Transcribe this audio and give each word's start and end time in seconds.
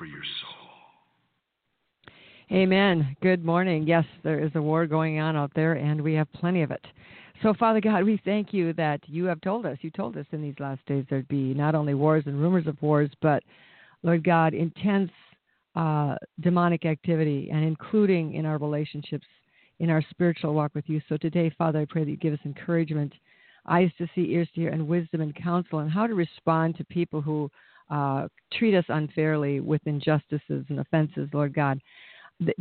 For 0.00 0.06
your 0.06 0.22
soul. 0.40 2.08
Amen. 2.50 3.14
Good 3.20 3.44
morning. 3.44 3.86
Yes, 3.86 4.06
there 4.24 4.42
is 4.42 4.50
a 4.54 4.62
war 4.62 4.86
going 4.86 5.20
on 5.20 5.36
out 5.36 5.52
there, 5.54 5.74
and 5.74 6.00
we 6.00 6.14
have 6.14 6.32
plenty 6.32 6.62
of 6.62 6.70
it. 6.70 6.84
So, 7.42 7.52
Father 7.52 7.82
God, 7.82 8.04
we 8.04 8.18
thank 8.24 8.54
you 8.54 8.72
that 8.72 9.00
you 9.06 9.26
have 9.26 9.42
told 9.42 9.66
us, 9.66 9.76
you 9.82 9.90
told 9.90 10.16
us 10.16 10.24
in 10.32 10.40
these 10.40 10.54
last 10.58 10.80
days 10.86 11.04
there'd 11.10 11.28
be 11.28 11.52
not 11.52 11.74
only 11.74 11.92
wars 11.92 12.24
and 12.24 12.40
rumors 12.40 12.66
of 12.66 12.80
wars, 12.80 13.10
but, 13.20 13.42
Lord 14.02 14.24
God, 14.24 14.54
intense 14.54 15.10
uh, 15.76 16.16
demonic 16.40 16.86
activity, 16.86 17.50
and 17.52 17.62
including 17.62 18.32
in 18.32 18.46
our 18.46 18.56
relationships, 18.56 19.26
in 19.80 19.90
our 19.90 20.02
spiritual 20.08 20.54
walk 20.54 20.74
with 20.74 20.88
you. 20.88 21.02
So, 21.10 21.18
today, 21.18 21.52
Father, 21.58 21.80
I 21.80 21.84
pray 21.84 22.04
that 22.04 22.10
you 22.10 22.16
give 22.16 22.32
us 22.32 22.40
encouragement, 22.46 23.12
eyes 23.66 23.90
to 23.98 24.08
see, 24.14 24.32
ears 24.32 24.48
to 24.54 24.62
hear, 24.62 24.70
and 24.70 24.88
wisdom 24.88 25.20
and 25.20 25.34
counsel, 25.34 25.80
and 25.80 25.90
how 25.90 26.06
to 26.06 26.14
respond 26.14 26.78
to 26.78 26.84
people 26.84 27.20
who 27.20 27.50
uh, 27.90 28.28
treat 28.52 28.76
us 28.76 28.84
unfairly 28.88 29.60
with 29.60 29.80
injustices 29.86 30.64
and 30.68 30.80
offenses, 30.80 31.28
Lord 31.32 31.54
God 31.54 31.80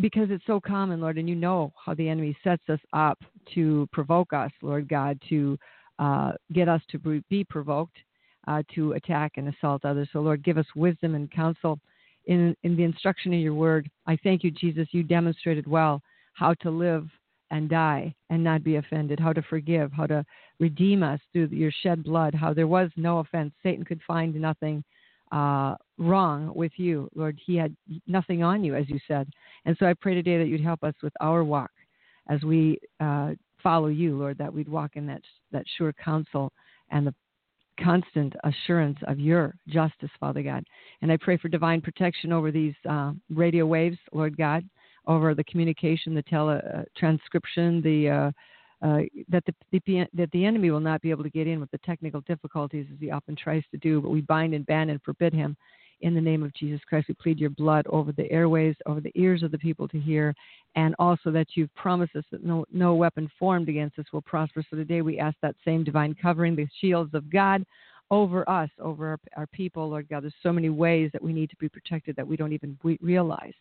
because 0.01 0.27
it's 0.29 0.45
so 0.45 0.59
common, 0.59 0.99
Lord, 0.99 1.17
and 1.17 1.29
you 1.29 1.35
know 1.35 1.71
how 1.83 1.93
the 1.93 2.09
enemy 2.09 2.35
sets 2.43 2.63
us 2.69 2.79
up 2.93 3.17
to 3.55 3.87
provoke 3.91 4.33
us, 4.33 4.51
Lord 4.61 4.89
God, 4.89 5.19
to 5.29 5.57
uh, 5.99 6.33
get 6.53 6.67
us 6.67 6.81
to 6.89 6.99
be- 6.99 7.23
be 7.29 7.43
provoked, 7.43 7.97
uh, 8.47 8.63
to 8.75 8.93
attack 8.93 9.33
and 9.37 9.47
assault 9.47 9.85
others. 9.85 10.09
So, 10.11 10.19
Lord, 10.19 10.43
give 10.43 10.57
us 10.57 10.65
wisdom 10.75 11.15
and 11.15 11.31
counsel 11.31 11.79
in, 12.25 12.55
in 12.63 12.75
the 12.75 12.83
instruction 12.83 13.33
of 13.33 13.39
your 13.39 13.53
word. 13.53 13.89
I 14.05 14.17
thank 14.17 14.43
you, 14.43 14.51
Jesus. 14.51 14.87
You 14.91 15.03
demonstrated 15.03 15.67
well 15.67 16.01
how 16.33 16.53
to 16.55 16.69
live 16.69 17.07
and 17.51 17.69
die 17.69 18.13
and 18.29 18.43
not 18.43 18.63
be 18.63 18.75
offended, 18.75 19.19
how 19.19 19.33
to 19.33 19.41
forgive, 19.43 19.91
how 19.91 20.07
to 20.07 20.25
redeem 20.59 21.03
us 21.03 21.19
through 21.31 21.47
your 21.47 21.71
shed 21.83 22.03
blood, 22.03 22.35
how 22.35 22.53
there 22.53 22.67
was 22.67 22.91
no 22.95 23.19
offense. 23.19 23.53
Satan 23.63 23.85
could 23.85 24.01
find 24.05 24.35
nothing 24.35 24.83
uh, 25.31 25.75
wrong 25.97 26.51
with 26.55 26.71
you, 26.77 27.09
Lord. 27.15 27.39
He 27.45 27.55
had 27.55 27.75
nothing 28.07 28.43
on 28.43 28.63
you, 28.63 28.75
as 28.75 28.89
you 28.89 28.99
said. 29.07 29.29
And 29.65 29.75
so 29.79 29.85
I 29.85 29.93
pray 29.93 30.13
today 30.13 30.37
that 30.37 30.47
you'd 30.47 30.61
help 30.61 30.83
us 30.83 30.95
with 31.03 31.13
our 31.21 31.43
walk 31.43 31.71
as 32.29 32.41
we 32.43 32.79
uh, 32.99 33.31
follow 33.61 33.87
you, 33.87 34.17
Lord, 34.17 34.37
that 34.37 34.53
we'd 34.53 34.69
walk 34.69 34.91
in 34.95 35.05
that 35.07 35.21
that 35.51 35.65
sure 35.77 35.93
counsel 35.93 36.51
and 36.91 37.05
the 37.05 37.13
constant 37.83 38.33
assurance 38.43 38.97
of 39.07 39.19
your 39.19 39.55
justice, 39.67 40.09
Father 40.19 40.43
God. 40.43 40.63
And 41.01 41.11
I 41.11 41.17
pray 41.17 41.37
for 41.37 41.47
divine 41.47 41.81
protection 41.81 42.33
over 42.33 42.51
these 42.51 42.73
uh, 42.89 43.13
radio 43.29 43.65
waves, 43.65 43.97
Lord 44.11 44.37
God, 44.37 44.67
over 45.07 45.33
the 45.33 45.43
communication, 45.45 46.13
the 46.13 46.23
tele 46.23 46.57
uh, 46.57 46.81
transcription, 46.97 47.81
the 47.81 48.33
uh, 48.81 48.99
that 49.27 49.43
the, 49.45 49.53
the 49.71 50.07
that 50.13 50.31
the 50.31 50.45
enemy 50.45 50.71
will 50.71 50.79
not 50.79 51.01
be 51.01 51.09
able 51.09 51.23
to 51.23 51.29
get 51.29 51.47
in 51.47 51.59
with 51.59 51.71
the 51.71 51.77
technical 51.79 52.21
difficulties 52.21 52.85
as 52.93 52.99
he 52.99 53.11
often 53.11 53.35
tries 53.35 53.63
to 53.71 53.77
do. 53.77 54.01
But 54.01 54.09
we 54.09 54.21
bind 54.21 54.53
and 54.53 54.65
ban 54.65 54.89
and 54.89 55.01
forbid 55.03 55.33
him 55.33 55.57
in 56.01 56.13
the 56.13 56.21
name 56.21 56.43
of 56.43 56.53
Jesus 56.53 56.79
Christ. 56.87 57.09
We 57.09 57.15
plead 57.15 57.39
your 57.39 57.49
blood 57.49 57.85
over 57.89 58.13
the 58.13 58.31
airways, 58.31 58.75
over 58.85 59.01
the 59.01 59.11
ears 59.15 59.43
of 59.43 59.51
the 59.51 59.57
people 59.57 59.87
to 59.89 59.99
hear, 59.99 60.33
and 60.75 60.95
also 60.97 61.29
that 61.31 61.47
you've 61.55 61.73
promised 61.75 62.15
us 62.15 62.23
that 62.31 62.45
no 62.45 62.65
no 62.71 62.95
weapon 62.95 63.29
formed 63.37 63.69
against 63.69 63.99
us 63.99 64.05
will 64.13 64.21
prosper. 64.21 64.63
So 64.69 64.77
today 64.77 65.01
we 65.01 65.19
ask 65.19 65.35
that 65.41 65.55
same 65.65 65.83
divine 65.83 66.15
covering, 66.21 66.55
the 66.55 66.67
shields 66.79 67.13
of 67.13 67.29
God. 67.29 67.63
Over 68.11 68.49
us, 68.49 68.71
over 68.79 69.09
our, 69.09 69.19
our 69.37 69.45
people, 69.45 69.87
Lord 69.87 70.09
God. 70.09 70.23
There's 70.23 70.33
so 70.41 70.51
many 70.51 70.71
ways 70.71 71.11
that 71.13 71.21
we 71.21 71.31
need 71.31 71.51
to 71.51 71.55
be 71.57 71.69
protected 71.69 72.15
that 72.15 72.27
we 72.27 72.37
don't 72.37 72.53
even 72.53 72.75
realize 73.01 73.53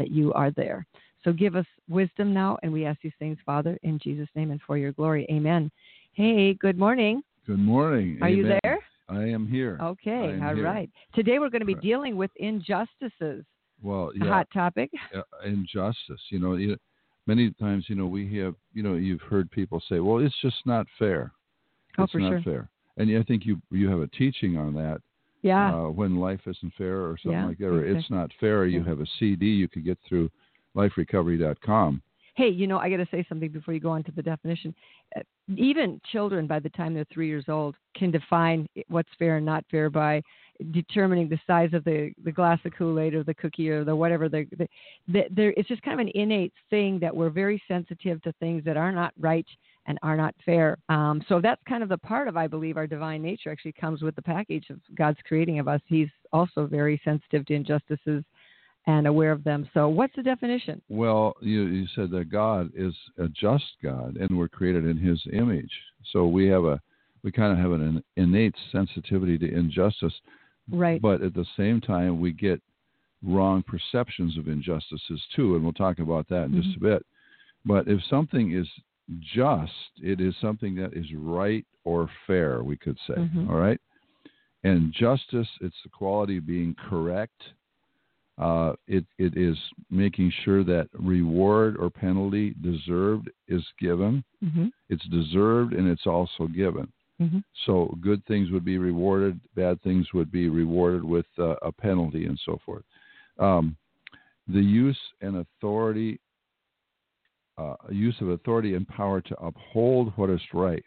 that 0.00 0.10
you 0.10 0.32
are 0.32 0.50
there. 0.50 0.86
So 1.22 1.30
give 1.30 1.54
us 1.54 1.66
wisdom 1.88 2.32
now, 2.32 2.58
and 2.62 2.72
we 2.72 2.86
ask 2.86 2.98
these 3.02 3.12
things, 3.18 3.36
Father, 3.44 3.78
in 3.82 3.98
Jesus' 4.02 4.28
name 4.34 4.50
and 4.50 4.60
for 4.66 4.78
your 4.78 4.92
glory. 4.92 5.26
Amen. 5.30 5.70
Hey, 6.14 6.54
good 6.54 6.78
morning. 6.78 7.22
Good 7.46 7.58
morning. 7.58 8.18
Are 8.22 8.30
you 8.30 8.58
there? 8.64 8.78
I 9.10 9.24
am 9.24 9.46
here. 9.46 9.78
Okay, 9.82 10.30
am 10.30 10.42
all 10.42 10.54
here. 10.54 10.64
right. 10.64 10.88
Today 11.14 11.38
we're 11.38 11.50
going 11.50 11.60
to 11.60 11.66
be 11.66 11.74
Correct. 11.74 11.84
dealing 11.84 12.16
with 12.16 12.30
injustices. 12.36 13.44
Well, 13.82 14.12
yeah, 14.14 14.28
hot 14.28 14.48
topic. 14.54 14.90
uh, 15.14 15.20
injustice. 15.44 16.20
You 16.30 16.38
know, 16.38 16.54
you, 16.54 16.78
many 17.26 17.50
times, 17.60 17.84
you 17.88 17.94
know, 17.94 18.06
we 18.06 18.34
have, 18.38 18.54
you 18.72 18.82
know, 18.82 18.94
you've 18.94 19.20
heard 19.22 19.50
people 19.50 19.82
say, 19.86 20.00
"Well, 20.00 20.24
it's 20.24 20.34
just 20.40 20.64
not 20.64 20.86
fair." 20.98 21.32
Oh, 21.98 22.04
it's 22.04 22.12
for 22.12 22.20
not 22.20 22.30
sure. 22.30 22.42
fair. 22.42 22.70
And 22.96 23.14
I 23.18 23.22
think 23.24 23.44
you 23.44 23.60
you 23.70 23.90
have 23.90 24.00
a 24.00 24.06
teaching 24.06 24.56
on 24.56 24.72
that. 24.74 25.02
Yeah. 25.42 25.74
Uh, 25.74 25.88
when 25.88 26.16
life 26.16 26.40
isn't 26.46 26.72
fair 26.76 26.98
or 26.98 27.16
something 27.22 27.32
Yeah, 27.32 27.46
like 27.46 27.58
that, 27.58 27.66
or 27.66 27.84
it's 27.84 28.10
not 28.10 28.30
fair. 28.38 28.66
You 28.66 28.84
have 28.84 29.00
a 29.00 29.06
CD 29.18 29.46
you 29.46 29.68
could 29.68 29.84
get 29.84 29.98
through 30.08 30.30
liferecovery.com. 30.76 32.02
Hey, 32.36 32.48
you 32.48 32.66
know, 32.66 32.78
I 32.78 32.88
got 32.88 32.98
to 32.98 33.08
say 33.10 33.24
something 33.28 33.50
before 33.50 33.74
you 33.74 33.80
go 33.80 33.90
on 33.90 34.04
to 34.04 34.12
the 34.12 34.22
definition. 34.22 34.74
Uh, 35.16 35.20
even 35.56 36.00
children, 36.12 36.46
by 36.46 36.60
the 36.60 36.70
time 36.70 36.94
they're 36.94 37.06
three 37.12 37.26
years 37.26 37.44
old, 37.48 37.74
can 37.96 38.10
define 38.10 38.66
what's 38.88 39.08
fair 39.18 39.36
and 39.36 39.44
not 39.44 39.64
fair 39.70 39.90
by 39.90 40.22
determining 40.70 41.28
the 41.28 41.40
size 41.46 41.70
of 41.72 41.84
the, 41.84 42.12
the 42.24 42.30
glass 42.30 42.58
of 42.64 42.72
Kool-Aid 42.76 43.14
or 43.14 43.24
the 43.24 43.34
cookie 43.34 43.68
or 43.68 43.84
the 43.84 43.94
whatever. 43.94 44.28
The, 44.28 44.46
the, 44.56 44.68
the, 45.08 45.22
there, 45.30 45.52
it's 45.56 45.68
just 45.68 45.82
kind 45.82 46.00
of 46.00 46.06
an 46.06 46.12
innate 46.14 46.52
thing 46.70 46.98
that 47.00 47.14
we're 47.14 47.30
very 47.30 47.60
sensitive 47.66 48.22
to 48.22 48.32
things 48.34 48.64
that 48.64 48.76
are 48.76 48.92
not 48.92 49.12
right 49.18 49.46
and 49.90 49.98
are 50.02 50.16
not 50.16 50.36
fair. 50.46 50.78
Um, 50.88 51.20
so 51.28 51.40
that's 51.40 51.60
kind 51.68 51.82
of 51.82 51.88
the 51.88 51.98
part 51.98 52.28
of, 52.28 52.36
I 52.36 52.46
believe, 52.46 52.76
our 52.76 52.86
divine 52.86 53.22
nature 53.22 53.50
actually 53.50 53.72
comes 53.72 54.02
with 54.02 54.14
the 54.14 54.22
package 54.22 54.70
of 54.70 54.78
God's 54.94 55.18
creating 55.26 55.58
of 55.58 55.66
us. 55.66 55.80
He's 55.86 56.08
also 56.32 56.66
very 56.66 57.00
sensitive 57.04 57.44
to 57.46 57.54
injustices 57.54 58.22
and 58.86 59.08
aware 59.08 59.32
of 59.32 59.42
them. 59.42 59.68
So 59.74 59.88
what's 59.88 60.14
the 60.14 60.22
definition? 60.22 60.80
Well, 60.88 61.34
you, 61.40 61.62
you 61.62 61.86
said 61.96 62.12
that 62.12 62.30
God 62.30 62.70
is 62.72 62.94
a 63.18 63.26
just 63.28 63.64
God, 63.82 64.16
and 64.16 64.38
we're 64.38 64.48
created 64.48 64.86
in 64.86 64.96
His 64.96 65.20
image. 65.32 65.72
So 66.12 66.26
we 66.28 66.46
have 66.46 66.64
a, 66.64 66.80
we 67.24 67.32
kind 67.32 67.52
of 67.52 67.58
have 67.58 67.72
an 67.72 68.02
innate 68.16 68.54
sensitivity 68.70 69.38
to 69.38 69.52
injustice. 69.52 70.14
Right. 70.70 71.02
But 71.02 71.20
at 71.20 71.34
the 71.34 71.46
same 71.56 71.80
time, 71.80 72.20
we 72.20 72.30
get 72.30 72.62
wrong 73.26 73.64
perceptions 73.64 74.38
of 74.38 74.46
injustices 74.46 75.20
too, 75.34 75.56
and 75.56 75.64
we'll 75.64 75.72
talk 75.72 75.98
about 75.98 76.28
that 76.28 76.44
in 76.44 76.62
just 76.62 76.76
a 76.76 76.80
bit. 76.80 77.04
But 77.66 77.88
if 77.88 78.00
something 78.08 78.56
is 78.56 78.68
just, 79.18 79.72
it 80.02 80.20
is 80.20 80.34
something 80.40 80.74
that 80.76 80.94
is 80.94 81.06
right 81.14 81.66
or 81.84 82.08
fair, 82.26 82.62
we 82.62 82.76
could 82.76 82.98
say. 83.06 83.14
Mhm. 83.14 83.48
all 83.48 83.56
right? 83.56 83.80
And 84.62 84.92
justice, 84.92 85.48
it's 85.60 85.82
the 85.82 85.88
quality 85.88 86.36
of 86.36 86.46
being 86.46 86.74
correct. 86.74 87.54
Uh, 88.38 88.74
it, 88.86 89.04
it 89.18 89.36
is 89.36 89.56
making 89.90 90.30
sure 90.44 90.64
that 90.64 90.88
reward 90.94 91.76
or 91.76 91.90
penalty 91.90 92.54
deserved 92.62 93.30
is 93.48 93.64
given. 93.78 94.24
hmm 94.42 94.68
It's 94.88 95.04
deserved 95.08 95.72
and 95.74 95.88
it's 95.88 96.06
also 96.06 96.46
given. 96.46 96.90
hmm 97.18 97.38
So 97.66 97.96
good 98.00 98.24
things 98.26 98.50
would 98.50 98.64
be 98.64 98.78
rewarded, 98.78 99.40
bad 99.54 99.80
things 99.82 100.12
would 100.14 100.30
be 100.30 100.48
rewarded 100.48 101.04
with 101.04 101.26
uh, 101.38 101.56
a 101.62 101.72
penalty 101.72 102.26
and 102.26 102.38
so 102.44 102.58
forth. 102.64 102.84
Um, 103.38 103.76
the 104.48 104.62
use 104.62 104.98
and 105.20 105.36
authority, 105.36 106.18
uh, 107.60 107.74
use 107.90 108.16
of 108.20 108.28
authority 108.28 108.74
and 108.74 108.86
power 108.88 109.20
to 109.20 109.34
uphold 109.36 110.12
what 110.16 110.30
is 110.30 110.40
right. 110.52 110.84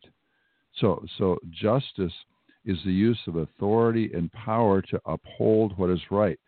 So, 0.80 1.04
so 1.18 1.38
justice 1.52 2.14
is 2.66 2.78
the 2.86 2.92
use 2.92 3.20
of 3.28 3.36
authority 3.36 4.12
and 4.14 4.32
power 4.32 4.82
to 4.82 5.00
uphold 5.06 5.78
what 5.78 5.90
is 5.90 6.02
right, 6.10 6.40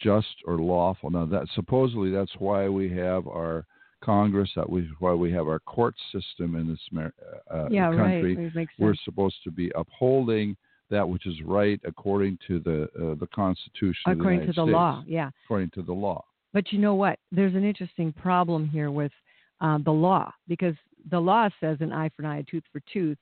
just 0.00 0.34
or 0.46 0.58
lawful. 0.58 1.10
Now, 1.10 1.26
that 1.26 1.46
supposedly 1.54 2.10
that's 2.10 2.32
why 2.38 2.68
we 2.68 2.88
have 2.90 3.26
our 3.26 3.66
Congress, 4.02 4.50
that 4.54 4.68
we 4.68 4.88
why 4.98 5.14
we 5.14 5.32
have 5.32 5.48
our 5.48 5.60
court 5.60 5.94
system 6.12 6.56
in 6.56 6.68
this 6.68 6.78
Amer- 6.92 7.14
uh, 7.50 7.68
Yeah, 7.70 7.90
country 7.90 8.50
right. 8.54 8.68
We're 8.78 8.94
supposed 9.04 9.36
to 9.44 9.50
be 9.50 9.72
upholding 9.74 10.56
that 10.90 11.08
which 11.08 11.26
is 11.26 11.34
right 11.42 11.80
according 11.84 12.38
to 12.46 12.60
the 12.60 12.82
uh, 13.02 13.14
the 13.18 13.28
Constitution. 13.34 14.02
According 14.06 14.40
the 14.40 14.46
to 14.46 14.52
the 14.52 14.64
States, 14.64 14.72
law, 14.72 15.04
yeah. 15.06 15.30
According 15.46 15.70
to 15.70 15.82
the 15.82 15.92
law. 15.92 16.22
But 16.52 16.70
you 16.70 16.78
know 16.78 16.94
what? 16.94 17.18
There's 17.32 17.54
an 17.54 17.64
interesting 17.64 18.12
problem 18.12 18.68
here 18.68 18.90
with 18.90 19.10
uh, 19.64 19.78
the 19.84 19.90
law 19.90 20.30
because 20.46 20.74
the 21.10 21.18
law 21.18 21.48
says 21.58 21.78
an 21.80 21.92
eye 21.92 22.10
for 22.14 22.22
an 22.22 22.28
eye, 22.28 22.38
a 22.38 22.42
tooth 22.42 22.64
for 22.70 22.80
tooth, 22.92 23.18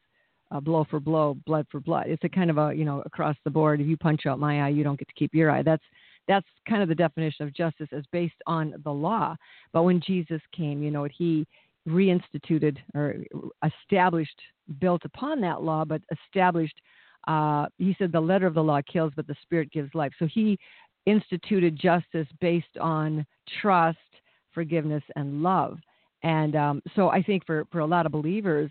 uh, 0.51 0.61
blow 0.61 0.85
for 0.91 0.99
blow, 0.99 1.37
blood 1.47 1.67
for 1.71 1.81
blood. 1.81 2.07
It's 2.09 2.25
a 2.25 2.29
kind 2.29 2.51
of 2.51 2.59
a 2.59 2.75
you 2.75 2.85
know 2.85 3.01
across 3.07 3.37
the 3.45 3.51
board. 3.51 3.81
If 3.81 3.87
you 3.87 3.97
punch 3.97 4.27
out 4.27 4.39
my 4.39 4.63
eye, 4.63 4.71
you 4.71 4.83
don't 4.83 4.99
get 4.99 5.09
to 5.09 5.15
keep 5.15 5.35
your 5.35 5.51
eye. 5.51 5.63
That's 5.63 5.85
that's 6.27 6.47
kind 6.69 6.83
of 6.83 6.89
the 6.89 6.95
definition 6.95 7.47
of 7.47 7.55
justice 7.55 7.89
as 7.93 8.05
based 8.13 8.35
on 8.47 8.75
the 8.85 8.91
law. 8.91 9.37
But 9.73 9.85
when 9.85 10.01
Jesus 10.05 10.41
came, 10.55 10.83
you 10.83 10.91
know, 10.91 11.07
he 11.17 11.47
reinstituted 11.89 12.77
or 12.95 13.17
established, 13.65 14.41
built 14.81 15.03
upon 15.05 15.41
that 15.43 15.63
law, 15.63 15.85
but 15.85 16.03
established. 16.13 16.81
Uh, 17.29 17.67
he 17.79 17.95
said 17.99 18.11
the 18.11 18.21
letter 18.21 18.49
of 18.49 18.55
the 18.55 18.63
law 18.63 18.81
kills, 18.93 19.13
but 19.15 19.29
the 19.29 19.37
spirit 19.43 19.71
gives 19.71 19.95
life. 19.95 20.13
So 20.19 20.27
he 20.27 20.59
instituted 21.07 21.77
justice 21.77 22.27
based 22.41 22.77
on 22.81 23.25
trust, 23.61 23.99
forgiveness, 24.53 25.03
and 25.15 25.43
love. 25.43 25.79
And 26.23 26.55
um, 26.57 26.83
so 26.95 27.09
I 27.09 27.23
think 27.23 27.45
for, 27.47 27.65
for 27.73 27.81
a 27.81 27.87
lot 27.87 28.07
of 28.07 28.13
believers, 28.13 28.71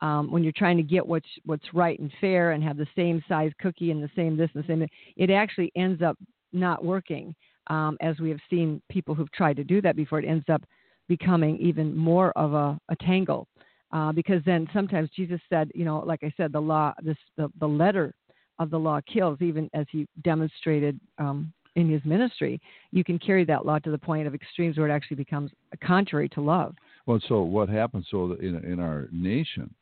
um, 0.00 0.30
when 0.30 0.42
you're 0.42 0.52
trying 0.56 0.76
to 0.76 0.82
get 0.82 1.06
what's 1.06 1.28
what's 1.46 1.72
right 1.72 1.98
and 1.98 2.12
fair 2.20 2.52
and 2.52 2.62
have 2.62 2.76
the 2.76 2.88
same 2.96 3.22
size 3.28 3.52
cookie 3.60 3.92
and 3.92 4.02
the 4.02 4.10
same 4.16 4.36
this 4.36 4.50
and 4.54 4.64
the 4.64 4.68
same, 4.68 4.86
it 5.16 5.30
actually 5.30 5.70
ends 5.76 6.02
up 6.02 6.18
not 6.52 6.84
working. 6.84 7.34
Um, 7.68 7.96
as 8.00 8.18
we 8.18 8.28
have 8.30 8.40
seen 8.50 8.82
people 8.90 9.14
who've 9.14 9.30
tried 9.30 9.56
to 9.56 9.64
do 9.64 9.80
that 9.82 9.94
before, 9.94 10.18
it 10.18 10.26
ends 10.26 10.44
up 10.52 10.62
becoming 11.08 11.56
even 11.58 11.96
more 11.96 12.32
of 12.32 12.54
a, 12.54 12.78
a 12.88 12.96
tangle. 12.96 13.46
Uh, 13.92 14.10
because 14.10 14.42
then 14.44 14.66
sometimes 14.72 15.10
Jesus 15.14 15.40
said, 15.48 15.70
you 15.74 15.84
know, 15.84 16.00
like 16.00 16.24
I 16.24 16.32
said, 16.36 16.52
the 16.52 16.60
law, 16.60 16.92
this 17.02 17.16
the, 17.36 17.48
the 17.60 17.66
letter 17.66 18.14
of 18.58 18.70
the 18.70 18.78
law 18.78 19.00
kills, 19.12 19.38
even 19.40 19.70
as 19.74 19.86
he 19.90 20.06
demonstrated 20.24 20.98
um, 21.18 21.52
in 21.76 21.88
his 21.88 22.04
ministry. 22.04 22.60
You 22.90 23.04
can 23.04 23.18
carry 23.18 23.44
that 23.44 23.66
law 23.66 23.78
to 23.80 23.90
the 23.90 23.98
point 23.98 24.26
of 24.26 24.34
extremes 24.34 24.78
where 24.78 24.88
it 24.88 24.92
actually 24.92 25.16
becomes 25.16 25.50
contrary 25.84 26.28
to 26.30 26.40
love. 26.40 26.74
Well, 27.06 27.20
so 27.28 27.42
what 27.42 27.68
happens? 27.68 28.06
So 28.10 28.32
in 28.40 28.64
in 28.64 28.80
our 28.80 29.08
nation, 29.12 29.74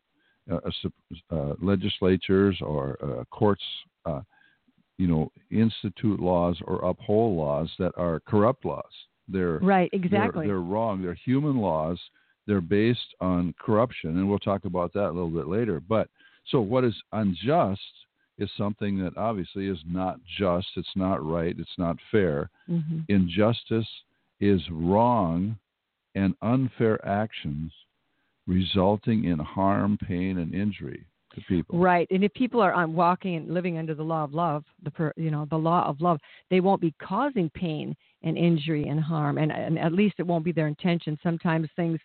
uh, 0.51 0.59
uh, 1.31 1.55
legislatures 1.61 2.59
or 2.61 2.99
uh, 3.03 3.25
courts, 3.31 3.63
uh, 4.07 4.23
you 4.99 5.07
know, 5.07 5.31
institute 5.51 6.21
laws 6.21 6.57
or 6.65 6.85
uphold 6.85 7.37
laws 7.37 7.71
that 7.79 7.93
are 7.97 8.21
corrupt 8.21 8.65
laws. 8.65 8.85
They're 9.29 9.59
right, 9.59 9.91
exactly. 9.93 10.47
They're, 10.47 10.57
they're 10.57 10.63
wrong. 10.63 11.03
They're 11.03 11.15
human 11.15 11.59
laws. 11.59 11.99
They're 12.47 12.61
based 12.61 13.15
on 13.21 13.55
corruption, 13.61 14.17
and 14.19 14.29
we'll 14.29 14.39
talk 14.39 14.65
about 14.65 14.93
that 14.95 15.07
a 15.07 15.13
little 15.13 15.31
bit 15.31 15.47
later. 15.47 15.81
But 15.81 16.09
so, 16.51 16.61
what 16.61 16.85
is 16.85 16.95
unjust 17.13 17.81
is 18.39 18.51
something 18.57 18.99
that 18.99 19.17
obviously 19.17 19.69
is 19.69 19.79
not 19.87 20.19
just, 20.39 20.67
it's 20.77 20.89
not 20.97 21.25
right, 21.25 21.55
it's 21.59 21.79
not 21.79 21.97
fair. 22.11 22.51
Mm-hmm. 22.69 23.01
Injustice 23.09 23.87
is 24.41 24.63
wrong 24.71 25.57
and 26.15 26.35
unfair 26.43 27.05
actions 27.07 27.73
resulting 28.47 29.25
in 29.25 29.39
harm, 29.39 29.99
pain, 30.07 30.39
and 30.39 30.55
injury 30.55 31.05
to 31.35 31.41
people. 31.43 31.79
Right, 31.79 32.09
and 32.11 32.25
if 32.25 32.33
people 32.35 32.61
are 32.61 32.75
um, 32.75 32.95
walking 32.95 33.37
and 33.37 33.55
living 33.55 33.79
under 33.79 33.95
the 33.95 34.03
law 34.03 34.25
of 34.25 34.35
love, 34.35 34.65
the 34.83 34.91
per, 34.91 35.12
you 35.17 35.31
know 35.31 35.47
the 35.51 35.57
law 35.57 35.87
of 35.87 36.01
love, 36.01 36.19
they 36.51 36.61
won't 36.61 36.81
be 36.81 36.95
causing 37.01 37.51
pain 37.51 37.97
and 38.23 38.37
injury 38.37 38.89
and 38.89 39.01
harm, 39.01 39.39
and, 39.39 39.53
and 39.53 39.79
at 39.79 39.93
least 39.93 40.17
it 40.19 40.27
won't 40.27 40.45
be 40.45 40.53
their 40.53 40.67
intention. 40.67 41.19
Sometimes 41.23 41.69
things 41.77 42.01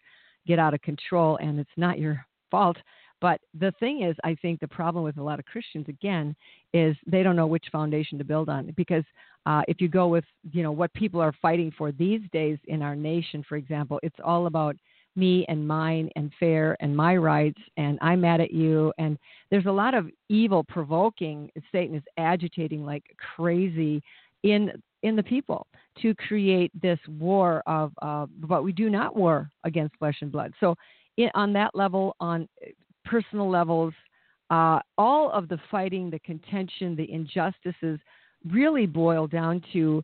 get 0.46 0.60
out 0.60 0.74
of 0.74 0.82
control, 0.82 1.38
and 1.38 1.60
it's 1.60 1.70
not 1.78 1.98
your 1.98 2.24
fault 2.52 2.78
but 3.22 3.40
the 3.60 3.72
thing 3.80 4.04
is, 4.04 4.16
I 4.24 4.36
think 4.36 4.60
the 4.60 4.68
problem 4.68 5.04
with 5.04 5.18
a 5.18 5.24
lot 5.24 5.40
of 5.40 5.46
Christians 5.46 5.88
again 5.88 6.36
is 6.74 6.96
they 7.08 7.24
don't 7.24 7.36
know 7.36 7.48
which 7.48 7.66
foundation 7.72 8.18
to 8.18 8.24
build 8.24 8.50
on. 8.50 8.74
Because 8.76 9.04
uh, 9.46 9.62
if 9.68 9.80
you 9.80 9.88
go 9.88 10.08
with 10.08 10.26
you 10.52 10.64
know 10.64 10.72
what 10.72 10.94
people 10.94 11.22
are 11.22 11.34
fighting 11.42 11.72
for 11.78 11.92
these 11.92 12.22
days 12.32 12.58
in 12.68 12.82
our 12.82 12.96
nation, 12.96 13.44
for 13.48 13.56
example, 13.56 14.00
it's 14.04 14.20
all 14.24 14.48
about 14.48 14.76
me 15.16 15.46
and 15.48 15.66
mine 15.66 16.10
and 16.16 16.32
fair 16.40 16.76
and 16.82 16.96
my 16.96 17.16
rights 17.16 17.60
and 17.78 17.98
I'm 18.02 18.22
mad 18.22 18.42
at 18.42 18.52
you. 18.52 18.92
And 18.98 19.18
there's 19.50 19.66
a 19.66 19.72
lot 19.72 19.94
of 19.94 20.10
evil 20.30 20.64
provoking 20.64 21.50
Satan 21.72 21.96
is 21.96 22.04
agitating 22.18 22.86
like 22.86 23.04
crazy 23.36 24.02
in 24.44 24.72
in 25.04 25.16
the 25.16 25.24
people 25.24 25.68
to 26.02 26.16
create 26.16 26.72
this 26.82 27.00
war 27.20 27.64
of 27.68 27.92
uh, 28.02 28.26
but 28.40 28.64
we 28.64 28.72
do 28.72 28.90
not 28.90 29.16
war 29.16 29.50
against 29.64 29.96
flesh 29.98 30.18
and 30.22 30.32
blood. 30.32 30.54
So 30.60 30.76
in, 31.18 31.30
on 31.34 31.54
that 31.54 31.74
level 31.76 32.16
on 32.20 32.48
personal 33.06 33.50
levels, 33.50 33.94
uh, 34.50 34.80
all 34.98 35.32
of 35.32 35.48
the 35.48 35.60
fighting, 35.72 36.10
the 36.10 36.20
contention, 36.20 36.96
the 36.96 37.12
injustices 37.12 38.00
really 38.52 38.86
boil 38.86 39.28
down 39.28 39.62
to 39.74 40.04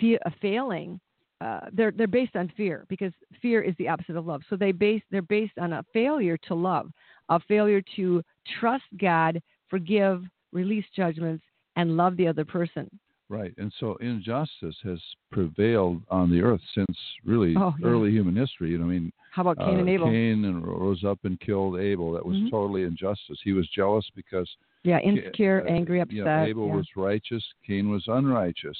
fe- 0.00 0.18
a 0.24 0.30
failing. 0.40 1.00
Uh, 1.40 1.60
they're 1.72 1.92
they're 1.92 2.06
based 2.08 2.34
on 2.34 2.52
fear 2.56 2.84
because 2.88 3.12
fear 3.40 3.62
is 3.62 3.74
the 3.78 3.88
opposite 3.88 4.16
of 4.16 4.26
love. 4.26 4.42
So 4.50 4.56
they 4.56 4.72
base 4.72 5.02
they're 5.10 5.22
based 5.22 5.56
on 5.60 5.72
a 5.72 5.84
failure 5.92 6.36
to 6.48 6.54
love, 6.54 6.90
a 7.28 7.38
failure 7.40 7.82
to 7.96 8.22
trust 8.58 8.84
God, 9.00 9.40
forgive, 9.68 10.24
release 10.52 10.84
judgments, 10.96 11.44
and 11.76 11.96
love 11.96 12.16
the 12.16 12.26
other 12.26 12.44
person. 12.44 12.88
Right, 13.30 13.52
and 13.58 13.70
so 13.78 13.96
injustice 13.96 14.76
has 14.84 14.98
prevailed 15.30 16.02
on 16.10 16.30
the 16.30 16.40
earth 16.40 16.62
since 16.74 16.96
really 17.26 17.54
oh, 17.58 17.74
yeah. 17.78 17.86
early 17.86 18.10
human 18.10 18.34
history. 18.34 18.70
You 18.70 18.78
know, 18.78 18.86
I 18.86 18.88
mean, 18.88 19.12
how 19.32 19.42
about 19.42 19.58
Cain 19.58 19.76
uh, 19.76 19.80
and 19.80 19.88
Abel? 19.88 20.06
Cain 20.06 20.44
and 20.46 20.66
rose 20.66 21.04
up 21.04 21.18
and 21.24 21.38
killed 21.38 21.78
Abel. 21.78 22.12
That 22.12 22.24
was 22.24 22.36
mm-hmm. 22.36 22.48
totally 22.48 22.84
injustice. 22.84 23.38
He 23.44 23.52
was 23.52 23.68
jealous 23.68 24.06
because 24.16 24.48
yeah, 24.82 24.98
insecure, 25.00 25.62
uh, 25.68 25.70
angry, 25.70 26.00
upset. 26.00 26.16
Yeah, 26.16 26.44
Abel 26.44 26.68
yeah. 26.68 26.76
was 26.76 26.86
righteous. 26.96 27.44
Cain 27.66 27.90
was 27.90 28.02
unrighteous, 28.06 28.78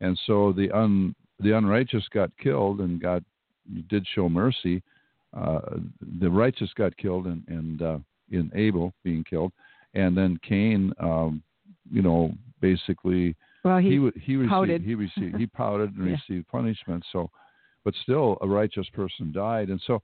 and 0.00 0.18
so 0.26 0.52
the 0.52 0.72
un 0.72 1.14
the 1.38 1.56
unrighteous 1.56 2.08
got 2.12 2.30
killed, 2.42 2.80
and 2.80 3.00
God 3.00 3.24
did 3.88 4.04
show 4.12 4.28
mercy. 4.28 4.82
Uh, 5.36 5.60
the 6.20 6.30
righteous 6.30 6.70
got 6.76 6.96
killed, 6.96 7.26
and 7.26 7.44
and 7.46 7.82
uh, 7.82 7.98
in 8.32 8.50
Abel 8.56 8.92
being 9.04 9.22
killed, 9.22 9.52
and 9.94 10.16
then 10.16 10.38
Cain, 10.42 10.92
um, 10.98 11.42
you 11.92 12.02
know, 12.02 12.32
basically 12.60 13.36
well, 13.64 13.78
he, 13.78 13.88
he 13.88 14.10
he 14.20 14.36
received 14.36 14.50
pouted. 14.50 14.82
he 14.82 14.94
received 14.94 15.36
he 15.36 15.46
pouted 15.56 15.96
and 15.96 16.06
yeah. 16.06 16.16
received 16.28 16.48
punishment. 16.48 17.04
So, 17.12 17.30
but 17.84 17.94
still, 18.02 18.36
a 18.42 18.46
righteous 18.46 18.86
person 18.92 19.32
died, 19.32 19.70
and 19.70 19.80
so 19.86 20.02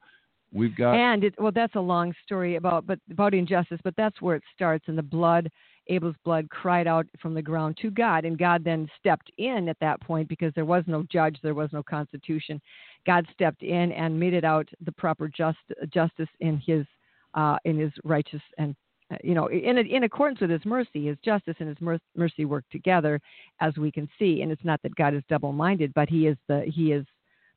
we've 0.52 0.74
got 0.76 0.94
and 0.94 1.22
it 1.22 1.34
well 1.38 1.52
that's 1.52 1.76
a 1.76 1.80
long 1.80 2.12
story 2.24 2.56
about 2.56 2.86
but 2.86 2.98
about 3.10 3.34
injustice, 3.34 3.78
but 3.84 3.94
that's 3.96 4.20
where 4.20 4.36
it 4.36 4.42
starts. 4.54 4.86
And 4.88 4.96
the 4.96 5.02
blood, 5.02 5.50
Abel's 5.88 6.16
blood, 6.24 6.48
cried 6.48 6.86
out 6.86 7.06
from 7.20 7.34
the 7.34 7.42
ground 7.42 7.76
to 7.82 7.90
God, 7.90 8.24
and 8.24 8.38
God 8.38 8.64
then 8.64 8.88
stepped 8.98 9.30
in 9.36 9.68
at 9.68 9.78
that 9.80 10.00
point 10.00 10.28
because 10.28 10.52
there 10.54 10.64
was 10.64 10.84
no 10.86 11.04
judge, 11.12 11.38
there 11.42 11.54
was 11.54 11.70
no 11.72 11.82
constitution. 11.82 12.60
God 13.06 13.26
stepped 13.34 13.62
in 13.62 13.92
and 13.92 14.18
meted 14.18 14.44
out 14.44 14.68
the 14.84 14.92
proper 14.92 15.28
just, 15.28 15.58
justice 15.92 16.28
in 16.40 16.62
His 16.66 16.86
uh, 17.34 17.58
in 17.66 17.78
His 17.78 17.92
righteous 18.04 18.42
and 18.56 18.74
you 19.22 19.34
know, 19.34 19.48
in, 19.48 19.78
in 19.78 20.04
accordance 20.04 20.40
with 20.40 20.50
his 20.50 20.64
mercy, 20.64 21.06
his 21.06 21.16
justice 21.24 21.56
and 21.58 21.68
his 21.68 22.00
mercy 22.16 22.44
work 22.44 22.64
together, 22.70 23.20
as 23.60 23.76
we 23.76 23.90
can 23.90 24.08
see. 24.18 24.42
And 24.42 24.52
it's 24.52 24.64
not 24.64 24.80
that 24.82 24.94
God 24.94 25.14
is 25.14 25.22
double-minded, 25.28 25.92
but 25.94 26.08
he 26.08 26.26
is 26.26 26.36
the 26.48 26.62
he 26.72 26.92
is 26.92 27.04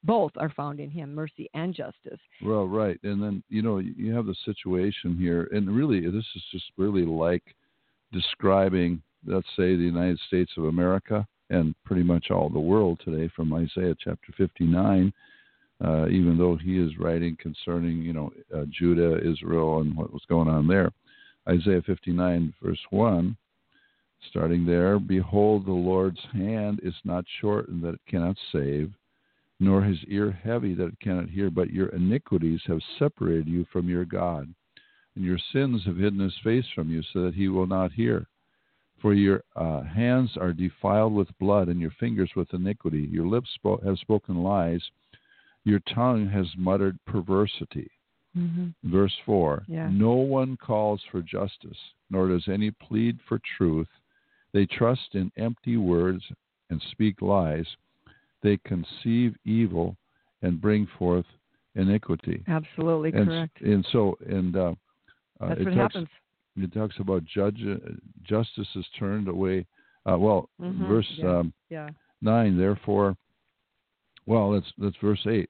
both 0.03 0.31
are 0.37 0.49
found 0.49 0.79
in 0.79 0.89
him, 0.89 1.13
mercy 1.13 1.49
and 1.53 1.73
justice. 1.73 2.19
Well, 2.43 2.67
right, 2.67 2.99
and 3.03 3.21
then 3.21 3.43
you 3.49 3.61
know 3.61 3.77
you 3.77 4.13
have 4.13 4.25
the 4.25 4.35
situation 4.45 5.17
here, 5.17 5.49
and 5.51 5.69
really 5.69 6.01
this 6.01 6.25
is 6.35 6.43
just 6.51 6.65
really 6.77 7.05
like 7.05 7.43
describing, 8.11 9.01
let's 9.25 9.47
say, 9.55 9.75
the 9.75 9.83
United 9.83 10.19
States 10.27 10.51
of 10.57 10.65
America 10.65 11.25
and 11.49 11.75
pretty 11.85 12.03
much 12.03 12.31
all 12.31 12.49
the 12.49 12.59
world 12.59 12.99
today, 13.03 13.29
from 13.35 13.53
Isaiah 13.53 13.95
chapter 13.99 14.33
59. 14.37 15.13
Uh, 15.83 16.07
even 16.07 16.37
though 16.37 16.55
he 16.55 16.77
is 16.79 16.97
writing 16.97 17.35
concerning, 17.41 17.97
you 17.97 18.13
know, 18.13 18.31
uh, 18.55 18.63
Judah, 18.69 19.19
Israel, 19.27 19.81
and 19.81 19.97
what 19.97 20.13
was 20.13 20.21
going 20.29 20.47
on 20.47 20.65
there 20.65 20.91
Isaiah 21.47 21.81
59, 21.81 22.53
verse 22.61 22.79
1, 22.89 23.35
starting 24.29 24.65
there 24.65 24.97
Behold, 24.99 25.65
the 25.65 25.71
Lord's 25.71 26.21
hand 26.31 26.79
is 26.83 26.95
not 27.03 27.25
shortened 27.41 27.83
that 27.83 27.95
it 27.95 28.01
cannot 28.07 28.37
save, 28.51 28.93
nor 29.59 29.81
his 29.81 29.99
ear 30.07 30.31
heavy 30.31 30.73
that 30.75 30.87
it 30.87 30.99
cannot 31.01 31.29
hear, 31.29 31.49
but 31.49 31.71
your 31.71 31.89
iniquities 31.89 32.61
have 32.65 32.79
separated 32.97 33.47
you 33.47 33.65
from 33.71 33.89
your 33.89 34.05
God, 34.05 34.53
and 35.15 35.25
your 35.25 35.39
sins 35.51 35.83
have 35.85 35.97
hidden 35.97 36.19
his 36.19 36.37
face 36.43 36.65
from 36.73 36.89
you 36.89 37.01
so 37.11 37.23
that 37.23 37.35
he 37.35 37.49
will 37.49 37.67
not 37.67 37.91
hear. 37.91 38.27
For 39.01 39.13
your 39.13 39.43
uh, 39.57 39.83
hands 39.83 40.31
are 40.37 40.53
defiled 40.53 41.13
with 41.13 41.37
blood, 41.37 41.67
and 41.67 41.81
your 41.81 41.91
fingers 41.99 42.31
with 42.37 42.53
iniquity. 42.53 43.09
Your 43.11 43.27
lips 43.27 43.49
spo- 43.61 43.85
have 43.85 43.99
spoken 43.99 44.43
lies. 44.43 44.81
Your 45.65 45.81
tongue 45.93 46.27
has 46.29 46.47
muttered 46.57 46.97
perversity. 47.05 47.91
Mm-hmm. 48.37 48.91
Verse 48.91 49.13
4 49.25 49.63
yeah. 49.67 49.89
No 49.91 50.13
one 50.13 50.57
calls 50.57 51.01
for 51.11 51.21
justice, 51.21 51.77
nor 52.09 52.29
does 52.29 52.47
any 52.47 52.71
plead 52.71 53.19
for 53.27 53.39
truth. 53.57 53.87
They 54.53 54.65
trust 54.65 55.09
in 55.13 55.31
empty 55.37 55.77
words 55.77 56.23
and 56.69 56.81
speak 56.91 57.21
lies. 57.21 57.65
They 58.41 58.57
conceive 58.65 59.35
evil 59.45 59.95
and 60.41 60.59
bring 60.59 60.87
forth 60.97 61.25
iniquity. 61.75 62.43
Absolutely 62.47 63.11
and, 63.13 63.27
correct. 63.27 63.61
And 63.61 63.85
so, 63.91 64.17
and 64.27 64.55
uh, 64.55 64.73
that's 65.39 65.51
uh, 65.51 65.55
it 65.61 65.65
what 65.65 65.75
talks, 65.75 65.93
happens. 65.95 66.09
It 66.57 66.73
talks 66.73 66.95
about 66.99 67.23
judge 67.25 67.59
justice 68.23 68.67
is 68.75 68.85
turned 68.99 69.27
away. 69.27 69.65
Uh, 70.09 70.17
well, 70.17 70.49
mm-hmm. 70.61 70.87
verse 70.87 71.07
yeah. 71.17 71.37
Um, 71.39 71.53
yeah. 71.69 71.89
nine. 72.21 72.57
Therefore, 72.57 73.15
well, 74.25 74.51
that's 74.51 74.71
that's 74.77 74.95
verse 75.01 75.25
eight. 75.27 75.49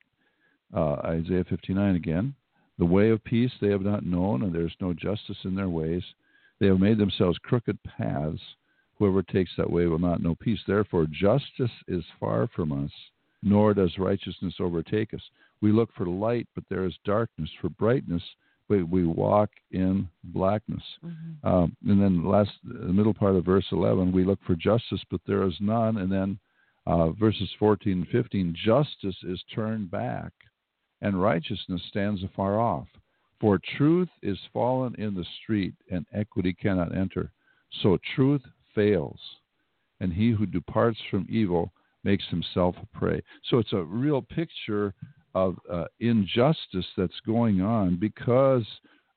Uh, 0.75 0.95
Isaiah 1.05 1.43
fifty 1.49 1.73
nine 1.73 1.95
again. 1.95 2.35
The 2.79 2.85
way 2.85 3.09
of 3.09 3.23
peace 3.23 3.51
they 3.61 3.69
have 3.69 3.81
not 3.81 4.05
known, 4.05 4.43
and 4.43 4.53
there 4.53 4.65
is 4.65 4.75
no 4.81 4.93
justice 4.93 5.37
in 5.43 5.55
their 5.55 5.69
ways. 5.69 6.03
They 6.59 6.67
have 6.67 6.79
made 6.79 6.97
themselves 6.97 7.37
crooked 7.39 7.77
paths. 7.83 8.41
Whoever 8.97 9.21
takes 9.21 9.51
that 9.57 9.69
way 9.69 9.85
will 9.87 9.99
not 9.99 10.21
know 10.21 10.35
peace. 10.35 10.59
Therefore, 10.65 11.05
justice 11.05 11.71
is 11.87 12.03
far 12.19 12.47
from 12.55 12.71
us, 12.71 12.91
nor 13.41 13.73
does 13.73 13.97
righteousness 13.97 14.55
overtake 14.59 15.13
us. 15.13 15.21
We 15.61 15.71
look 15.71 15.89
for 15.93 16.05
light, 16.05 16.47
but 16.55 16.63
there 16.69 16.85
is 16.85 16.97
darkness. 17.05 17.49
For 17.61 17.69
brightness, 17.69 18.23
but 18.67 18.87
we 18.89 19.05
walk 19.05 19.49
in 19.71 20.07
blackness. 20.23 20.83
Mm-hmm. 21.05 21.47
Um, 21.47 21.75
and 21.87 22.01
then 22.01 22.25
last, 22.25 22.51
the 22.63 22.93
middle 22.93 23.13
part 23.13 23.35
of 23.35 23.45
verse 23.45 23.65
11, 23.71 24.11
we 24.11 24.23
look 24.23 24.39
for 24.45 24.55
justice, 24.55 25.01
but 25.11 25.21
there 25.27 25.43
is 25.43 25.55
none. 25.59 25.97
And 25.97 26.11
then 26.11 26.39
uh, 26.87 27.11
verses 27.11 27.49
14 27.59 27.93
and 27.93 28.07
15, 28.07 28.55
justice 28.65 29.17
is 29.23 29.43
turned 29.53 29.91
back 29.91 30.33
and 31.03 31.21
righteousness 31.21 31.81
stands 31.89 32.23
afar 32.23 32.59
off. 32.59 32.87
For 33.39 33.59
truth 33.77 34.09
is 34.23 34.39
fallen 34.51 34.95
in 34.97 35.13
the 35.13 35.25
street, 35.43 35.75
and 35.91 36.05
equity 36.13 36.53
cannot 36.53 36.95
enter. 36.95 37.31
So 37.81 37.99
truth 38.15 38.41
fails, 38.73 39.19
and 39.99 40.11
he 40.13 40.31
who 40.31 40.45
departs 40.45 40.97
from 41.11 41.27
evil 41.29 41.73
makes 42.03 42.23
himself 42.29 42.75
a 42.81 42.97
prey. 42.97 43.21
So 43.49 43.59
it's 43.59 43.73
a 43.73 43.83
real 43.83 44.21
picture 44.21 44.93
of 45.35 45.57
uh, 45.69 45.85
injustice 45.99 46.85
that's 46.95 47.19
going 47.25 47.61
on 47.61 47.97
because 47.99 48.65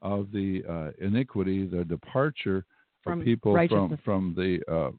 of 0.02 0.33
the 0.33 0.62
uh, 0.69 1.05
iniquity, 1.05 1.66
the 1.66 1.85
departure 1.85 2.64
From 3.02 3.21
of 3.21 3.25
people 3.25 3.52
from 3.69 3.99
from 4.05 4.35
the 4.37 4.61
uh, 4.73 4.90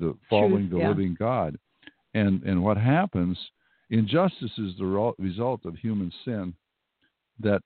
the 0.00 0.16
following 0.30 0.70
the 0.70 0.78
yeah. 0.78 0.88
living 0.88 1.16
God, 1.18 1.58
and 2.14 2.42
and 2.44 2.62
what 2.62 2.78
happens? 2.78 3.36
Injustice 3.90 4.52
is 4.56 4.72
the 4.78 5.12
result 5.18 5.64
of 5.64 5.74
human 5.76 6.12
sin 6.24 6.54
that 7.40 7.60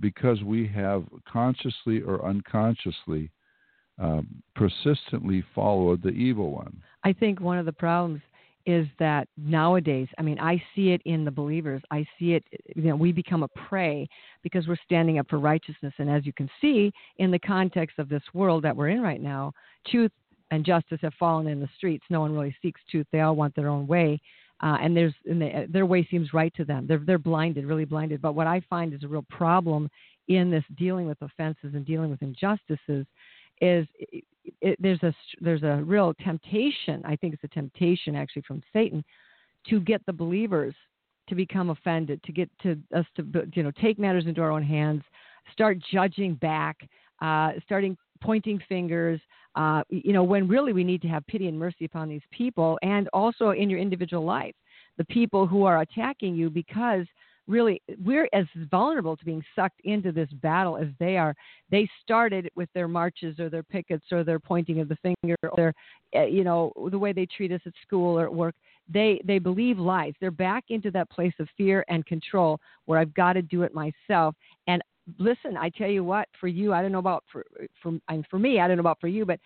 because 0.00 0.42
we 0.42 0.66
have 0.66 1.04
consciously 1.30 2.02
or 2.02 2.26
unconsciously 2.26 3.30
um, 3.98 4.26
persistently 4.56 5.44
followed 5.54 6.02
the 6.02 6.08
evil 6.08 6.50
one. 6.50 6.82
I 7.04 7.12
think 7.12 7.40
one 7.40 7.58
of 7.58 7.66
the 7.66 7.72
problems 7.72 8.20
is 8.66 8.86
that 8.98 9.28
nowadays, 9.36 10.08
I 10.18 10.22
mean, 10.22 10.40
I 10.40 10.60
see 10.74 10.90
it 10.90 11.02
in 11.04 11.24
the 11.24 11.30
believers. 11.30 11.82
I 11.90 12.06
see 12.18 12.32
it, 12.32 12.44
you 12.74 12.84
know, 12.84 12.96
we 12.96 13.12
become 13.12 13.42
a 13.42 13.48
prey 13.48 14.08
because 14.42 14.66
we're 14.66 14.78
standing 14.84 15.18
up 15.18 15.28
for 15.28 15.38
righteousness. 15.38 15.92
And 15.98 16.10
as 16.10 16.24
you 16.24 16.32
can 16.32 16.48
see, 16.60 16.90
in 17.18 17.30
the 17.30 17.38
context 17.38 17.98
of 17.98 18.08
this 18.08 18.22
world 18.32 18.64
that 18.64 18.74
we're 18.74 18.88
in 18.88 19.02
right 19.02 19.20
now, 19.20 19.52
truth 19.86 20.12
and 20.50 20.64
justice 20.64 20.98
have 21.02 21.12
fallen 21.14 21.46
in 21.46 21.60
the 21.60 21.68
streets. 21.76 22.04
No 22.08 22.20
one 22.20 22.32
really 22.32 22.56
seeks 22.62 22.80
truth. 22.90 23.06
They 23.12 23.20
all 23.20 23.36
want 23.36 23.54
their 23.54 23.68
own 23.68 23.86
way. 23.86 24.20
Uh, 24.62 24.78
and 24.80 24.96
there's 24.96 25.14
and 25.26 25.42
they, 25.42 25.66
their 25.68 25.86
way 25.86 26.06
seems 26.10 26.32
right 26.32 26.54
to 26.54 26.64
them. 26.64 26.86
They're 26.86 27.02
they're 27.04 27.18
blinded, 27.18 27.66
really 27.66 27.84
blinded. 27.84 28.22
But 28.22 28.34
what 28.34 28.46
I 28.46 28.60
find 28.70 28.94
is 28.94 29.02
a 29.02 29.08
real 29.08 29.26
problem 29.28 29.90
in 30.28 30.50
this 30.50 30.64
dealing 30.76 31.06
with 31.06 31.20
offenses 31.20 31.74
and 31.74 31.84
dealing 31.84 32.10
with 32.10 32.22
injustices 32.22 33.06
is 33.60 33.86
it, 33.98 34.24
it, 34.60 34.76
there's 34.80 35.02
a 35.02 35.14
there's 35.40 35.62
a 35.62 35.82
real 35.84 36.14
temptation. 36.24 37.02
I 37.04 37.16
think 37.16 37.34
it's 37.34 37.44
a 37.44 37.48
temptation 37.48 38.14
actually 38.14 38.42
from 38.42 38.62
Satan 38.72 39.04
to 39.68 39.80
get 39.80 40.04
the 40.06 40.12
believers 40.12 40.74
to 41.28 41.34
become 41.34 41.70
offended, 41.70 42.22
to 42.24 42.32
get 42.32 42.50
to 42.62 42.78
us 42.94 43.06
to 43.16 43.26
you 43.54 43.62
know 43.62 43.72
take 43.80 43.98
matters 43.98 44.26
into 44.26 44.40
our 44.40 44.50
own 44.50 44.62
hands, 44.62 45.02
start 45.52 45.78
judging 45.92 46.34
back, 46.34 46.76
uh, 47.22 47.52
starting 47.64 47.96
pointing 48.20 48.60
fingers. 48.68 49.20
Uh, 49.56 49.82
you 49.88 50.12
know, 50.12 50.24
when 50.24 50.48
really 50.48 50.72
we 50.72 50.84
need 50.84 51.02
to 51.02 51.08
have 51.08 51.26
pity 51.26 51.48
and 51.48 51.58
mercy 51.58 51.84
upon 51.84 52.08
these 52.08 52.22
people, 52.30 52.78
and 52.82 53.08
also 53.12 53.50
in 53.50 53.70
your 53.70 53.78
individual 53.78 54.24
life, 54.24 54.54
the 54.98 55.04
people 55.06 55.46
who 55.46 55.64
are 55.64 55.80
attacking 55.80 56.34
you 56.34 56.50
because 56.50 57.06
really 57.46 57.82
we're 58.04 58.28
as 58.32 58.46
vulnerable 58.70 59.16
to 59.16 59.24
being 59.24 59.44
sucked 59.54 59.80
into 59.84 60.12
this 60.12 60.28
battle 60.34 60.76
as 60.76 60.88
they 60.98 61.16
are. 61.16 61.34
They 61.70 61.88
started 62.02 62.50
with 62.56 62.68
their 62.74 62.88
marches 62.88 63.38
or 63.38 63.48
their 63.48 63.62
pickets 63.62 64.04
or 64.12 64.24
their 64.24 64.38
pointing 64.38 64.80
of 64.80 64.88
the 64.88 64.96
finger 64.96 65.36
or 65.42 65.52
their 65.56 65.74
uh, 66.16 66.26
you 66.26 66.44
know 66.44 66.72
the 66.90 66.98
way 66.98 67.12
they 67.12 67.26
treat 67.26 67.52
us 67.52 67.60
at 67.66 67.72
school 67.86 68.18
or 68.18 68.24
at 68.24 68.34
work. 68.34 68.54
They 68.88 69.20
they 69.24 69.38
believe 69.38 69.78
lies. 69.78 70.14
They're 70.20 70.30
back 70.30 70.64
into 70.68 70.90
that 70.92 71.10
place 71.10 71.34
of 71.38 71.48
fear 71.56 71.84
and 71.88 72.04
control 72.06 72.58
where 72.86 72.98
i've 72.98 73.14
got 73.14 73.34
to 73.34 73.42
do 73.42 73.62
it 73.62 73.72
myself. 73.74 74.34
And 74.66 74.82
listen 75.18 75.56
i 75.56 75.68
tell 75.70 75.88
you 75.88 76.02
what 76.02 76.28
for 76.40 76.48
you 76.48 76.72
i 76.72 76.80
don't 76.80 76.92
know 76.92 76.98
about 76.98 77.24
for 77.30 77.44
for 77.82 77.92
and 78.08 78.26
for 78.30 78.38
me 78.38 78.60
i 78.60 78.68
don't 78.68 78.76
know 78.76 78.82
about 78.82 79.00
for 79.00 79.08
you 79.08 79.24
but 79.24 79.38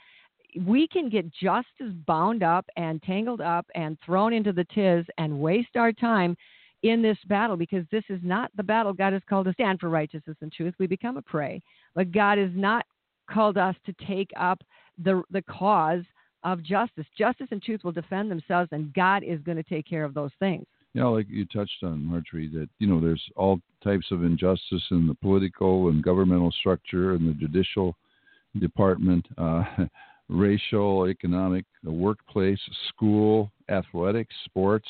we 0.65 0.89
can 0.89 1.09
get 1.09 1.31
just 1.33 1.69
as 1.81 1.93
bound 2.07 2.43
up 2.43 2.65
and 2.77 3.03
tangled 3.03 3.41
up 3.41 3.67
and 3.75 3.99
thrown 4.05 4.33
into 4.33 4.53
the 4.53 4.65
tiz 4.75 5.05
and 5.19 5.41
waste 5.41 5.77
our 5.77 5.93
time 5.93 6.37
in 6.83 7.03
this 7.03 7.19
battle 7.27 7.57
because 7.57 7.85
this 7.91 8.05
is 8.09 8.21
not 8.23 8.51
the 8.57 8.63
battle 8.63 8.93
God 8.93 9.13
has 9.13 9.23
called 9.29 9.47
us 9.49 9.55
to 9.57 9.63
stand 9.63 9.81
for 9.81 9.89
righteousness 9.89 10.37
and 10.41 10.53
truth. 10.53 10.75
We 10.79 10.87
become 10.87 11.17
a 11.17 11.23
prey, 11.23 11.61
but 11.95 12.13
God 12.13 12.39
has 12.39 12.51
not 12.55 12.85
called 13.29 13.59
us 13.59 13.75
to 13.87 13.95
take 14.07 14.31
up 14.39 14.63
the 15.03 15.23
the 15.31 15.43
cause 15.43 16.05
of 16.45 16.63
justice. 16.63 17.07
Justice 17.17 17.49
and 17.51 17.63
truth 17.63 17.83
will 17.83 17.93
defend 17.93 18.31
themselves, 18.31 18.69
and 18.73 18.95
God 18.95 19.23
is 19.25 19.41
going 19.41 19.57
to 19.57 19.63
take 19.63 19.87
care 19.87 20.05
of 20.05 20.15
those 20.15 20.31
things. 20.39 20.67
You 20.99 21.05
know, 21.05 21.13
like 21.13 21.29
you 21.29 21.45
touched 21.47 21.85
on, 21.85 22.05
Marjorie, 22.05 22.49
that 22.49 22.69
you 22.81 22.89
know 22.89 23.01
there's 23.01 23.23
all 23.37 23.61
types 23.85 24.07
of 24.11 24.25
injustice 24.25 24.83
in 24.91 25.07
the 25.07 25.15
political 25.15 25.91
and 25.91 26.03
governmental 26.03 26.51
structure 26.51 27.13
and 27.13 27.29
the 27.29 27.35
judicial 27.35 27.95
department, 28.59 29.25
uh, 29.39 29.63
racial, 30.29 31.07
economic, 31.07 31.65
the 31.85 31.93
workplace, 31.93 32.59
school, 32.89 33.53
athletics, 33.69 34.35
sports 34.45 34.89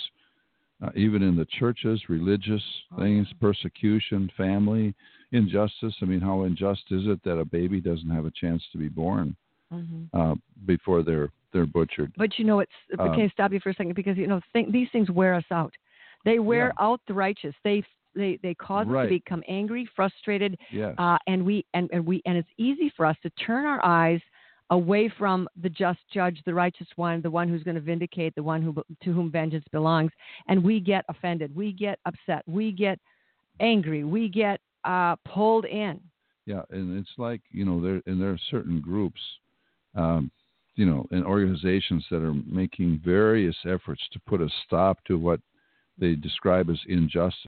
uh, 0.82 0.90
even 0.94 1.22
in 1.22 1.36
the 1.36 1.46
churches, 1.58 2.00
religious 2.08 2.62
things, 2.98 3.26
persecution, 3.40 4.30
family, 4.36 4.94
injustice. 5.32 5.94
I 6.00 6.04
mean, 6.04 6.20
how 6.20 6.42
unjust 6.42 6.84
is 6.90 7.02
it 7.06 7.22
that 7.24 7.38
a 7.38 7.44
baby 7.44 7.80
doesn't 7.80 8.10
have 8.10 8.26
a 8.26 8.30
chance 8.30 8.62
to 8.72 8.78
be 8.78 8.88
born 8.88 9.36
Mm-hmm. 9.70 10.18
uh, 10.18 10.34
before 10.64 11.02
they're 11.02 11.30
they're 11.52 11.66
butchered? 11.66 12.12
But 12.16 12.38
you 12.38 12.46
know, 12.46 12.60
it's 12.60 12.72
Um, 12.98 13.10
okay. 13.10 13.28
Stop 13.28 13.52
you 13.52 13.60
for 13.60 13.70
a 13.70 13.74
second 13.74 13.94
because 13.94 14.16
you 14.16 14.26
know 14.26 14.40
th- 14.54 14.70
these 14.70 14.88
things 14.90 15.10
wear 15.10 15.34
us 15.34 15.44
out. 15.50 15.74
They 16.24 16.38
wear 16.38 16.72
out 16.80 17.00
the 17.06 17.14
righteous. 17.14 17.54
They 17.64 17.82
they 18.14 18.38
they 18.42 18.54
cause 18.54 18.86
us 18.86 19.04
to 19.04 19.08
become 19.08 19.42
angry, 19.48 19.88
frustrated, 19.94 20.58
Yes. 20.72 20.94
uh, 20.98 21.18
and 21.26 21.44
we 21.44 21.64
and, 21.74 21.88
and 21.92 22.04
we 22.04 22.22
and 22.26 22.36
it's 22.36 22.48
easy 22.58 22.92
for 22.96 23.06
us 23.06 23.16
to 23.22 23.30
turn 23.30 23.64
our 23.64 23.84
eyes 23.84 24.20
away 24.70 25.10
from 25.16 25.48
the 25.62 25.68
just 25.68 26.00
judge, 26.12 26.40
the 26.44 26.52
righteous 26.52 26.88
one, 26.96 27.22
the 27.22 27.30
one 27.30 27.48
who's 27.48 27.62
going 27.62 27.74
to 27.74 27.80
vindicate, 27.80 28.34
the 28.34 28.42
one 28.42 28.60
who 28.60 28.74
to 29.02 29.12
whom 29.12 29.30
vengeance 29.30 29.64
belongs, 29.72 30.10
and 30.48 30.62
we 30.62 30.80
get 30.80 31.04
offended, 31.08 31.54
we 31.54 31.72
get 31.72 31.98
upset, 32.04 32.42
we 32.46 32.72
get 32.72 32.98
angry, 33.60 34.04
we 34.04 34.28
get 34.28 34.60
uh, 34.84 35.16
pulled 35.24 35.64
in. 35.64 36.00
Yeah, 36.46 36.62
and 36.70 36.98
it's 36.98 37.12
like 37.18 37.40
you 37.50 37.64
know 37.64 37.80
there 37.80 38.02
and 38.06 38.20
there 38.20 38.30
are 38.30 38.40
certain 38.50 38.80
groups, 38.80 39.20
um, 39.94 40.30
you 40.74 40.86
know, 40.86 41.06
and 41.10 41.24
organizations 41.24 42.04
that 42.10 42.22
are 42.22 42.34
making 42.46 43.00
various 43.04 43.56
efforts 43.66 44.02
to 44.12 44.20
put 44.26 44.40
a 44.40 44.48
stop 44.66 45.02
to 45.04 45.18
what 45.18 45.40
they 45.98 46.14
describe 46.14 46.70
as 46.70 46.78
injustice. 46.88 47.44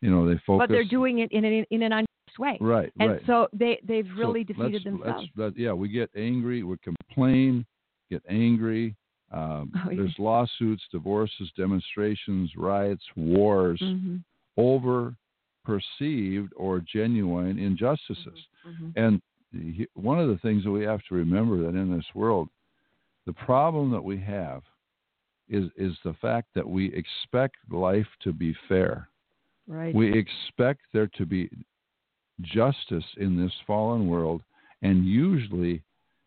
You 0.00 0.10
know, 0.10 0.26
they 0.28 0.40
focus. 0.46 0.66
But 0.66 0.68
they're 0.70 0.84
doing 0.84 1.20
it 1.20 1.32
in 1.32 1.44
an 1.44 1.64
in 1.70 1.82
an 1.82 1.92
unjust 1.92 2.38
way, 2.38 2.58
right, 2.60 2.92
and 3.00 3.12
right. 3.12 3.22
so 3.26 3.48
they 3.52 3.80
they've 3.84 4.06
So 4.14 4.18
really 4.20 4.40
let's- 4.40 4.58
defeated 4.58 4.98
let's- 5.00 5.26
themselves. 5.34 5.56
yeah, 5.58 5.72
we 5.72 5.88
get 5.88 6.10
angry, 6.16 6.62
we 6.62 6.76
complain, 6.78 7.64
get 8.10 8.22
angry. 8.28 8.94
Um, 9.32 9.72
Oh, 9.74 9.90
yeah. 9.90 9.96
There's 10.02 10.14
lawsuits, 10.18 10.84
divorces, 10.92 11.50
demonstrations, 11.56 12.54
riots, 12.56 13.04
wars 13.16 13.80
Mhm, 13.82 14.22
over 14.56 15.16
perceived 15.64 16.52
or 16.56 16.80
genuine 16.80 17.58
injustices. 17.58 18.46
mhm. 18.64 18.92
And 18.96 19.22
he- 19.52 19.88
one 19.94 20.20
of 20.20 20.28
the 20.28 20.38
things 20.38 20.62
that 20.62 20.70
we 20.70 20.84
have 20.84 21.02
to 21.06 21.14
remember 21.16 21.56
that 21.62 21.74
in 21.76 21.90
this 21.90 22.06
world, 22.14 22.48
the 23.24 23.32
problem 23.32 23.90
that 23.90 24.04
we 24.04 24.16
have 24.18 24.62
is 25.48 25.64
is 25.76 25.92
the 26.04 26.14
fact 26.20 26.48
that 26.54 26.68
we 26.68 26.92
expect 26.94 27.56
life 27.70 28.06
to 28.22 28.32
be 28.32 28.54
fair. 28.68 29.08
Right. 29.68 29.94
We 29.94 30.16
expect 30.16 30.82
there 30.92 31.08
to 31.18 31.26
be 31.26 31.50
justice 32.40 33.04
in 33.16 33.40
this 33.42 33.52
fallen 33.66 34.06
world, 34.08 34.42
and 34.82 35.06
usually 35.06 35.82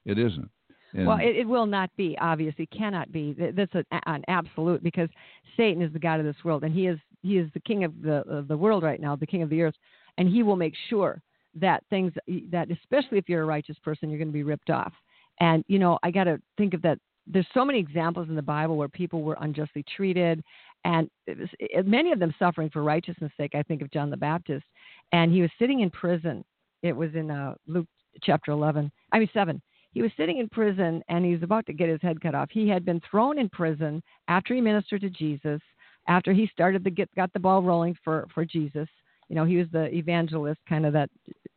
it 0.05 0.17
isn't. 0.17 0.49
And 0.93 1.05
well, 1.05 1.19
it, 1.19 1.35
it 1.35 1.47
will 1.47 1.67
not 1.67 1.89
be. 1.97 2.17
Obviously, 2.19 2.65
cannot 2.65 3.11
be. 3.11 3.35
That's 3.55 3.73
an, 3.75 3.85
an 4.05 4.23
absolute 4.27 4.81
because 4.81 5.09
Satan 5.55 5.81
is 5.81 5.93
the 5.93 5.99
god 5.99 6.19
of 6.19 6.25
this 6.25 6.43
world, 6.43 6.63
and 6.63 6.73
he 6.73 6.87
is 6.87 6.97
he 7.21 7.37
is 7.37 7.49
the 7.53 7.59
king 7.59 7.83
of 7.83 8.01
the 8.01 8.27
of 8.27 8.47
the 8.47 8.57
world 8.57 8.83
right 8.83 8.99
now, 8.99 9.15
the 9.15 9.27
king 9.27 9.43
of 9.43 9.49
the 9.49 9.61
earth, 9.61 9.75
and 10.17 10.27
he 10.27 10.41
will 10.43 10.55
make 10.55 10.73
sure 10.89 11.21
that 11.55 11.83
things 11.89 12.11
that 12.51 12.71
especially 12.71 13.17
if 13.17 13.29
you're 13.29 13.43
a 13.43 13.45
righteous 13.45 13.77
person, 13.83 14.09
you're 14.09 14.19
going 14.19 14.29
to 14.29 14.33
be 14.33 14.43
ripped 14.43 14.69
off. 14.69 14.93
And 15.39 15.63
you 15.67 15.79
know, 15.79 15.99
I 16.03 16.11
got 16.11 16.25
to 16.25 16.41
think 16.57 16.73
of 16.73 16.81
that. 16.81 16.99
There's 17.31 17.47
so 17.53 17.63
many 17.63 17.79
examples 17.79 18.27
in 18.27 18.35
the 18.35 18.41
Bible 18.41 18.75
where 18.75 18.87
people 18.87 19.21
were 19.21 19.37
unjustly 19.39 19.85
treated, 19.95 20.41
and 20.83 21.09
it 21.27 21.37
was, 21.37 21.49
many 21.85 22.11
of 22.11 22.19
them 22.19 22.33
suffering 22.39 22.69
for 22.69 22.83
righteousness' 22.83 23.31
sake. 23.37 23.53
I 23.53 23.63
think 23.63 23.81
of 23.81 23.91
John 23.91 24.09
the 24.09 24.17
Baptist, 24.17 24.65
and 25.11 25.31
he 25.31 25.41
was 25.41 25.51
sitting 25.59 25.81
in 25.81 25.89
prison. 25.91 26.43
It 26.81 26.93
was 26.93 27.13
in 27.13 27.29
uh, 27.29 27.53
Luke 27.67 27.87
chapter 28.23 28.51
11. 28.51 28.91
I 29.11 29.19
mean 29.19 29.29
seven 29.33 29.61
he 29.91 30.01
was 30.01 30.11
sitting 30.17 30.37
in 30.37 30.49
prison 30.49 31.01
and 31.09 31.25
he 31.25 31.33
was 31.33 31.43
about 31.43 31.65
to 31.65 31.73
get 31.73 31.89
his 31.89 32.01
head 32.01 32.21
cut 32.21 32.35
off. 32.35 32.49
He 32.51 32.67
had 32.67 32.85
been 32.85 33.01
thrown 33.09 33.39
in 33.39 33.49
prison 33.49 34.03
after 34.27 34.53
he 34.53 34.61
ministered 34.61 35.01
to 35.01 35.09
Jesus, 35.09 35.61
after 36.07 36.31
he 36.31 36.47
started 36.47 36.83
to 36.83 36.91
get 36.91 37.13
got 37.15 37.33
the 37.33 37.39
ball 37.39 37.61
rolling 37.63 37.95
for 38.03 38.27
for 38.33 38.45
Jesus. 38.45 38.87
You 39.29 39.35
know, 39.35 39.45
he 39.45 39.57
was 39.57 39.67
the 39.71 39.93
evangelist 39.93 40.59
kind 40.67 40.85
of 40.85 40.93
that 40.93 41.09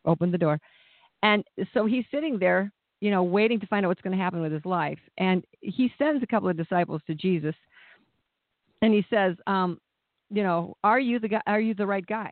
opened 0.05 0.33
the 0.33 0.37
door. 0.37 0.59
And 1.21 1.43
so 1.73 1.85
he's 1.85 2.05
sitting 2.11 2.37
there, 2.37 2.71
you 3.03 3.11
know, 3.11 3.21
waiting 3.21 3.59
to 3.59 3.67
find 3.67 3.85
out 3.85 3.89
what's 3.89 3.99
going 3.99 4.17
to 4.17 4.23
happen 4.23 4.39
with 4.39 4.53
his 4.53 4.63
life. 4.63 4.97
And 5.17 5.43
he 5.59 5.91
sends 5.97 6.23
a 6.23 6.27
couple 6.27 6.47
of 6.47 6.55
disciples 6.55 7.01
to 7.07 7.13
Jesus 7.13 7.53
and 8.81 8.93
he 8.93 9.05
says, 9.09 9.35
um, 9.45 9.77
you 10.29 10.41
know, 10.41 10.77
are 10.85 11.01
you 11.01 11.19
the 11.19 11.27
guy 11.27 11.41
are 11.45 11.59
you 11.59 11.73
the 11.73 11.85
right 11.85 12.05
guy? 12.05 12.31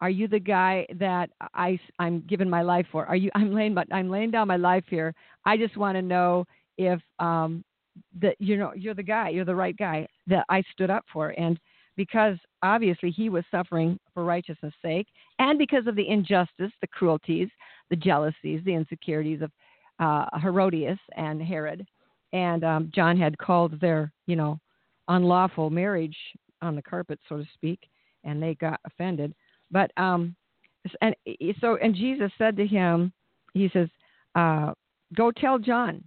Are 0.00 0.10
you 0.10 0.28
the 0.28 0.38
guy 0.38 0.86
that 1.00 1.30
I 1.52 1.80
I'm 1.98 2.20
giving 2.28 2.48
my 2.48 2.62
life 2.62 2.86
for? 2.92 3.04
Are 3.06 3.16
you 3.16 3.28
I'm 3.34 3.52
laying 3.52 3.76
I'm 3.90 4.08
laying 4.08 4.30
down 4.30 4.46
my 4.46 4.56
life 4.56 4.84
here. 4.88 5.12
I 5.44 5.56
just 5.56 5.76
want 5.76 5.96
to 5.96 6.02
know 6.02 6.44
if 6.78 7.00
um 7.18 7.64
that 8.20 8.36
you 8.38 8.56
know 8.56 8.72
you're 8.76 8.94
the 8.94 9.02
guy, 9.02 9.30
you're 9.30 9.44
the 9.44 9.54
right 9.56 9.76
guy 9.76 10.06
that 10.28 10.44
I 10.48 10.62
stood 10.72 10.90
up 10.90 11.04
for, 11.12 11.30
and 11.30 11.58
because 11.96 12.36
obviously 12.62 13.10
he 13.10 13.30
was 13.30 13.42
suffering 13.50 13.98
for 14.12 14.24
righteousness' 14.24 14.74
sake, 14.80 15.08
and 15.40 15.58
because 15.58 15.88
of 15.88 15.96
the 15.96 16.08
injustice, 16.08 16.70
the 16.80 16.86
cruelties, 16.86 17.48
the 17.90 17.96
jealousies, 17.96 18.60
the 18.64 18.74
insecurities 18.74 19.42
of 19.42 19.50
uh, 19.98 20.26
Herodias 20.40 20.98
and 21.16 21.40
Herod, 21.42 21.86
and 22.32 22.64
um, 22.64 22.90
John 22.94 23.16
had 23.16 23.38
called 23.38 23.80
their 23.80 24.12
you 24.26 24.36
know 24.36 24.58
unlawful 25.08 25.70
marriage 25.70 26.16
on 26.62 26.74
the 26.74 26.82
carpet, 26.82 27.18
so 27.28 27.36
to 27.36 27.46
speak, 27.54 27.80
and 28.24 28.42
they 28.42 28.54
got 28.54 28.80
offended. 28.86 29.34
But 29.70 29.90
um, 29.96 30.34
and 31.00 31.14
so 31.60 31.76
and 31.76 31.94
Jesus 31.94 32.30
said 32.38 32.56
to 32.56 32.66
him, 32.66 33.12
he 33.52 33.70
says, 33.72 33.88
uh, 34.34 34.72
"Go 35.14 35.30
tell 35.30 35.58
John 35.58 36.02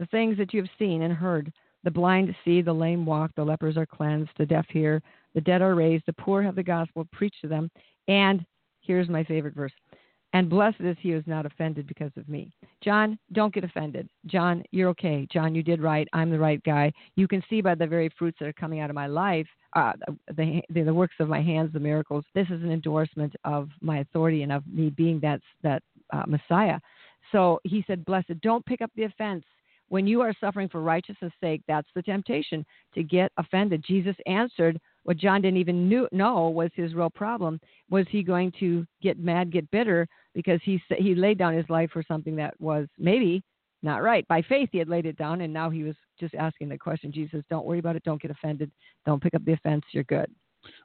the 0.00 0.06
things 0.06 0.36
that 0.38 0.52
you 0.52 0.62
have 0.62 0.70
seen 0.78 1.02
and 1.02 1.12
heard. 1.12 1.52
The 1.84 1.90
blind 1.90 2.34
see, 2.44 2.60
the 2.62 2.72
lame 2.72 3.06
walk, 3.06 3.30
the 3.36 3.44
lepers 3.44 3.76
are 3.76 3.86
cleansed, 3.86 4.30
the 4.36 4.46
deaf 4.46 4.66
hear, 4.70 5.00
the 5.34 5.40
dead 5.40 5.62
are 5.62 5.74
raised, 5.74 6.04
the 6.06 6.12
poor 6.14 6.42
have 6.42 6.56
the 6.56 6.62
gospel 6.62 7.06
preached 7.12 7.40
to 7.42 7.48
them. 7.48 7.70
And 8.08 8.44
here's 8.80 9.08
my 9.08 9.22
favorite 9.24 9.54
verse. 9.54 9.72
And 10.32 10.48
blessed 10.48 10.80
is 10.80 10.96
he 11.00 11.10
who 11.10 11.18
is 11.18 11.24
not 11.26 11.44
offended 11.44 11.86
because 11.86 12.12
of 12.16 12.28
me. 12.28 12.52
John, 12.82 13.18
don't 13.32 13.52
get 13.52 13.64
offended. 13.64 14.08
John, 14.26 14.62
you're 14.70 14.88
okay. 14.90 15.26
John, 15.32 15.54
you 15.54 15.62
did 15.62 15.80
right. 15.80 16.06
I'm 16.12 16.30
the 16.30 16.38
right 16.38 16.62
guy. 16.62 16.92
You 17.16 17.26
can 17.26 17.42
see 17.50 17.60
by 17.60 17.74
the 17.74 17.86
very 17.86 18.10
fruits 18.16 18.38
that 18.38 18.46
are 18.46 18.52
coming 18.52 18.80
out 18.80 18.90
of 18.90 18.94
my 18.94 19.08
life, 19.08 19.46
uh, 19.74 19.92
the, 20.36 20.62
the, 20.70 20.82
the 20.82 20.94
works 20.94 21.16
of 21.18 21.28
my 21.28 21.42
hands, 21.42 21.72
the 21.72 21.80
miracles. 21.80 22.24
This 22.34 22.46
is 22.46 22.62
an 22.62 22.70
endorsement 22.70 23.34
of 23.44 23.70
my 23.80 23.98
authority 23.98 24.42
and 24.42 24.52
of 24.52 24.62
me 24.66 24.90
being 24.90 25.18
that 25.20 25.40
that 25.62 25.82
uh, 26.12 26.24
Messiah. 26.26 26.78
So 27.32 27.60
he 27.64 27.84
said, 27.86 28.04
"Blessed, 28.04 28.40
don't 28.40 28.64
pick 28.66 28.80
up 28.80 28.90
the 28.96 29.04
offense 29.04 29.44
when 29.90 30.06
you 30.06 30.20
are 30.20 30.32
suffering 30.40 30.68
for 30.68 30.80
righteousness' 30.80 31.32
sake, 31.40 31.62
that's 31.66 31.88
the 31.96 32.02
temptation 32.02 32.64
to 32.94 33.02
get 33.02 33.32
offended. 33.36 33.84
Jesus 33.86 34.14
answered 34.26 34.80
what 35.02 35.16
John 35.16 35.42
didn't 35.42 35.58
even 35.58 35.88
knew, 35.88 36.08
know 36.12 36.48
was 36.48 36.70
his 36.74 36.94
real 36.94 37.10
problem. 37.10 37.60
Was 37.90 38.06
he 38.08 38.22
going 38.22 38.52
to 38.60 38.86
get 39.02 39.18
mad, 39.18 39.52
get 39.52 39.68
bitter 39.72 40.06
because 40.34 40.60
he 40.64 40.80
he 40.96 41.14
laid 41.14 41.38
down 41.38 41.54
his 41.54 41.68
life 41.68 41.90
for 41.90 42.02
something 42.02 42.36
that 42.36 42.58
was 42.60 42.86
maybe 42.98 43.42
not 43.82 44.02
right? 44.02 44.26
By 44.28 44.42
faith, 44.42 44.68
he 44.72 44.78
had 44.78 44.88
laid 44.88 45.06
it 45.06 45.16
down, 45.16 45.40
and 45.40 45.52
now 45.52 45.70
he 45.70 45.82
was 45.82 45.96
just 46.18 46.34
asking 46.34 46.68
the 46.68 46.78
question. 46.78 47.10
Jesus, 47.10 47.42
don't 47.48 47.64
worry 47.64 47.78
about 47.78 47.96
it. 47.96 48.04
Don't 48.04 48.20
get 48.20 48.30
offended. 48.30 48.70
Don't 49.06 49.22
pick 49.22 49.34
up 49.34 49.44
the 49.44 49.52
offense. 49.52 49.84
You're 49.92 50.04
good. 50.04 50.30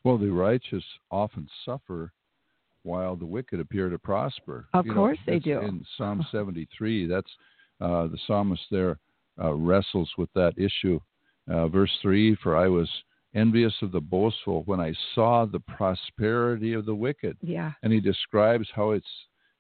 Well, 0.03 0.17
the 0.17 0.29
righteous 0.29 0.83
often 1.11 1.47
suffer 1.65 2.13
while 2.83 3.15
the 3.15 3.25
wicked 3.25 3.59
appear 3.59 3.89
to 3.89 3.99
prosper. 3.99 4.67
Of 4.73 4.85
you 4.85 4.93
course 4.93 5.17
know, 5.27 5.33
they 5.33 5.39
do. 5.39 5.59
In 5.59 5.85
Psalm 5.97 6.25
73, 6.31 7.07
that's 7.07 7.31
uh, 7.81 8.07
the 8.07 8.17
psalmist 8.25 8.61
there 8.71 8.99
uh, 9.43 9.53
wrestles 9.53 10.09
with 10.17 10.29
that 10.35 10.53
issue. 10.57 10.99
Uh, 11.51 11.67
verse 11.67 11.91
3 12.01 12.37
For 12.41 12.55
I 12.55 12.67
was 12.67 12.89
envious 13.33 13.73
of 13.81 13.91
the 13.91 13.99
boastful 13.99 14.63
when 14.65 14.79
I 14.79 14.93
saw 15.13 15.45
the 15.45 15.59
prosperity 15.59 16.73
of 16.73 16.85
the 16.85 16.95
wicked. 16.95 17.37
Yeah. 17.41 17.73
And 17.83 17.91
he 17.91 17.99
describes 17.99 18.67
how 18.73 18.91
it's 18.91 19.05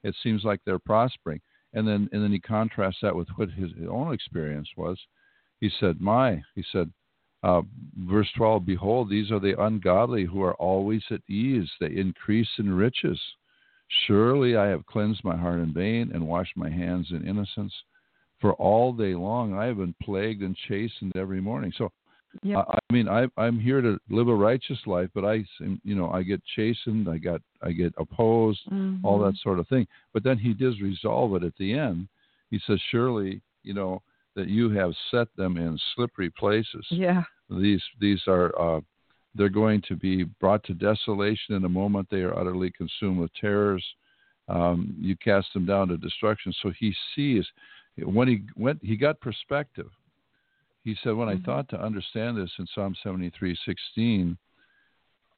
it 0.05 0.15
seems 0.23 0.43
like 0.43 0.61
they're 0.65 0.79
prospering. 0.79 1.41
And 1.73 1.87
then 1.87 2.09
and 2.11 2.23
then 2.23 2.31
he 2.31 2.39
contrasts 2.39 2.99
that 3.01 3.15
with 3.15 3.27
what 3.35 3.49
his, 3.49 3.71
own 3.89 4.13
experience 4.13 4.69
was. 4.77 4.97
He 5.59 5.69
said, 5.79 5.99
My, 5.99 6.41
he 6.55 6.63
said, 6.71 6.91
uh, 7.43 7.61
verse 7.97 8.29
12, 8.37 8.65
Behold, 8.65 9.09
these 9.09 9.31
are 9.31 9.39
the 9.39 9.61
ungodly 9.61 10.25
who 10.25 10.41
are 10.41 10.55
always 10.55 11.03
at 11.11 11.21
ease. 11.29 11.69
They 11.79 11.95
increase 11.95 12.49
in 12.57 12.73
riches. 12.73 13.19
Surely 14.07 14.55
I 14.55 14.67
have 14.67 14.85
cleansed 14.85 15.23
my 15.23 15.35
heart 15.37 15.59
in 15.59 15.73
vain 15.73 16.11
and 16.13 16.27
washed 16.27 16.57
my 16.57 16.69
hands 16.69 17.07
in 17.11 17.27
innocence 17.27 17.73
for 18.41 18.53
all 18.53 18.93
day 18.93 19.15
long 19.15 19.53
I 19.53 19.65
have 19.65 19.77
been 19.77 19.95
plagued 20.01 20.41
and 20.41 20.55
chastened 20.67 21.13
every 21.15 21.41
morning. 21.41 21.71
So, 21.77 21.91
yep. 22.43 22.65
I, 22.67 22.77
I 22.77 22.93
mean, 22.93 23.07
I, 23.07 23.27
I'm 23.37 23.59
here 23.59 23.81
to 23.81 23.99
live 24.09 24.27
a 24.27 24.35
righteous 24.35 24.79
life, 24.85 25.09
but 25.13 25.25
I, 25.25 25.43
you 25.83 25.95
know, 25.95 26.09
I 26.09 26.23
get 26.23 26.41
chastened, 26.55 27.09
I 27.09 27.17
got, 27.17 27.41
I 27.61 27.71
get 27.71 27.93
opposed, 27.97 28.61
mm-hmm. 28.71 29.05
all 29.05 29.19
that 29.19 29.35
sort 29.41 29.59
of 29.59 29.67
thing. 29.67 29.87
But 30.13 30.23
then 30.23 30.37
he 30.37 30.53
does 30.53 30.79
resolve 30.81 31.35
it 31.35 31.43
at 31.43 31.55
the 31.57 31.73
end. 31.73 32.07
He 32.51 32.59
says, 32.67 32.79
"Surely, 32.91 33.41
you 33.63 33.73
know, 33.73 34.01
that 34.35 34.47
you 34.47 34.69
have 34.71 34.93
set 35.11 35.27
them 35.35 35.57
in 35.57 35.79
slippery 35.95 36.29
places. 36.29 36.85
Yeah, 36.89 37.23
these, 37.49 37.81
these 37.99 38.21
are." 38.27 38.57
Uh, 38.59 38.81
they're 39.37 39.49
going 39.49 39.81
to 39.89 39.97
be 39.97 40.23
brought 40.39 40.63
to 40.63 40.73
desolation 40.73 41.55
in 41.55 41.65
a 41.65 41.69
moment. 41.69 42.07
They 42.09 42.21
are 42.21 42.39
utterly 42.39 42.71
consumed 42.71 43.19
with 43.19 43.31
terrors. 43.33 43.85
Um, 44.47 44.95
you 44.97 45.17
cast 45.17 45.47
them 45.53 45.65
down 45.65 45.89
to 45.89 45.97
destruction. 45.97 46.53
So 46.63 46.71
he 46.79 46.95
sees 47.13 47.45
when 48.03 48.27
he 48.27 48.41
went, 48.55 48.79
he 48.83 48.97
got 48.97 49.19
perspective. 49.19 49.89
He 50.85 50.95
said, 51.03 51.15
"When 51.15 51.27
mm-hmm. 51.27 51.41
I 51.41 51.45
thought 51.45 51.67
to 51.69 51.83
understand 51.83 52.37
this 52.37 52.51
in 52.59 52.67
Psalm 52.67 52.95
73:16, 53.03 54.37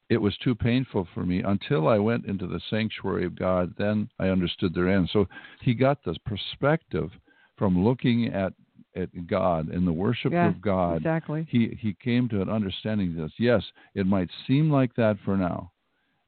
it 0.09 0.17
was 0.17 0.37
too 0.37 0.53
painful 0.53 1.07
for 1.13 1.25
me 1.25 1.41
until 1.41 1.87
I 1.87 1.97
went 1.97 2.25
into 2.25 2.47
the 2.47 2.61
sanctuary 2.69 3.25
of 3.25 3.33
God. 3.33 3.73
Then 3.77 4.09
I 4.19 4.27
understood 4.27 4.73
their 4.75 4.89
end." 4.89 5.09
So 5.11 5.27
he 5.61 5.73
got 5.73 6.03
this 6.03 6.17
perspective 6.19 7.09
from 7.55 7.83
looking 7.83 8.27
at 8.27 8.53
at 8.95 9.27
God 9.27 9.69
and 9.69 9.87
the 9.87 9.93
worship 9.93 10.33
yeah, 10.33 10.49
of 10.49 10.61
God. 10.61 10.97
Exactly. 10.97 11.47
He 11.49 11.77
he 11.79 11.95
came 12.03 12.27
to 12.29 12.41
an 12.41 12.49
understanding 12.49 13.11
of 13.11 13.15
this. 13.15 13.33
Yes, 13.39 13.63
it 13.95 14.05
might 14.05 14.29
seem 14.47 14.69
like 14.69 14.93
that 14.95 15.17
for 15.23 15.37
now. 15.37 15.71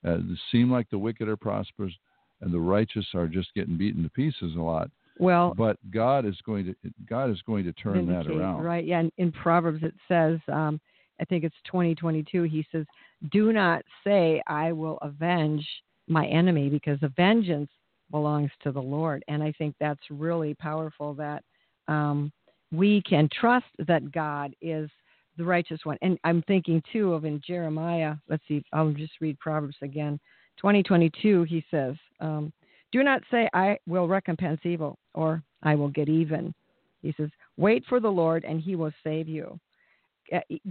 Uh, 0.05 0.19
it 0.19 0.39
seem 0.49 0.71
like 0.71 0.89
the 0.89 0.97
wicked 0.97 1.27
are 1.27 1.35
prosperous 1.35 1.93
and 2.39 2.53
the 2.53 2.59
righteous 2.59 3.05
are 3.13 3.27
just 3.27 3.53
getting 3.53 3.77
beaten 3.77 4.01
to 4.03 4.09
pieces 4.09 4.55
a 4.55 4.61
lot. 4.61 4.89
Well, 5.19 5.53
but 5.53 5.77
God 5.91 6.25
is 6.25 6.37
going 6.45 6.65
to 6.65 6.75
God 7.07 7.29
is 7.29 7.41
going 7.45 7.65
to 7.65 7.73
turn 7.73 8.07
that 8.07 8.25
around. 8.27 8.63
Right. 8.63 8.85
Yeah. 8.85 8.99
and 8.99 9.11
in 9.17 9.31
Proverbs 9.31 9.83
it 9.83 9.93
says, 10.07 10.39
um, 10.47 10.79
I 11.19 11.25
think 11.25 11.43
it's 11.43 11.55
twenty 11.65 11.93
twenty 11.93 12.23
two. 12.23 12.43
He 12.43 12.65
says, 12.71 12.85
"Do 13.31 13.51
not 13.51 13.83
say 14.03 14.41
I 14.47 14.71
will 14.71 14.97
avenge 15.01 15.67
my 16.07 16.25
enemy, 16.27 16.69
because 16.69 16.99
the 17.01 17.09
vengeance 17.09 17.69
belongs 18.11 18.49
to 18.63 18.71
the 18.71 18.81
Lord." 18.81 19.23
And 19.27 19.43
I 19.43 19.51
think 19.57 19.75
that's 19.79 19.99
really 20.09 20.53
powerful. 20.55 21.13
That 21.15 21.43
um, 21.89 22.31
we 22.71 23.01
can 23.01 23.27
trust 23.37 23.67
that 23.87 24.11
God 24.13 24.55
is 24.61 24.89
the 25.37 25.43
righteous 25.43 25.81
one. 25.83 25.97
And 26.01 26.17
I'm 26.23 26.41
thinking 26.43 26.81
too 26.93 27.13
of 27.13 27.25
in 27.25 27.41
Jeremiah. 27.45 28.15
Let's 28.29 28.43
see. 28.47 28.63
I'll 28.71 28.91
just 28.91 29.13
read 29.19 29.37
Proverbs 29.39 29.77
again. 29.81 30.17
Twenty 30.57 30.81
twenty 30.81 31.11
two. 31.21 31.43
He 31.43 31.65
says. 31.69 31.95
Um, 32.21 32.53
do 32.91 33.03
not 33.03 33.21
say, 33.29 33.49
I 33.53 33.77
will 33.87 34.07
recompense 34.07 34.61
evil 34.63 34.97
or 35.13 35.43
I 35.63 35.75
will 35.75 35.89
get 35.89 36.09
even. 36.09 36.53
He 37.01 37.13
says, 37.17 37.29
wait 37.57 37.83
for 37.87 37.99
the 37.99 38.09
Lord 38.09 38.43
and 38.43 38.59
he 38.61 38.75
will 38.75 38.91
save 39.03 39.27
you. 39.27 39.59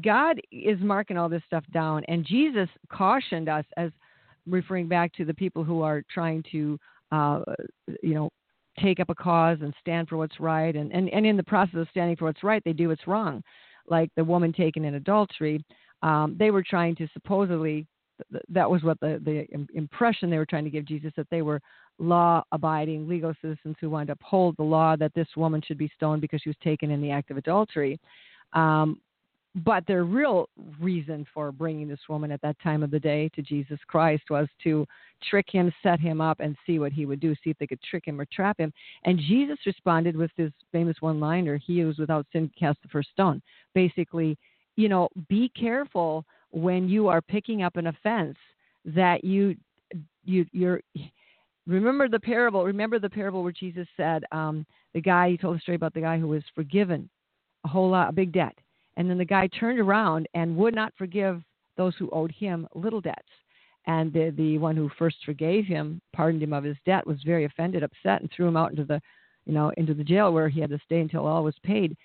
God 0.03 0.41
is 0.53 0.79
marking 0.81 1.17
all 1.17 1.29
this 1.29 1.43
stuff 1.47 1.65
down, 1.73 2.05
and 2.07 2.25
Jesus 2.25 2.69
cautioned 2.93 3.49
us 3.49 3.65
as 3.77 3.91
referring 4.47 4.87
back 4.87 5.13
to 5.15 5.25
the 5.25 5.35
people 5.35 5.65
who 5.65 5.83
are 5.83 6.03
trying 6.09 6.45
to, 6.53 6.79
uh, 7.11 7.41
you 8.03 8.15
know, 8.15 8.31
take 8.81 9.01
up 9.01 9.11
a 9.11 9.15
cause 9.17 9.59
and 9.61 9.75
stand 9.81 10.09
for 10.09 10.17
what's 10.17 10.39
right, 10.39 10.77
and, 10.77 10.93
and, 10.93 11.09
and 11.11 11.27
in 11.27 11.37
the 11.37 11.43
process 11.43 11.81
of 11.81 11.89
standing 11.91 12.15
for 12.15 12.27
what's 12.27 12.45
right, 12.45 12.63
they 12.65 12.73
do 12.73 12.89
what's 12.89 13.09
wrong. 13.09 13.43
Like 13.89 14.11
the 14.17 14.23
woman 14.23 14.53
taken 14.53 14.85
in 14.85 14.95
adultery, 14.95 15.65
um, 16.03 16.37
they 16.39 16.53
were 16.53 16.63
trying 16.63 16.95
to 16.97 17.09
supposedly 17.13 17.87
that 18.49 18.71
was 18.71 18.83
what 18.83 18.99
the, 19.01 19.21
the 19.25 19.47
impression 19.75 20.31
they 20.31 20.39
were 20.39 20.47
trying 20.47 20.65
to 20.65 20.71
give 20.71 20.85
Jesus 20.85 21.13
that 21.17 21.29
they 21.31 21.43
were 21.43 21.61
law 21.99 22.43
abiding 22.53 23.09
legal 23.09 23.35
citizens 23.41 23.77
who 23.81 23.91
wanted 23.91 24.07
to 24.07 24.13
uphold 24.13 24.57
the 24.57 24.63
law 24.63 24.97
that 24.97 25.15
this 25.15 25.29
woman 25.37 25.61
should 25.65 25.79
be 25.79 25.91
stoned 25.97 26.21
because 26.21 26.41
she 26.43 26.49
was 26.49 26.57
taken 26.63 26.91
in 26.91 27.03
the 27.03 27.11
act 27.11 27.31
of 27.31 27.37
adultery. 27.37 27.99
Um, 28.53 29.01
but 29.65 29.87
their 29.87 30.05
real 30.05 30.49
reason 30.81 31.27
for 31.33 31.51
bringing 31.51 31.89
this 31.89 32.01
woman 32.09 32.31
at 32.31 32.41
that 32.43 32.57
time 32.63 32.83
of 32.83 32.91
the 32.91 33.01
day 33.01 33.29
to 33.35 33.43
Jesus 33.43 33.79
Christ 33.87 34.25
was 34.31 34.47
to 34.63 34.87
trick 35.29 35.47
him, 35.51 35.73
set 35.83 35.99
him 35.99 36.21
up, 36.21 36.39
and 36.41 36.57
see 36.67 36.79
what 36.79 36.93
he 36.93 37.07
would 37.07 37.19
do, 37.19 37.35
see 37.43 37.51
if 37.51 37.59
they 37.59 37.67
could 37.67 37.83
trick 37.83 38.07
him 38.07 38.21
or 38.21 38.27
trap 38.27 38.59
him. 38.59 38.73
And 39.05 39.19
Jesus 39.19 39.59
responded 39.67 40.17
with 40.17 40.31
this 40.37 40.53
famous 40.71 40.97
one 41.01 41.19
liner 41.19 41.57
He 41.57 41.81
who 41.81 41.91
is 41.91 41.99
without 41.99 42.27
sin 42.33 42.51
cast 42.59 42.81
the 42.83 42.89
first 42.89 43.11
stone. 43.11 43.43
Basically, 43.75 44.37
you 44.77 44.89
know, 44.89 45.09
be 45.29 45.51
careful 45.59 46.25
when 46.51 46.89
you 46.89 47.09
are 47.09 47.21
picking 47.21 47.63
up 47.63 47.77
an 47.77 47.89
offense 47.89 48.37
that 48.85 49.25
you 49.25 49.57
you 50.25 50.47
you're 50.53 50.81
remember 51.69 52.09
the 52.09 52.19
parable 52.19 52.65
remember 52.65 52.99
the 52.99 53.11
parable 53.11 53.43
where 53.43 53.53
jesus 53.53 53.87
said 53.97 54.25
um, 54.33 54.67
the 54.95 55.01
guy 55.01 55.31
he 55.31 55.37
told 55.37 55.57
a 55.57 55.61
story 55.61 55.77
about 55.77 55.95
the 55.95 56.01
guy 56.01 56.19
who 56.19 56.27
was 56.27 56.43
forgiven 56.55 57.09
a 57.65 57.69
whole 57.69 57.91
lot 57.91 58.09
a 58.09 58.13
big 58.13 58.33
debt. 58.33 58.57
And 58.97 59.09
then 59.09 59.19
the 59.19 59.25
guy 59.25 59.47
turned 59.49 59.79
around 59.79 60.29
and 60.35 60.57
would 60.57 60.75
not 60.75 60.93
forgive 60.97 61.43
those 61.77 61.95
who 61.99 62.11
owed 62.11 62.33
him 62.33 62.67
little 62.75 63.01
debts. 63.01 63.29
And 63.87 64.13
the 64.13 64.33
the 64.37 64.59
one 64.59 64.77
who 64.77 64.91
first 64.99 65.17
forgave 65.25 65.67
him 65.67 66.01
pardoned 66.13 66.43
him 66.43 66.53
of 66.53 66.65
his 66.65 66.77
debt 66.85 67.07
was 67.07 67.19
very 67.25 67.45
offended 67.45 67.83
upset 67.83 68.21
and 68.21 68.31
threw 68.31 68.49
him 68.49 68.57
out 68.57 68.71
into 68.71 68.85
the 68.85 69.01
you 69.47 69.55
know 69.55 69.73
into 69.77 69.95
the 69.95 70.05
jail 70.05 70.33
where 70.33 70.49
he 70.49 70.61
had 70.61 70.71
to 70.71 70.81
stay 70.85 71.01
until 71.01 71.27
all 71.27 71.45
was 71.45 71.55
paid. 71.63 71.97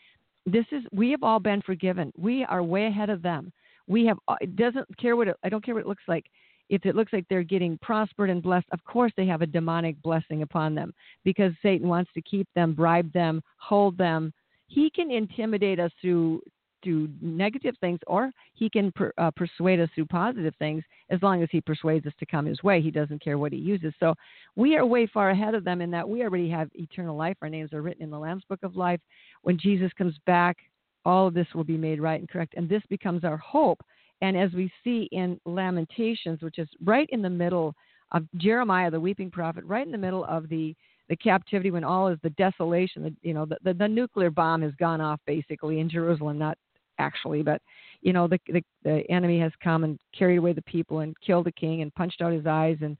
This 0.45 0.65
is 0.71 0.83
we 0.91 1.11
have 1.11 1.23
all 1.23 1.39
been 1.39 1.61
forgiven. 1.61 2.11
We 2.17 2.45
are 2.45 2.63
way 2.63 2.85
ahead 2.85 3.09
of 3.09 3.21
them. 3.21 3.51
We 3.87 4.05
have 4.05 4.17
uh, 4.27 4.35
it 4.39 4.55
doesn't 4.55 4.87
care 4.97 5.15
what 5.15 5.27
it, 5.27 5.35
i 5.43 5.49
don't 5.49 5.63
care 5.63 5.73
what 5.73 5.81
it 5.81 5.87
looks 5.87 6.07
like 6.07 6.25
if 6.73 6.85
it 6.85 6.95
looks 6.95 7.13
like 7.13 7.25
they're 7.29 7.43
getting 7.43 7.77
prospered 7.81 8.29
and 8.29 8.41
blessed 8.41 8.65
of 8.71 8.83
course 8.83 9.11
they 9.15 9.27
have 9.27 9.41
a 9.41 9.53
demonic 9.57 9.95
blessing 10.01 10.41
upon 10.41 10.73
them 10.73 10.93
because 11.23 11.51
satan 11.61 11.87
wants 11.87 12.11
to 12.13 12.21
keep 12.21 12.47
them 12.55 12.73
bribe 12.73 13.11
them 13.13 13.41
hold 13.57 13.97
them 13.97 14.33
He 14.67 14.89
can 14.89 15.11
intimidate 15.11 15.79
us 15.79 15.91
through 16.01 16.41
through 16.83 17.09
negative 17.21 17.75
things, 17.79 17.99
or 18.07 18.31
he 18.53 18.69
can 18.69 18.91
per, 18.91 19.13
uh, 19.17 19.31
persuade 19.31 19.79
us 19.79 19.89
through 19.95 20.05
positive 20.05 20.53
things. 20.59 20.83
As 21.09 21.21
long 21.21 21.41
as 21.41 21.49
he 21.51 21.61
persuades 21.61 22.05
us 22.05 22.13
to 22.19 22.25
come 22.25 22.45
his 22.45 22.61
way, 22.61 22.81
he 22.81 22.91
doesn't 22.91 23.23
care 23.23 23.37
what 23.37 23.53
he 23.53 23.57
uses. 23.57 23.93
So 23.99 24.13
we 24.55 24.75
are 24.75 24.85
way 24.85 25.07
far 25.07 25.29
ahead 25.29 25.55
of 25.55 25.63
them 25.63 25.81
in 25.81 25.89
that 25.91 26.07
we 26.07 26.23
already 26.23 26.49
have 26.49 26.69
eternal 26.75 27.15
life. 27.15 27.37
Our 27.41 27.49
names 27.49 27.73
are 27.73 27.81
written 27.81 28.03
in 28.03 28.09
the 28.09 28.19
Lamb's 28.19 28.43
Book 28.49 28.63
of 28.63 28.75
Life. 28.75 28.99
When 29.43 29.57
Jesus 29.57 29.91
comes 29.97 30.15
back, 30.25 30.57
all 31.05 31.27
of 31.27 31.33
this 31.33 31.47
will 31.53 31.63
be 31.63 31.77
made 31.77 32.01
right 32.01 32.19
and 32.19 32.29
correct, 32.29 32.53
and 32.55 32.69
this 32.69 32.83
becomes 32.89 33.23
our 33.23 33.37
hope. 33.37 33.81
And 34.23 34.37
as 34.37 34.53
we 34.53 34.71
see 34.85 35.09
in 35.11 35.37
Lamentations, 35.45 36.41
which 36.41 36.57
is 36.57 36.69
right 36.81 37.09
in 37.11 37.21
the 37.21 37.29
middle 37.29 37.75
of 38.13 38.25
Jeremiah, 38.37 38.89
the 38.89 38.99
weeping 38.99 39.29
prophet, 39.29 39.65
right 39.65 39.85
in 39.85 39.91
the 39.91 39.97
middle 39.97 40.23
of 40.25 40.47
the 40.47 40.73
the 41.09 41.17
captivity 41.17 41.69
when 41.69 41.83
all 41.83 42.07
is 42.07 42.17
the 42.23 42.29
desolation, 42.29 43.03
the, 43.03 43.13
you 43.21 43.33
know, 43.33 43.45
the, 43.45 43.57
the, 43.65 43.73
the 43.73 43.87
nuclear 43.87 44.31
bomb 44.31 44.61
has 44.61 44.71
gone 44.79 45.01
off 45.01 45.19
basically 45.27 45.81
in 45.81 45.89
Jerusalem, 45.89 46.39
not 46.39 46.57
actually, 46.97 47.43
but 47.43 47.61
you 48.01 48.13
know, 48.13 48.29
the, 48.29 48.39
the 48.47 48.63
the 48.85 49.03
enemy 49.11 49.41
has 49.41 49.51
come 49.61 49.83
and 49.83 49.99
carried 50.17 50.37
away 50.37 50.53
the 50.53 50.61
people 50.61 50.99
and 50.99 51.19
killed 51.19 51.45
the 51.45 51.51
king 51.51 51.81
and 51.81 51.93
punched 51.93 52.21
out 52.21 52.31
his 52.31 52.47
eyes 52.47 52.77
and 52.81 52.95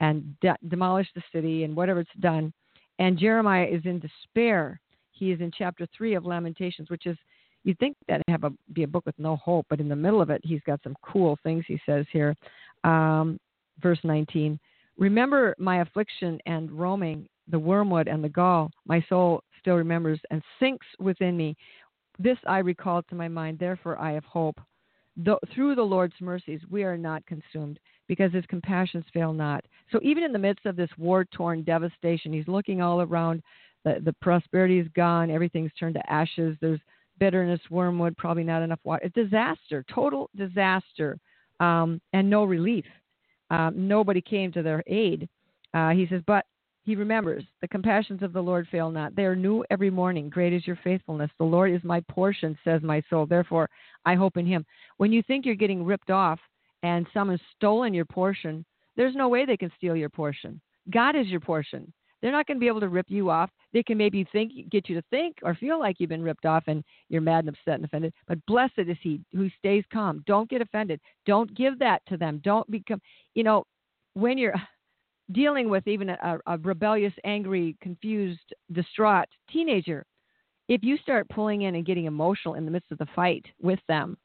and 0.00 0.38
de- 0.42 0.58
demolished 0.68 1.14
the 1.14 1.22
city 1.32 1.64
and 1.64 1.74
whatever 1.74 2.00
it's 2.00 2.10
done. 2.20 2.52
And 2.98 3.18
Jeremiah 3.18 3.66
is 3.66 3.80
in 3.86 3.98
despair. 3.98 4.78
He 5.12 5.32
is 5.32 5.40
in 5.40 5.50
chapter 5.56 5.86
three 5.96 6.12
of 6.12 6.26
Lamentations, 6.26 6.90
which 6.90 7.06
is 7.06 7.16
you'd 7.66 7.78
think 7.80 7.96
that 8.08 8.22
have 8.28 8.44
a 8.44 8.52
be 8.72 8.84
a 8.84 8.88
book 8.88 9.04
with 9.04 9.18
no 9.18 9.36
hope, 9.36 9.66
but 9.68 9.80
in 9.80 9.88
the 9.88 9.96
middle 9.96 10.22
of 10.22 10.30
it, 10.30 10.40
he's 10.44 10.60
got 10.64 10.80
some 10.82 10.96
cool 11.02 11.36
things 11.42 11.64
he 11.66 11.78
says 11.84 12.06
here. 12.12 12.34
Um, 12.84 13.38
verse 13.82 13.98
19. 14.04 14.58
Remember 14.96 15.54
my 15.58 15.80
affliction 15.80 16.38
and 16.46 16.70
roaming, 16.70 17.28
the 17.48 17.58
wormwood 17.58 18.06
and 18.06 18.22
the 18.22 18.28
gall. 18.28 18.70
My 18.86 19.04
soul 19.08 19.42
still 19.60 19.74
remembers 19.74 20.20
and 20.30 20.40
sinks 20.60 20.86
within 21.00 21.36
me. 21.36 21.56
This 22.20 22.38
I 22.46 22.58
recall 22.58 23.02
to 23.02 23.14
my 23.16 23.28
mind, 23.28 23.58
therefore 23.58 23.98
I 23.98 24.12
have 24.12 24.24
hope. 24.24 24.58
Though, 25.16 25.40
through 25.52 25.74
the 25.74 25.82
Lord's 25.82 26.14
mercies, 26.20 26.60
we 26.70 26.84
are 26.84 26.96
not 26.96 27.26
consumed 27.26 27.80
because 28.06 28.32
his 28.32 28.46
compassions 28.46 29.04
fail 29.12 29.32
not. 29.32 29.64
So, 29.90 29.98
even 30.02 30.22
in 30.22 30.32
the 30.32 30.38
midst 30.38 30.66
of 30.66 30.76
this 30.76 30.90
war 30.96 31.24
torn 31.24 31.64
devastation, 31.64 32.32
he's 32.32 32.46
looking 32.46 32.80
all 32.80 33.00
around. 33.00 33.42
The, 33.84 34.00
the 34.04 34.14
prosperity 34.20 34.78
is 34.78 34.88
gone. 34.94 35.30
Everything's 35.30 35.72
turned 35.78 35.94
to 35.94 36.12
ashes. 36.12 36.56
There's 36.60 36.80
bitterness, 37.18 37.60
wormwood, 37.70 38.16
probably 38.16 38.44
not 38.44 38.62
enough 38.62 38.80
water. 38.84 39.08
Disaster, 39.14 39.84
total 39.92 40.30
disaster, 40.36 41.18
um, 41.60 42.00
and 42.12 42.28
no 42.28 42.44
relief. 42.44 42.84
Um, 43.50 43.88
nobody 43.88 44.20
came 44.20 44.52
to 44.52 44.62
their 44.62 44.82
aid. 44.86 45.28
Uh, 45.74 45.90
he 45.90 46.06
says, 46.08 46.22
but 46.26 46.44
he 46.84 46.94
remembers 46.94 47.44
the 47.60 47.68
compassions 47.68 48.22
of 48.22 48.32
the 48.32 48.40
Lord 48.40 48.68
fail 48.70 48.90
not. 48.90 49.16
They 49.16 49.24
are 49.24 49.34
new 49.34 49.64
every 49.70 49.90
morning. 49.90 50.28
Great 50.28 50.52
is 50.52 50.66
your 50.66 50.78
faithfulness. 50.84 51.30
The 51.38 51.44
Lord 51.44 51.72
is 51.72 51.82
my 51.82 52.00
portion, 52.08 52.56
says 52.62 52.80
my 52.82 53.02
soul. 53.10 53.26
Therefore, 53.26 53.68
I 54.04 54.14
hope 54.14 54.36
in 54.36 54.46
him. 54.46 54.64
When 54.96 55.12
you 55.12 55.22
think 55.22 55.44
you're 55.44 55.56
getting 55.56 55.84
ripped 55.84 56.10
off 56.10 56.38
and 56.84 57.06
someone's 57.12 57.40
stolen 57.56 57.92
your 57.92 58.04
portion, 58.04 58.64
there's 58.96 59.16
no 59.16 59.28
way 59.28 59.44
they 59.44 59.56
can 59.56 59.72
steal 59.76 59.96
your 59.96 60.08
portion. 60.08 60.60
God 60.90 61.16
is 61.16 61.26
your 61.26 61.40
portion. 61.40 61.92
They're 62.26 62.32
not 62.32 62.48
going 62.48 62.56
to 62.56 62.60
be 62.60 62.66
able 62.66 62.80
to 62.80 62.88
rip 62.88 63.06
you 63.08 63.30
off. 63.30 63.50
They 63.72 63.84
can 63.84 63.96
maybe 63.96 64.26
think, 64.32 64.68
get 64.68 64.88
you 64.88 64.96
to 64.96 65.02
think 65.10 65.36
or 65.44 65.54
feel 65.54 65.78
like 65.78 66.00
you've 66.00 66.08
been 66.08 66.24
ripped 66.24 66.44
off 66.44 66.64
and 66.66 66.82
you're 67.08 67.20
mad 67.20 67.44
and 67.44 67.50
upset 67.50 67.74
and 67.74 67.84
offended. 67.84 68.12
But 68.26 68.44
blessed 68.46 68.72
is 68.78 68.96
he 69.00 69.20
who 69.32 69.48
stays 69.56 69.84
calm. 69.92 70.24
Don't 70.26 70.50
get 70.50 70.60
offended. 70.60 71.00
Don't 71.24 71.56
give 71.56 71.78
that 71.78 72.02
to 72.08 72.16
them. 72.16 72.40
Don't 72.42 72.68
become, 72.68 73.00
you 73.34 73.44
know, 73.44 73.62
when 74.14 74.38
you're 74.38 74.56
dealing 75.30 75.70
with 75.70 75.86
even 75.86 76.08
a, 76.08 76.40
a 76.46 76.58
rebellious, 76.58 77.12
angry, 77.22 77.76
confused, 77.80 78.52
distraught 78.72 79.28
teenager, 79.48 80.04
if 80.68 80.82
you 80.82 80.98
start 80.98 81.28
pulling 81.28 81.62
in 81.62 81.76
and 81.76 81.86
getting 81.86 82.06
emotional 82.06 82.54
in 82.54 82.64
the 82.64 82.72
midst 82.72 82.90
of 82.90 82.98
the 82.98 83.06
fight 83.14 83.46
with 83.62 83.78
them, 83.86 84.16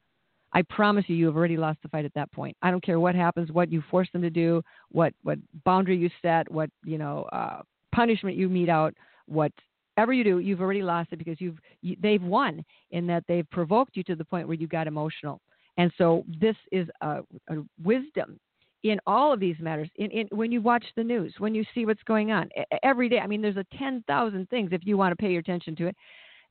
I 0.52 0.62
promise 0.62 1.04
you, 1.06 1.14
you 1.14 1.26
have 1.26 1.36
already 1.36 1.56
lost 1.56 1.78
the 1.84 1.88
fight 1.88 2.04
at 2.04 2.14
that 2.14 2.32
point. 2.32 2.56
I 2.62 2.72
don't 2.72 2.84
care 2.84 2.98
what 2.98 3.14
happens, 3.14 3.52
what 3.52 3.70
you 3.70 3.80
force 3.92 4.08
them 4.12 4.22
to 4.22 4.30
do, 4.30 4.60
what 4.90 5.14
what 5.22 5.38
boundary 5.64 5.96
you 5.96 6.10
set, 6.20 6.50
what 6.50 6.68
you 6.84 6.98
know 6.98 7.28
uh, 7.32 7.62
punishment 7.92 8.36
you 8.36 8.48
mete 8.48 8.68
out, 8.68 8.94
whatever 9.26 10.12
you 10.12 10.24
do, 10.24 10.38
you've 10.38 10.60
already 10.60 10.82
lost 10.82 11.12
it 11.12 11.18
because 11.18 11.40
you've 11.40 11.58
you, 11.80 11.96
they've 12.00 12.22
won 12.22 12.64
in 12.90 13.06
that 13.06 13.24
they've 13.28 13.48
provoked 13.50 13.96
you 13.96 14.02
to 14.04 14.14
the 14.14 14.24
point 14.24 14.46
where 14.46 14.56
you 14.56 14.66
got 14.66 14.86
emotional. 14.86 15.40
And 15.78 15.90
so 15.96 16.24
this 16.40 16.56
is 16.70 16.88
a, 17.00 17.20
a 17.48 17.56
wisdom 17.82 18.38
in 18.82 18.98
all 19.06 19.32
of 19.32 19.40
these 19.40 19.56
matters. 19.60 19.88
In, 19.96 20.10
in, 20.10 20.28
when 20.32 20.52
you 20.52 20.60
watch 20.60 20.84
the 20.96 21.04
news, 21.04 21.34
when 21.38 21.54
you 21.54 21.64
see 21.74 21.86
what's 21.86 22.02
going 22.02 22.32
on 22.32 22.50
every 22.82 23.08
day. 23.08 23.20
I 23.20 23.26
mean, 23.26 23.40
there's 23.40 23.56
a 23.56 23.66
ten 23.78 24.04
thousand 24.06 24.48
things 24.48 24.70
if 24.72 24.82
you 24.84 24.96
want 24.96 25.12
to 25.12 25.16
pay 25.16 25.30
your 25.30 25.40
attention 25.40 25.76
to 25.76 25.86
it 25.86 25.96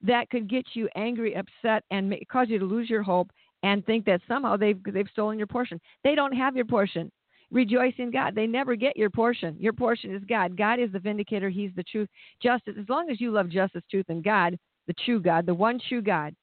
that 0.04 0.30
could 0.30 0.50
get 0.50 0.66
you 0.74 0.90
angry, 0.96 1.36
upset, 1.36 1.84
and 1.92 2.16
cause 2.32 2.48
you 2.50 2.60
to 2.60 2.66
lose 2.66 2.90
your 2.90 3.04
hope 3.04 3.30
and 3.64 3.86
think 3.86 4.06
that 4.06 4.22
somehow 4.28 4.58
they've 4.58 4.80
they've 4.92 5.08
stolen 5.12 5.38
your 5.38 5.48
portion. 5.48 5.80
They 6.04 6.16
don't 6.16 6.34
have 6.34 6.56
your 6.56 6.66
portion. 6.66 7.12
Rejoice 7.52 7.94
in 7.98 8.12
God. 8.12 8.34
They 8.34 8.48
never 8.48 8.76
get 8.76 8.96
your 8.96 9.10
portion. 9.10 9.56
Your 9.60 9.74
portion 9.74 10.16
is 10.16 10.24
God. 10.28 10.58
God 10.58 10.80
is 10.80 10.92
the 10.92 11.00
vindicator. 11.00 11.50
He's 11.50 11.72
the 11.76 11.84
truth, 11.84 12.10
justice. 12.42 12.76
As 12.80 12.88
long 12.88 13.10
as 13.10 13.20
you 13.20 13.32
love 13.32 13.50
justice, 13.50 13.84
truth, 13.92 14.06
and 14.10 14.24
God, 14.24 14.58
the 14.88 14.94
true 15.06 15.22
God, 15.22 15.46
the 15.46 15.54
one 15.54 15.80
true 15.90 16.02
God. 16.02 16.34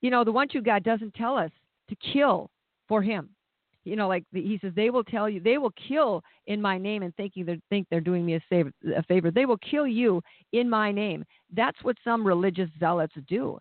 You 0.00 0.10
know, 0.10 0.24
the 0.24 0.32
one 0.32 0.48
true 0.48 0.62
God 0.62 0.82
doesn't 0.82 1.14
tell 1.14 1.36
us 1.36 1.50
to 1.88 1.96
kill 2.12 2.50
for 2.88 3.02
Him 3.02 3.30
you 3.84 3.96
know, 3.96 4.08
like 4.08 4.24
he 4.32 4.58
says, 4.60 4.72
they 4.76 4.90
will 4.90 5.02
tell 5.02 5.28
you, 5.28 5.40
they 5.40 5.58
will 5.58 5.72
kill 5.88 6.22
in 6.46 6.62
my 6.62 6.78
name 6.78 7.02
and 7.02 7.14
thinking 7.16 7.44
they 7.44 7.60
think 7.68 7.86
they're 7.90 8.00
doing 8.00 8.24
me 8.24 8.34
a 8.34 8.40
favor, 8.48 8.72
a 8.96 9.02
favor. 9.04 9.30
They 9.30 9.46
will 9.46 9.58
kill 9.58 9.86
you 9.86 10.22
in 10.52 10.70
my 10.70 10.92
name. 10.92 11.24
That's 11.54 11.82
what 11.82 11.96
some 12.04 12.24
religious 12.24 12.70
zealots 12.78 13.14
do, 13.26 13.58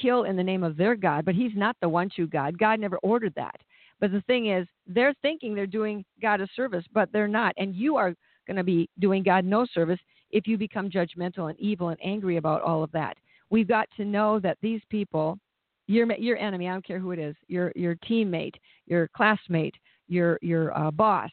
kill 0.00 0.24
in 0.24 0.36
the 0.36 0.44
name 0.44 0.62
of 0.62 0.76
their 0.76 0.94
God. 0.94 1.24
But 1.24 1.34
he's 1.34 1.52
not 1.56 1.76
the 1.80 1.88
one 1.88 2.08
true 2.14 2.28
God. 2.28 2.58
God 2.58 2.78
never 2.78 2.98
ordered 2.98 3.34
that. 3.34 3.56
But 4.00 4.12
the 4.12 4.20
thing 4.22 4.50
is, 4.50 4.66
they're 4.86 5.14
thinking 5.22 5.54
they're 5.54 5.66
doing 5.66 6.04
God 6.20 6.40
a 6.40 6.48
service, 6.54 6.84
but 6.92 7.10
they're 7.12 7.28
not. 7.28 7.54
And 7.56 7.74
you 7.74 7.96
are 7.96 8.14
going 8.46 8.56
to 8.56 8.64
be 8.64 8.88
doing 8.98 9.22
God 9.22 9.44
no 9.44 9.66
service 9.72 9.98
if 10.30 10.46
you 10.46 10.58
become 10.58 10.90
judgmental 10.90 11.48
and 11.50 11.58
evil 11.58 11.88
and 11.88 11.98
angry 12.02 12.36
about 12.36 12.62
all 12.62 12.82
of 12.82 12.92
that. 12.92 13.16
We've 13.50 13.68
got 13.68 13.88
to 13.96 14.04
know 14.04 14.38
that 14.40 14.58
these 14.60 14.80
people 14.90 15.38
your 15.86 16.12
your 16.16 16.36
enemy. 16.36 16.68
I 16.68 16.72
don't 16.72 16.86
care 16.86 16.98
who 16.98 17.12
it 17.12 17.18
is. 17.18 17.34
Your 17.48 17.72
your 17.76 17.94
teammate, 17.96 18.54
your 18.86 19.08
classmate, 19.08 19.74
your 20.08 20.38
your 20.42 20.76
uh, 20.76 20.90
boss, 20.90 21.30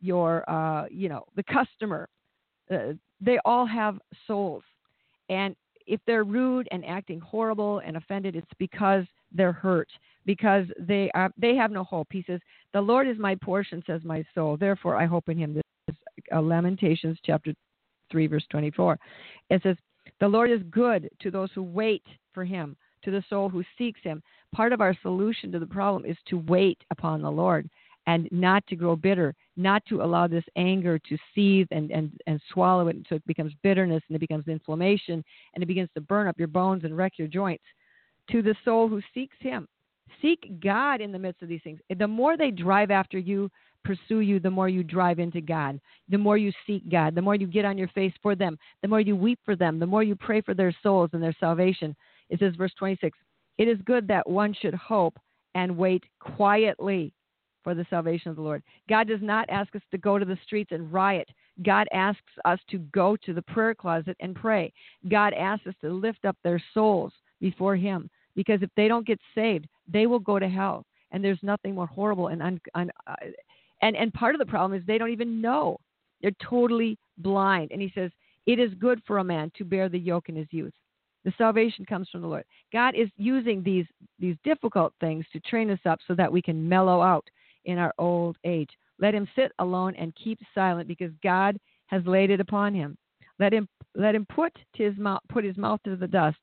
your 0.00 0.48
uh, 0.48 0.86
you 0.90 1.08
know 1.08 1.24
the 1.34 1.42
customer. 1.44 2.08
Uh, 2.70 2.94
they 3.20 3.38
all 3.44 3.66
have 3.66 3.98
souls, 4.26 4.62
and 5.28 5.56
if 5.86 6.00
they're 6.06 6.24
rude 6.24 6.68
and 6.70 6.84
acting 6.84 7.20
horrible 7.20 7.80
and 7.84 7.96
offended, 7.96 8.36
it's 8.36 8.46
because 8.58 9.04
they're 9.32 9.52
hurt 9.52 9.88
because 10.26 10.66
they 10.78 11.10
are 11.14 11.30
they 11.38 11.54
have 11.54 11.70
no 11.70 11.84
hope. 11.84 12.08
He 12.10 12.24
says, 12.26 12.40
"The 12.72 12.80
Lord 12.80 13.08
is 13.08 13.18
my 13.18 13.34
portion," 13.36 13.82
says 13.86 14.02
my 14.04 14.24
soul. 14.34 14.56
Therefore, 14.56 14.96
I 14.96 15.06
hope 15.06 15.28
in 15.28 15.38
Him. 15.38 15.54
This 15.54 15.62
is 15.88 15.94
uh, 16.34 16.40
Lamentations 16.42 17.18
chapter 17.24 17.54
three, 18.10 18.26
verse 18.26 18.44
twenty-four. 18.50 18.98
It 19.50 19.62
says, 19.62 19.76
"The 20.20 20.28
Lord 20.28 20.50
is 20.50 20.60
good 20.70 21.08
to 21.20 21.30
those 21.30 21.50
who 21.54 21.62
wait 21.62 22.02
for 22.34 22.44
Him." 22.44 22.76
to 23.06 23.10
the 23.12 23.24
soul 23.30 23.48
who 23.48 23.62
seeks 23.78 24.00
Him. 24.02 24.22
Part 24.52 24.72
of 24.72 24.80
our 24.80 24.96
solution 25.00 25.52
to 25.52 25.58
the 25.58 25.66
problem 25.66 26.04
is 26.04 26.16
to 26.26 26.38
wait 26.48 26.78
upon 26.90 27.22
the 27.22 27.30
Lord 27.30 27.70
and 28.06 28.28
not 28.30 28.66
to 28.66 28.76
grow 28.76 28.94
bitter, 28.96 29.34
not 29.56 29.84
to 29.86 30.02
allow 30.02 30.26
this 30.26 30.44
anger 30.56 30.98
to 30.98 31.16
seethe 31.34 31.68
and, 31.70 31.90
and, 31.90 32.12
and 32.26 32.40
swallow 32.52 32.88
it 32.88 32.96
so 33.08 33.14
it 33.14 33.26
becomes 33.26 33.52
bitterness 33.62 34.02
and 34.08 34.16
it 34.16 34.20
becomes 34.20 34.48
inflammation 34.48 35.24
and 35.54 35.62
it 35.62 35.66
begins 35.66 35.88
to 35.94 36.00
burn 36.00 36.26
up 36.26 36.38
your 36.38 36.48
bones 36.48 36.84
and 36.84 36.96
wreck 36.96 37.12
your 37.16 37.28
joints. 37.28 37.64
To 38.32 38.42
the 38.42 38.56
soul 38.64 38.88
who 38.88 39.00
seeks 39.14 39.36
Him, 39.38 39.68
seek 40.22 40.60
God 40.60 41.00
in 41.00 41.12
the 41.12 41.18
midst 41.18 41.42
of 41.42 41.48
these 41.48 41.62
things. 41.62 41.80
The 41.96 42.06
more 42.06 42.36
they 42.36 42.50
drive 42.50 42.90
after 42.90 43.18
you, 43.18 43.50
pursue 43.84 44.20
you, 44.20 44.40
the 44.40 44.50
more 44.50 44.68
you 44.68 44.82
drive 44.82 45.18
into 45.18 45.40
God, 45.40 45.80
the 46.08 46.18
more 46.18 46.36
you 46.36 46.52
seek 46.66 46.88
God, 46.90 47.14
the 47.14 47.22
more 47.22 47.36
you 47.36 47.46
get 47.46 47.64
on 47.64 47.78
your 47.78 47.88
face 47.88 48.12
for 48.22 48.34
them, 48.34 48.58
the 48.82 48.88
more 48.88 49.00
you 49.00 49.14
weep 49.14 49.38
for 49.44 49.54
them, 49.54 49.78
the 49.78 49.86
more 49.86 50.02
you 50.02 50.16
pray 50.16 50.40
for 50.40 50.54
their 50.54 50.74
souls 50.82 51.10
and 51.12 51.22
their 51.22 51.36
salvation, 51.38 51.94
it 52.28 52.40
says, 52.40 52.54
verse 52.56 52.72
26, 52.78 53.16
it 53.58 53.68
is 53.68 53.78
good 53.84 54.08
that 54.08 54.28
one 54.28 54.54
should 54.60 54.74
hope 54.74 55.18
and 55.54 55.76
wait 55.76 56.04
quietly 56.18 57.12
for 57.62 57.74
the 57.74 57.86
salvation 57.90 58.30
of 58.30 58.36
the 58.36 58.42
Lord. 58.42 58.62
God 58.88 59.08
does 59.08 59.22
not 59.22 59.48
ask 59.50 59.74
us 59.74 59.82
to 59.90 59.98
go 59.98 60.18
to 60.18 60.24
the 60.24 60.38
streets 60.44 60.72
and 60.72 60.92
riot. 60.92 61.28
God 61.64 61.88
asks 61.92 62.20
us 62.44 62.60
to 62.70 62.78
go 62.78 63.16
to 63.24 63.32
the 63.32 63.42
prayer 63.42 63.74
closet 63.74 64.16
and 64.20 64.34
pray. 64.34 64.72
God 65.08 65.32
asks 65.32 65.66
us 65.66 65.74
to 65.80 65.92
lift 65.92 66.24
up 66.24 66.36
their 66.42 66.62
souls 66.74 67.12
before 67.40 67.74
Him 67.74 68.10
because 68.36 68.62
if 68.62 68.70
they 68.76 68.86
don't 68.86 69.06
get 69.06 69.18
saved, 69.34 69.66
they 69.88 70.06
will 70.06 70.18
go 70.18 70.38
to 70.38 70.48
hell. 70.48 70.84
And 71.12 71.24
there's 71.24 71.42
nothing 71.42 71.74
more 71.74 71.86
horrible 71.86 72.28
and 72.28 72.42
un, 72.42 72.60
un, 72.74 72.90
uh, 73.06 73.14
and 73.82 73.96
and 73.96 74.12
part 74.12 74.34
of 74.34 74.38
the 74.38 74.46
problem 74.46 74.78
is 74.78 74.84
they 74.86 74.98
don't 74.98 75.12
even 75.12 75.40
know. 75.40 75.78
They're 76.20 76.32
totally 76.42 76.98
blind. 77.18 77.70
And 77.72 77.80
He 77.80 77.92
says, 77.94 78.10
"It 78.46 78.58
is 78.58 78.72
good 78.74 79.00
for 79.06 79.18
a 79.18 79.24
man 79.24 79.50
to 79.56 79.64
bear 79.64 79.88
the 79.88 79.98
yoke 79.98 80.28
in 80.28 80.36
his 80.36 80.52
youth." 80.52 80.74
The 81.24 81.32
salvation 81.36 81.84
comes 81.84 82.08
from 82.08 82.22
the 82.22 82.28
Lord. 82.28 82.44
God 82.72 82.94
is 82.94 83.08
using 83.16 83.62
these 83.62 83.86
these 84.18 84.36
difficult 84.44 84.94
things 85.00 85.24
to 85.32 85.40
train 85.40 85.70
us 85.70 85.80
up 85.84 85.98
so 86.06 86.14
that 86.14 86.30
we 86.30 86.40
can 86.40 86.68
mellow 86.68 87.02
out 87.02 87.28
in 87.64 87.78
our 87.78 87.92
old 87.98 88.36
age. 88.44 88.70
Let 88.98 89.14
him 89.14 89.28
sit 89.34 89.52
alone 89.58 89.94
and 89.96 90.14
keep 90.14 90.38
silent 90.54 90.88
because 90.88 91.10
God 91.22 91.58
has 91.86 92.06
laid 92.06 92.30
it 92.30 92.40
upon 92.40 92.74
him. 92.74 92.96
Let 93.38 93.52
him 93.52 93.68
let 93.94 94.14
him 94.14 94.26
put 94.26 94.52
his 94.74 94.96
mouth 94.96 95.20
put 95.28 95.44
his 95.44 95.56
mouth 95.56 95.80
to 95.84 95.96
the 95.96 96.06
dust. 96.06 96.38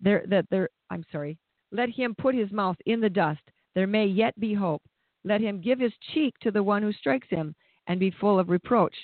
there 0.00 0.24
that 0.28 0.46
there 0.50 0.68
I'm 0.90 1.04
sorry. 1.12 1.38
Let 1.72 1.88
him 1.88 2.14
put 2.14 2.34
his 2.34 2.52
mouth 2.52 2.76
in 2.86 3.00
the 3.00 3.10
dust. 3.10 3.40
There 3.74 3.86
may 3.86 4.06
yet 4.06 4.38
be 4.38 4.54
hope. 4.54 4.82
Let 5.24 5.40
him 5.40 5.60
give 5.60 5.80
his 5.80 5.92
cheek 6.12 6.34
to 6.42 6.50
the 6.50 6.62
one 6.62 6.82
who 6.82 6.92
strikes 6.92 7.28
him 7.30 7.54
and 7.86 7.98
be 7.98 8.10
full 8.20 8.38
of 8.38 8.50
reproach. 8.50 8.94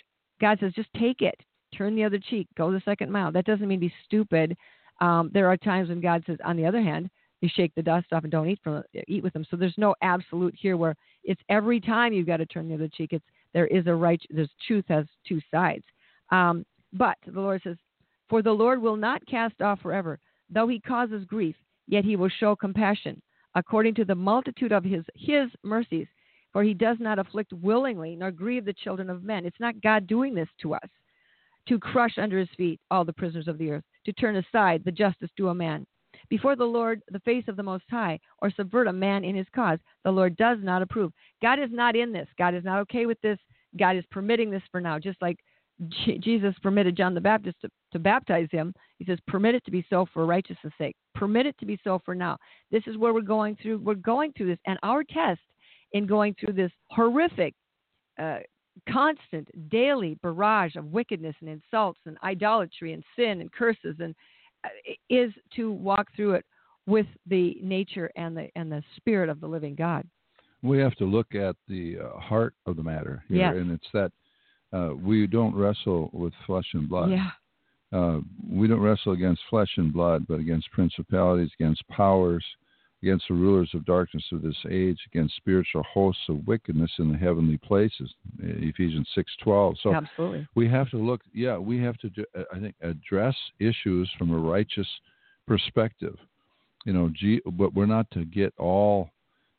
God 0.41 0.59
says, 0.61 0.73
just 0.75 0.93
take 0.97 1.23
it. 1.23 1.35
Turn 1.77 1.97
the 1.97 2.05
other 2.05 2.19
cheek. 2.19 2.47
Go 2.57 2.71
the 2.71 2.83
second 2.85 3.11
mile. 3.11 3.33
That 3.33 3.45
doesn't 3.45 3.69
mean 3.69 3.81
be 3.81 3.93
stupid. 4.05 4.57
Um, 5.01 5.31
there 5.33 5.49
are 5.49 5.57
times 5.57 5.89
when 5.89 6.01
God 6.01 6.23
says, 6.27 6.39
on 6.45 6.57
the 6.57 6.67
other 6.67 6.81
hand, 6.81 7.11
you 7.41 7.49
shake 7.53 7.73
the 7.75 7.83
dust 7.83 8.07
off 8.13 8.25
and 8.25 8.33
don't 8.33 8.49
eat 8.49 8.59
from 8.65 8.83
eat 9.07 9.23
with 9.23 9.33
them. 9.33 9.47
So 9.49 9.57
there's 9.57 9.75
no 9.77 9.95
absolute 10.03 10.55
here 10.59 10.77
where 10.77 10.97
it's 11.23 11.41
every 11.49 11.81
time 11.81 12.13
you've 12.13 12.27
got 12.27 12.39
to 12.39 12.47
turn 12.47 12.69
the 12.69 12.75
other 12.75 12.89
cheek. 12.89 13.13
It's 13.13 13.25
there 13.55 13.69
is 13.69 13.87
a 13.87 13.95
right. 13.95 14.21
There's 14.31 14.51
truth 14.67 14.85
has 14.89 15.07
two 15.27 15.41
sides. 15.51 15.85
Um, 16.31 16.67
but 16.93 17.17
the 17.27 17.41
Lord 17.41 17.61
says, 17.63 17.77
for 18.29 18.43
the 18.43 18.51
Lord 18.53 18.83
will 18.83 18.97
not 18.97 19.25
cast 19.27 19.63
off 19.63 19.81
forever, 19.81 20.19
though 20.51 20.69
he 20.69 20.81
causes 20.81 21.25
grief, 21.25 21.55
yet 21.89 22.05
he 22.05 22.17
will 22.17 22.29
show 22.29 22.55
compassion 22.55 23.21
according 23.55 23.95
to 23.95 24.05
the 24.05 24.15
multitude 24.15 24.73
of 24.73 24.85
his 24.85 25.05
his 25.15 25.49
mercies. 25.65 26.07
For 26.53 26.63
he 26.63 26.73
does 26.73 26.97
not 26.99 27.19
afflict 27.19 27.53
willingly 27.53 28.17
nor 28.17 28.31
grieve 28.31 28.65
the 28.65 28.73
children 28.73 29.11
of 29.11 29.23
men. 29.23 29.45
It's 29.45 29.61
not 29.61 29.83
God 29.83 30.07
doing 30.07 30.35
this 30.35 30.49
to 30.63 30.75
us 30.75 30.89
to 31.69 31.79
crush 31.79 32.17
under 32.17 32.39
his 32.39 32.49
feet 32.57 32.81
all 32.91 33.05
the 33.05 33.13
prisoners 33.13 33.49
of 33.49 33.59
the 33.59 33.71
earth, 33.71 33.85
to 34.07 34.13
turn 34.15 34.37
aside 34.37 34.83
the 34.85 34.91
justice 34.91 35.31
due 35.37 35.49
a 35.49 35.55
man. 35.55 35.87
Before 36.31 36.57
the 36.57 36.65
Lord, 36.65 37.03
the 37.11 37.21
face 37.21 37.45
of 37.49 37.57
the 37.57 37.63
Most 37.63 37.85
High, 37.91 38.19
or 38.41 38.51
subvert 38.51 38.89
a 38.89 38.93
man 38.93 39.25
in 39.25 39.37
his 39.37 39.47
cause, 39.55 39.79
the 40.05 40.11
Lord 40.11 40.37
does 40.37 40.59
not 40.63 40.83
approve. 40.83 41.13
God 41.43 41.59
is 41.59 41.71
not 41.71 41.95
in 41.95 42.13
this. 42.13 42.29
God 42.39 42.55
is 42.55 42.65
not 42.65 42.81
okay 42.81 43.07
with 43.07 43.21
this. 43.21 43.39
God 43.79 43.97
is 43.97 44.05
permitting 44.11 44.51
this 44.51 44.63
for 44.71 44.81
now, 44.81 44.99
just 44.99 45.21
like 45.21 45.39
Jesus 46.21 46.55
permitted 46.63 46.97
John 46.97 47.15
the 47.15 47.21
Baptist 47.21 47.57
to, 47.63 47.69
to 47.93 47.99
baptize 47.99 48.49
him. 48.51 48.75
He 48.99 49.05
says, 49.05 49.19
permit 49.29 49.55
it 49.55 49.65
to 49.65 49.71
be 49.71 49.85
so 49.89 50.07
for 50.13 50.27
righteousness' 50.27 50.73
sake. 50.77 50.97
Permit 51.15 51.47
it 51.47 51.57
to 51.59 51.67
be 51.67 51.79
so 51.85 52.01
for 52.05 52.15
now. 52.15 52.37
This 52.71 52.83
is 52.87 52.97
where 52.97 53.15
we're 53.15 53.21
going 53.21 53.57
through. 53.63 53.79
We're 53.79 53.95
going 53.95 54.33
through 54.33 54.49
this, 54.49 54.59
and 54.67 54.79
our 54.83 55.05
test 55.05 55.41
in 55.93 56.07
going 56.07 56.35
through 56.39 56.55
this 56.55 56.73
horrific 56.91 57.55
uh, 58.21 58.39
constant 58.89 59.49
daily 59.71 60.17
barrage 60.23 60.77
of 60.77 60.87
wickedness 60.87 61.35
and 61.41 61.51
insults 61.51 62.01
and 62.07 62.17
idolatry 62.23 62.93
and 62.93 63.03
sin 63.17 63.41
and 63.41 63.51
curses 63.53 63.97
and 64.01 64.15
uh, 64.65 64.69
is 65.09 65.33
to 65.55 65.73
walk 65.73 66.07
through 66.15 66.35
it 66.35 66.45
with 66.87 67.07
the 67.27 67.57
nature 67.63 68.11
and 68.17 68.37
the 68.37 68.49
and 68.57 68.71
the 68.71 68.83
spirit 68.97 69.29
of 69.29 69.41
the 69.41 69.47
living 69.47 69.75
God. 69.75 70.05
We 70.63 70.79
have 70.79 70.95
to 70.97 71.05
look 71.05 71.35
at 71.35 71.55
the 71.69 71.99
uh, 71.99 72.19
heart 72.19 72.55
of 72.67 72.77
the 72.77 72.83
matter 72.83 73.23
here, 73.29 73.39
Yes. 73.39 73.55
and 73.57 73.71
it's 73.71 73.87
that 73.93 74.11
uh, 74.73 74.91
we 74.95 75.27
don't 75.27 75.55
wrestle 75.55 76.11
with 76.13 76.33
flesh 76.47 76.67
and 76.75 76.89
blood. 76.89 77.11
Yeah. 77.11 77.31
Uh, 77.91 78.21
we 78.51 78.69
don't 78.69 78.81
wrestle 78.81 79.13
against 79.13 79.41
flesh 79.49 79.71
and 79.77 79.93
blood, 79.93 80.27
but 80.29 80.39
against 80.41 80.71
principalities, 80.73 81.51
against 81.59 81.87
powers, 81.89 82.45
against 83.03 83.25
the 83.29 83.35
rulers 83.35 83.71
of 83.75 83.85
darkness 83.87 84.25
of 84.33 84.43
this 84.43 84.57
age, 84.71 84.99
against 85.07 85.37
spiritual 85.37 85.83
hosts 85.85 86.23
of 86.29 86.47
wickedness 86.47 86.91
in 86.99 87.11
the 87.11 87.17
heavenly 87.17 87.57
places. 87.59 88.13
Ephesians 88.41 89.09
six 89.15 89.33
twelve. 89.43 89.77
So 89.83 89.95
Absolutely. 89.95 90.47
we 90.55 90.69
have 90.69 90.91
to 90.91 90.99
look. 90.99 91.23
Yeah, 91.33 91.57
we 91.57 91.81
have 91.83 91.97
to. 91.99 92.11
Do, 92.11 92.25
uh, 92.37 92.43
I 92.53 92.59
think 92.59 92.75
address 92.83 93.37
issues 93.59 94.11
from 94.19 94.33
a 94.33 94.39
righteous 94.39 94.89
perspective. 95.47 96.17
You 96.85 96.93
know, 96.93 97.11
G, 97.15 97.41
but 97.53 97.73
we're 97.73 97.87
not 97.87 98.11
to 98.11 98.25
get 98.25 98.53
all 98.59 99.11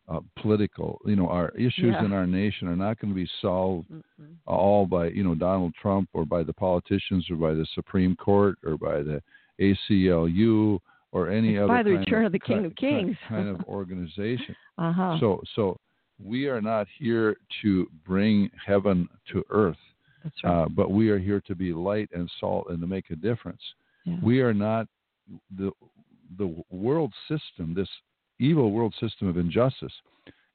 uh, 0.10 0.19
political. 0.41 1.00
You 1.06 1.15
know, 1.15 1.28
our 1.30 1.50
issues 1.52 1.93
Yeah. 1.93 2.04
in 2.04 2.12
our 2.13 2.26
nation 2.26 2.67
are 2.67 2.76
not 2.76 3.00
going 3.00 3.13
to 3.13 3.15
be 3.15 3.30
solved 3.41 3.89
Mm-mm. 3.91 4.34
all 4.48 4.86
by 4.86 5.08
you 5.10 5.24
know 5.24 5.36
Donald 5.36 5.74
Trump 5.82 6.10
or 6.13 6.26
by 6.26 6.41
the 6.43 6.54
politicians 6.54 7.28
or 7.30 7.36
by 7.36 7.54
the 7.54 7.65
Supreme 7.76 8.15
Court 8.15 8.58
or 8.65 8.78
by 8.78 9.04
the 9.04 9.22
ACLU 9.60 10.80
or 11.12 11.30
any 11.30 11.56
It's 11.56 11.60
other 11.63 11.67
by 11.67 11.84
the 11.84 11.89
kind 11.91 12.00
return 12.00 12.26
of 12.26 12.32
the 12.32 12.39
King 12.39 12.65
of 12.65 12.76
Kings. 12.76 13.15
kind 13.28 13.48
of 13.50 13.62
organization. 13.67 14.56
Uh 14.78 14.93
huh. 14.93 15.17
So 15.19 15.41
so 15.56 15.78
we 16.24 16.48
are 16.48 16.62
not 16.62 16.88
here 16.98 17.36
to 17.62 17.86
bring 18.08 18.50
heaven 18.65 19.10
to 19.34 19.43
earth, 19.50 19.76
That's 20.24 20.36
right. 20.41 20.63
uh, 20.63 20.69
but 20.69 20.89
we 20.91 21.10
are 21.10 21.19
here 21.19 21.41
to 21.48 21.54
be 21.56 21.74
light 21.74 22.10
and 22.13 22.32
salt 22.39 22.67
and 22.69 22.80
to 22.80 22.88
make 22.88 23.10
a 23.10 23.15
difference. 23.17 23.62
yeah. 24.06 24.15
We 24.24 24.39
are 24.39 24.54
not 24.54 24.88
the 25.58 25.72
the 26.38 26.56
world 26.72 27.13
system, 27.28 27.74
this 27.74 27.89
evil 28.39 28.71
world 28.71 28.95
system 28.99 29.28
of 29.28 29.38
injustice, 29.38 29.93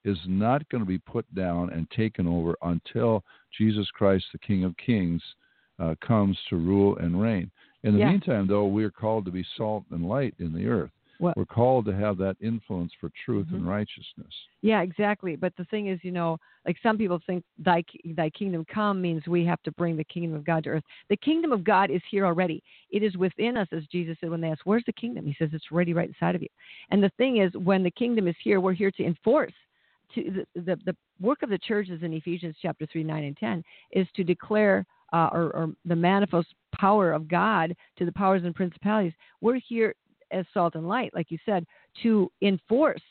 is 0.04 0.18
not 0.26 0.68
going 0.68 0.82
to 0.82 0.88
be 0.88 0.98
put 0.98 1.32
down 1.34 1.70
and 1.70 1.90
taken 1.90 2.26
over 2.26 2.56
until 2.62 3.24
Jesus 3.56 3.88
Christ, 3.90 4.26
the 4.32 4.38
King 4.38 4.64
of 4.64 4.76
Kings, 4.76 5.22
uh, 5.78 5.94
comes 6.00 6.38
to 6.50 6.56
rule 6.56 6.96
and 6.98 7.20
reign. 7.20 7.50
In 7.82 7.94
the 7.94 8.00
Yeah. 8.00 8.10
meantime, 8.10 8.46
though, 8.46 8.66
we're 8.66 8.90
called 8.90 9.24
to 9.24 9.30
be 9.30 9.44
salt 9.56 9.84
and 9.90 10.08
light 10.08 10.34
in 10.38 10.52
the 10.52 10.66
earth. 10.66 10.90
Well- 11.24 11.34
we're 11.37 11.46
called 11.46 11.87
to 11.87 11.96
have 11.96 12.16
that 12.18 12.37
influence 12.40 12.92
for 13.00 13.10
truth 13.24 13.46
Mhm. 13.48 13.54
and 13.54 13.68
righteousness. 13.68 14.32
Yeah, 14.60 14.82
exactly. 14.82 15.37
But 15.37 15.56
the 15.56 15.64
thing 15.64 15.87
is, 15.87 15.98
you 16.04 16.12
know, 16.12 16.38
like 16.66 16.78
some 16.82 16.98
people 16.98 17.18
think 17.26 17.44
thy 17.58 17.82
thy 18.04 18.30
kingdom 18.30 18.64
come 18.66 19.00
means 19.00 19.26
we 19.26 19.44
have 19.44 19.62
to 19.62 19.72
bring 19.72 19.96
the 19.96 20.04
kingdom 20.04 20.34
of 20.34 20.44
God 20.44 20.64
to 20.64 20.70
earth. 20.70 20.84
The 21.08 21.16
kingdom 21.16 21.50
of 21.52 21.64
God 21.64 21.90
is 21.90 22.02
here 22.10 22.26
already. 22.26 22.62
It 22.90 23.02
is 23.02 23.16
within 23.16 23.56
us, 23.56 23.68
as 23.72 23.87
Jesus 23.87 24.18
said 24.20 24.30
when 24.30 24.40
they 24.40 24.50
asked, 24.50 24.66
"Where's 24.66 24.84
the 24.84 24.92
kingdom?" 24.92 25.26
He 25.26 25.34
says, 25.34 25.52
"It's 25.52 25.72
already 25.72 25.94
right 25.94 26.08
inside 26.08 26.34
of 26.34 26.42
you." 26.42 26.48
And 26.90 27.02
the 27.02 27.10
thing 27.10 27.38
is, 27.38 27.52
when 27.54 27.82
the 27.82 27.90
kingdom 27.90 28.28
is 28.28 28.37
here, 28.38 28.60
we're 28.60 28.72
here 28.74 28.90
to 28.92 29.04
enforce. 29.04 29.54
To 30.14 30.44
the 30.54 30.60
the, 30.60 30.76
the 30.84 30.96
work 31.20 31.42
of 31.42 31.48
the 31.50 31.58
churches 31.58 32.02
in 32.02 32.12
Ephesians 32.12 32.56
chapter 32.60 32.84
three, 32.87 33.04
nine, 33.04 33.24
and 33.24 33.37
ten 33.37 33.64
is 33.90 34.06
to 34.12 34.24
declare. 34.24 34.84
Uh, 35.12 35.30
or, 35.32 35.44
or 35.54 35.72
the 35.84 35.94
manifest 35.94 36.52
power 36.72 37.12
of 37.12 37.28
God 37.28 37.76
to 37.94 38.04
the 38.04 38.10
powers 38.10 38.42
and 38.42 38.52
principalities. 38.52 39.12
We're 39.40 39.60
here 39.60 39.94
as 40.30 40.44
salt 40.54 40.74
and 40.74 40.88
light, 40.88 41.12
like 41.14 41.30
you 41.30 41.38
said, 41.44 41.64
to 42.02 42.30
enforce 42.42 43.02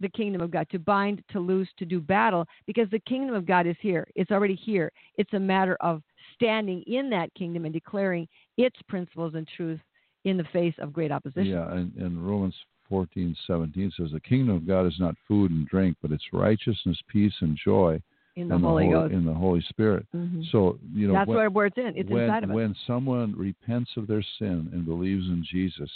the 0.00 0.08
kingdom 0.10 0.42
of 0.42 0.50
God, 0.50 0.66
to 0.70 0.78
bind, 0.78 1.22
to 1.30 1.40
loose, 1.40 1.68
to 1.78 1.86
do 1.86 2.00
battle, 2.00 2.46
because 2.66 2.88
the 2.90 2.98
kingdom 3.00 3.34
of 3.34 3.46
God 3.46 3.66
is 3.66 3.76
here. 3.80 4.06
It's 4.14 4.30
already 4.30 4.54
here. 4.54 4.92
It's 5.16 5.32
a 5.32 5.40
matter 5.40 5.76
of 5.80 6.02
standing 6.34 6.82
in 6.86 7.08
that 7.10 7.32
kingdom 7.34 7.64
and 7.64 7.72
declaring 7.72 8.28
its 8.58 8.76
principles 8.88 9.34
and 9.34 9.48
truth 9.56 9.80
in 10.24 10.36
the 10.36 10.44
face 10.52 10.74
of 10.80 10.92
great 10.92 11.10
opposition. 11.12 11.46
Yeah, 11.52 11.72
and, 11.72 11.94
and 11.96 12.26
Romans 12.26 12.54
fourteen 12.88 13.34
seventeen 13.46 13.90
says, 13.96 14.10
The 14.12 14.20
kingdom 14.20 14.54
of 14.56 14.66
God 14.66 14.86
is 14.86 14.96
not 15.00 15.14
food 15.26 15.50
and 15.50 15.66
drink, 15.66 15.96
but 16.02 16.12
it's 16.12 16.24
righteousness, 16.32 16.98
peace, 17.08 17.34
and 17.40 17.58
joy 17.64 18.00
In 18.36 18.48
the 18.48 18.58
Holy 18.58 18.86
the 18.88 18.92
Ghost. 18.92 19.14
in 19.14 19.24
the 19.24 19.32
Holy 19.32 19.62
Spirit. 19.70 20.06
Mhm. 20.14 20.44
So, 20.52 20.78
you 20.92 21.06
know, 21.08 21.14
That's 21.14 21.28
when, 21.28 21.36
where, 21.38 21.50
where 21.50 21.66
it's 21.66 21.78
in. 21.78 21.94
It's 21.96 22.10
when, 22.10 22.24
inside 22.24 22.44
of 22.44 22.50
us. 22.50 22.54
when 22.54 22.76
someone 22.86 23.34
repents 23.34 23.90
of 23.96 24.06
their 24.06 24.24
sin 24.38 24.68
and 24.72 24.84
believes 24.84 25.26
in 25.26 25.42
Jesus, 25.50 25.90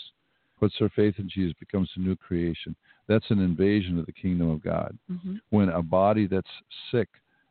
puts 0.61 0.79
their 0.79 0.90
faith 0.90 1.14
in 1.18 1.29
Jesus, 1.29 1.55
becomes 1.59 1.90
a 1.96 2.01
new 2.01 2.14
creation, 2.14 2.77
that's 3.09 3.29
an 3.31 3.40
invasion 3.40 3.99
of 3.99 4.07
the 4.07 4.12
kingdom 4.12 4.51
of 4.51 4.62
God. 4.62 4.96
Mhm. 5.11 5.40
When 5.49 5.70
a 5.70 5.83
body 5.83 6.27
that's 6.27 6.51
sick, 6.90 7.09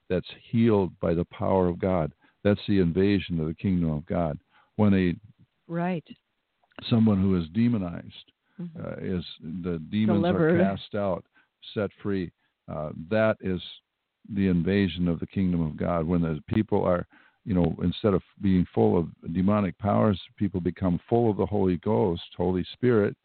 that's 0.08 0.30
healed 0.50 0.98
by 1.00 1.13
the 1.15 1.26
power 1.26 1.67
of 1.67 1.80
God, 1.80 2.13
that's 2.43 2.65
the 2.67 2.80
invasion 2.80 3.39
of 3.39 3.48
the 3.48 3.54
kingdom 3.56 3.89
of 3.89 4.06
God. 4.06 4.39
When 4.76 4.93
a 4.93 5.15
Right. 5.67 6.08
someone 6.84 7.19
who 7.22 7.36
is 7.36 7.50
demonized 7.50 8.32
Mhm. 8.60 8.80
uh, 8.80 8.95
is 9.02 9.26
the 9.41 9.80
demons 9.80 10.19
Delivered. 10.22 10.56
are 10.62 10.63
cast 10.63 10.95
out, 10.95 11.26
set 11.74 11.91
free. 11.93 12.32
Uh, 12.67 12.91
that 13.10 13.38
is 13.41 13.62
the 14.30 14.48
invasion 14.48 15.08
of 15.08 15.19
the 15.19 15.28
kingdom 15.28 15.62
of 15.62 15.76
God. 15.76 16.06
When 16.06 16.22
the 16.22 16.41
people 16.48 16.84
are, 16.84 17.08
you 17.45 17.54
know, 17.54 17.75
instead 17.84 18.13
of 18.13 18.21
being 18.41 18.65
full 18.73 18.97
of 18.97 19.08
demonic 19.34 19.78
powers, 19.80 20.19
people 20.38 20.60
become 20.62 20.99
full 21.10 21.32
of 21.32 21.38
the 21.38 21.45
Holy 21.45 21.78
Ghost, 21.78 22.21
Holy 22.38 22.65
Spirit. 22.73 23.15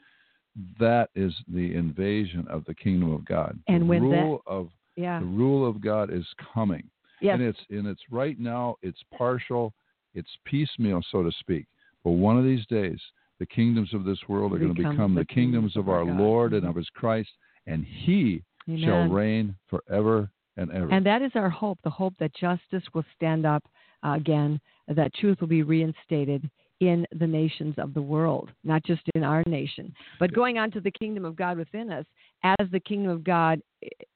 That 0.78 1.10
is 1.14 1.34
the 1.48 1.74
invasion 1.74 2.46
of 2.48 2.64
the 2.64 2.74
kingdom 2.74 3.12
of 3.12 3.24
God. 3.24 3.58
And 3.68 3.82
the 3.82 3.86
when 3.86 4.10
that- 4.10 4.22
rule 4.22 4.42
of 4.46 4.70
yeah. 4.96 5.18
the 5.18 5.26
rule 5.26 5.68
of 5.68 5.80
God 5.80 6.10
is 6.12 6.26
coming, 6.54 6.88
Yes. 7.20 7.34
and 7.34 7.42
it's 7.42 7.58
and 7.70 7.86
it's 7.86 8.02
right 8.10 8.38
now. 8.38 8.76
It's 8.82 9.02
partial. 9.16 9.74
It's 10.14 10.30
piecemeal, 10.44 11.02
so 11.10 11.22
to 11.24 11.32
speak. 11.40 11.66
But 12.04 12.12
one 12.12 12.38
of 12.38 12.44
these 12.44 12.64
days, 12.66 13.00
the 13.40 13.46
kingdoms 13.46 13.92
of 13.92 14.04
this 14.04 14.18
world 14.28 14.52
are 14.54 14.58
going 14.58 14.74
to 14.76 14.88
Become 14.90 15.14
the 15.14 15.22
the 15.22 15.26
kingdoms 15.26 15.76
of 15.76 15.88
our 15.88 16.04
God. 16.04 16.18
Lord 16.18 16.52
and 16.52 16.62
Mhm. 16.62 16.68
of 16.70 16.76
His 16.76 16.88
Christ, 16.90 17.30
and 17.66 17.84
He 17.84 18.44
shall 18.78 19.08
reign 19.08 19.56
forever 19.66 20.30
and 20.56 20.70
ever. 20.70 20.88
And 20.92 21.04
that 21.04 21.20
is 21.20 21.32
our 21.34 21.50
hope 21.50 21.80
the 21.82 21.90
hope 21.90 22.14
that 22.18 22.32
justice 22.34 22.84
will 22.94 23.04
stand 23.16 23.44
up 23.44 23.64
again, 24.04 24.60
that 24.88 25.14
truth 25.14 25.40
will 25.40 25.48
be 25.48 25.62
reinstated 25.62 26.48
in 26.80 27.06
the 27.18 27.26
nations 27.26 27.74
of 27.78 27.94
the 27.94 28.02
world, 28.02 28.50
not 28.64 28.84
just 28.84 29.02
in 29.14 29.22
our 29.24 29.42
nation. 29.46 29.94
But 30.18 30.34
going 30.34 30.58
on 30.58 30.70
to 30.72 30.80
the 30.80 30.90
kingdom 30.90 31.24
of 31.24 31.36
God 31.36 31.56
within 31.56 31.90
us, 31.90 32.04
as 32.42 32.68
the 32.72 32.80
kingdom 32.80 33.10
of 33.10 33.24
God 33.24 33.60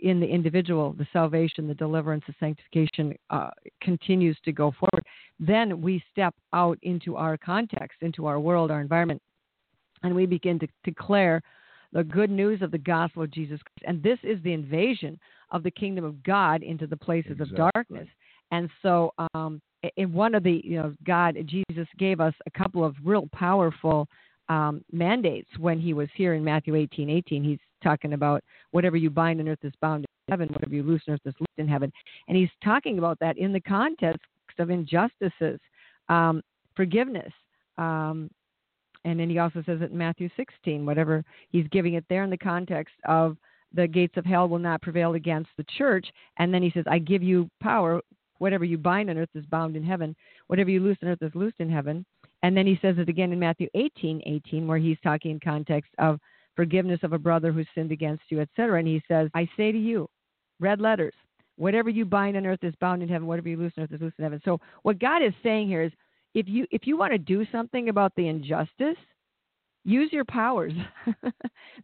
in 0.01 0.20
the 0.20 0.27
individual, 0.27 0.92
the 0.92 1.07
salvation, 1.12 1.68
the 1.68 1.74
deliverance, 1.74 2.24
the 2.27 2.35
sanctification 2.40 3.14
uh, 3.31 3.51
continues 3.81 4.37
to 4.44 4.53
go 4.53 4.72
forward, 4.72 5.05
then 5.40 5.81
we 5.81 6.03
step 6.11 6.35
out 6.53 6.79
into 6.83 7.16
our 7.16 7.37
context, 7.37 7.98
into 8.03 8.27
our 8.27 8.40
world, 8.40 8.70
our 8.70 8.81
environment, 8.81 9.22
and 10.03 10.14
we 10.14 10.27
begin 10.27 10.59
to 10.59 10.68
declare 10.85 11.40
the 11.92 12.05
good 12.05 12.31
news 12.31 12.61
of 12.61 12.70
the 12.70 12.79
gospel 12.79 13.22
of 13.22 13.31
Jesus 13.31 13.61
Christ. 13.62 13.88
And 13.88 14.03
this 14.03 14.18
is 14.22 14.42
the 14.42 14.53
invasion 14.53 15.18
of 15.51 15.62
the 15.62 15.70
kingdom 15.70 16.05
of 16.05 16.22
God 16.22 16.62
into 16.62 16.87
the 16.87 16.96
places 16.96 17.40
of 17.40 17.55
darkness. 17.57 18.09
And 18.51 18.68
so, 18.83 19.12
um, 19.35 19.61
in 19.97 20.12
one 20.12 20.35
of 20.35 20.43
the, 20.43 20.61
you 20.64 20.77
know, 20.77 20.95
God, 21.05 21.37
Jesus 21.47 21.87
gave 21.99 22.21
us 22.21 22.35
a 22.47 22.59
couple 22.59 22.85
of 22.85 22.95
real 23.05 23.29
powerful 23.33 24.09
um, 24.49 24.85
mandates 24.93 25.49
when 25.59 25.79
he 25.79 25.93
was 25.93 26.09
here 26.14 26.35
in 26.35 26.45
Matthew 26.45 26.75
18, 26.75 27.11
18. 27.11 27.45
He's 27.45 27.59
talking 27.83 28.14
about 28.14 28.43
whatever 28.71 28.97
you 28.97 29.11
bind 29.11 29.41
on 29.41 29.49
earth 29.49 29.59
is 29.62 29.73
bound 29.81 30.05
in 30.05 30.33
heaven, 30.33 30.49
whatever 30.49 30.75
you 30.75 30.83
loose 30.83 31.03
on 31.07 31.14
earth 31.14 31.21
is 31.25 31.35
loosed 31.38 31.59
in 31.59 31.69
heaven. 31.69 31.93
And 32.27 32.37
he's 32.37 32.51
talking 32.64 32.99
about 32.99 33.19
that 33.21 33.38
in 33.38 33.53
the 33.53 33.61
context 33.61 34.21
of 34.59 34.71
injustices, 34.71 35.61
um, 36.09 36.43
forgiveness. 36.75 37.33
Um, 37.77 38.31
and 39.05 39.21
then 39.21 39.31
he 39.31 39.38
also 39.38 39.62
says 39.64 39.81
it 39.81 39.93
in 39.93 39.99
Matthew 39.99 40.29
16, 40.37 40.85
whatever 40.85 41.25
he's 41.51 41.69
giving 41.69 41.95
it 41.95 42.05
there 42.09 42.25
in 42.25 42.31
the 42.31 42.37
context 42.37 42.95
of 43.07 43.37
the 43.75 43.87
gates 43.87 44.17
of 44.17 44.25
hell 44.25 44.49
will 44.49 44.59
not 44.59 44.83
prevail 44.83 45.14
against 45.14 45.51
the 45.57 45.64
church. 45.77 46.07
And 46.38 46.53
then 46.53 46.62
he 46.62 46.71
says, 46.71 46.85
I 46.88 46.99
give 46.99 47.23
you 47.23 47.49
power. 47.61 48.01
Whatever 48.38 48.64
you 48.64 48.79
bind 48.79 49.11
on 49.11 49.18
earth 49.18 49.29
is 49.35 49.44
bound 49.46 49.77
in 49.77 49.83
heaven. 49.83 50.14
Whatever 50.46 50.70
you 50.70 50.81
loose 50.81 50.98
on 51.03 51.09
earth 51.09 51.22
is 51.22 51.35
loosed 51.35 51.61
in 51.61 51.70
heaven. 51.70 52.05
And 52.42 52.57
then 52.57 52.66
he 52.66 52.79
says 52.81 52.96
it 52.98 53.09
again 53.09 53.33
in 53.33 53.38
Matthew 53.38 53.68
18, 53.74 54.22
18, 54.24 54.66
where 54.66 54.79
he's 54.79 54.98
talking 55.03 55.33
in 55.33 55.40
context 55.40 55.90
of 55.98 56.20
forgiveness 56.55 57.01
of 57.03 57.12
a 57.12 57.18
brother 57.18 57.53
who 57.53 57.64
sinned 57.74 57.92
against 57.92 58.22
you, 58.31 58.40
etc. 58.40 58.79
And 58.79 58.88
he 58.88 59.03
says, 59.09 59.29
I 59.35 59.48
say 59.57 59.72
to 59.72 59.79
you, 59.79 60.09
red 60.61 60.81
letters, 60.81 61.14
whatever 61.57 61.90
you 61.90 62.05
bind 62.05 62.37
on 62.37 62.46
earth 62.46 62.62
is 62.62 62.74
bound 62.81 63.03
in 63.03 63.09
heaven, 63.09 63.27
whatever 63.27 63.48
you 63.48 63.57
loose 63.57 63.72
on 63.77 63.85
earth 63.85 63.92
is 63.92 64.01
loosed 64.01 64.18
in 64.18 64.24
heaven. 64.24 64.40
So 64.44 64.61
what 64.83 64.98
God 64.98 65.22
is 65.22 65.33
saying 65.42 65.68
here 65.68 65.83
is 65.83 65.92
if 66.35 66.48
you 66.48 66.66
if 66.70 66.87
you 66.87 66.96
want 66.96 67.12
to 67.12 67.18
do 67.18 67.44
something 67.51 67.88
about 67.88 68.12
the 68.16 68.29
injustice, 68.29 68.96
use 69.85 70.12
your 70.12 70.24
powers. 70.24 70.72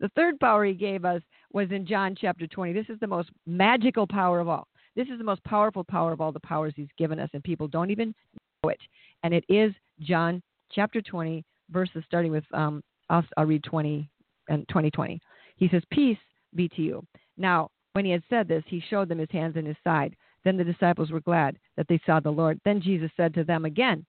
the 0.00 0.10
third 0.14 0.38
power 0.38 0.64
he 0.64 0.74
gave 0.74 1.04
us 1.04 1.22
was 1.52 1.70
in 1.70 1.86
John 1.86 2.14
chapter 2.20 2.46
20. 2.46 2.72
This 2.72 2.88
is 2.88 3.00
the 3.00 3.06
most 3.06 3.30
magical 3.46 4.06
power 4.06 4.40
of 4.40 4.48
all. 4.48 4.68
This 4.96 5.08
is 5.08 5.18
the 5.18 5.24
most 5.24 5.42
powerful 5.44 5.84
power 5.84 6.12
of 6.12 6.20
all 6.20 6.32
the 6.32 6.40
powers 6.40 6.72
he's 6.76 6.88
given 6.98 7.18
us, 7.18 7.30
and 7.32 7.42
people 7.42 7.68
don't 7.68 7.90
even 7.90 8.14
know 8.62 8.70
it. 8.70 8.80
And 9.22 9.34
it 9.34 9.44
is 9.48 9.72
John 10.00 10.42
chapter 10.72 11.00
20, 11.00 11.44
verses 11.70 12.02
starting 12.06 12.30
with, 12.30 12.44
um, 12.52 12.82
I'll, 13.10 13.24
I'll 13.36 13.46
read 13.46 13.64
20 13.64 14.08
and 14.48 14.68
2020. 14.68 15.20
He 15.56 15.68
says, 15.68 15.82
Peace 15.90 16.18
be 16.54 16.68
to 16.70 16.82
you. 16.82 17.04
Now, 17.36 17.70
when 17.92 18.04
he 18.04 18.10
had 18.10 18.22
said 18.28 18.48
this, 18.48 18.64
he 18.66 18.82
showed 18.88 19.08
them 19.08 19.18
his 19.18 19.30
hands 19.30 19.56
and 19.56 19.66
his 19.66 19.76
side. 19.84 20.16
Then 20.44 20.56
the 20.56 20.64
disciples 20.64 21.10
were 21.10 21.20
glad 21.20 21.56
that 21.76 21.86
they 21.88 22.00
saw 22.04 22.20
the 22.20 22.30
Lord. 22.30 22.60
Then 22.64 22.80
Jesus 22.80 23.10
said 23.16 23.34
to 23.34 23.44
them 23.44 23.64
again, 23.64 24.04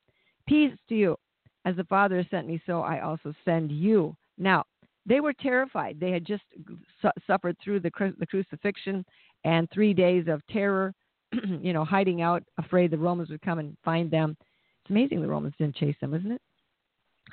Peace 0.47 0.73
to 0.89 0.95
you. 0.95 1.15
As 1.65 1.75
the 1.75 1.83
Father 1.85 2.17
has 2.17 2.25
sent 2.29 2.47
me, 2.47 2.61
so 2.65 2.81
I 2.81 2.99
also 2.99 3.33
send 3.43 3.71
you. 3.71 4.15
Now, 4.37 4.65
they 5.07 5.19
were 5.19 5.33
terrified. 5.33 5.99
They 5.99 6.11
had 6.11 6.25
just 6.25 6.43
su- 7.01 7.09
suffered 7.25 7.57
through 7.63 7.79
the, 7.79 7.91
cru- 7.91 8.15
the 8.19 8.27
crucifixion 8.27 9.05
and 9.45 9.69
three 9.69 9.93
days 9.93 10.25
of 10.27 10.45
terror, 10.47 10.93
you 11.61 11.71
know, 11.71 11.85
hiding 11.85 12.21
out, 12.21 12.43
afraid 12.57 12.91
the 12.91 12.97
Romans 12.97 13.29
would 13.29 13.41
come 13.41 13.59
and 13.59 13.77
find 13.85 14.11
them. 14.11 14.35
It's 14.81 14.89
amazing 14.89 15.21
the 15.21 15.27
Romans 15.27 15.53
didn't 15.57 15.75
chase 15.75 15.95
them, 16.01 16.13
isn't 16.13 16.31
it? 16.31 16.41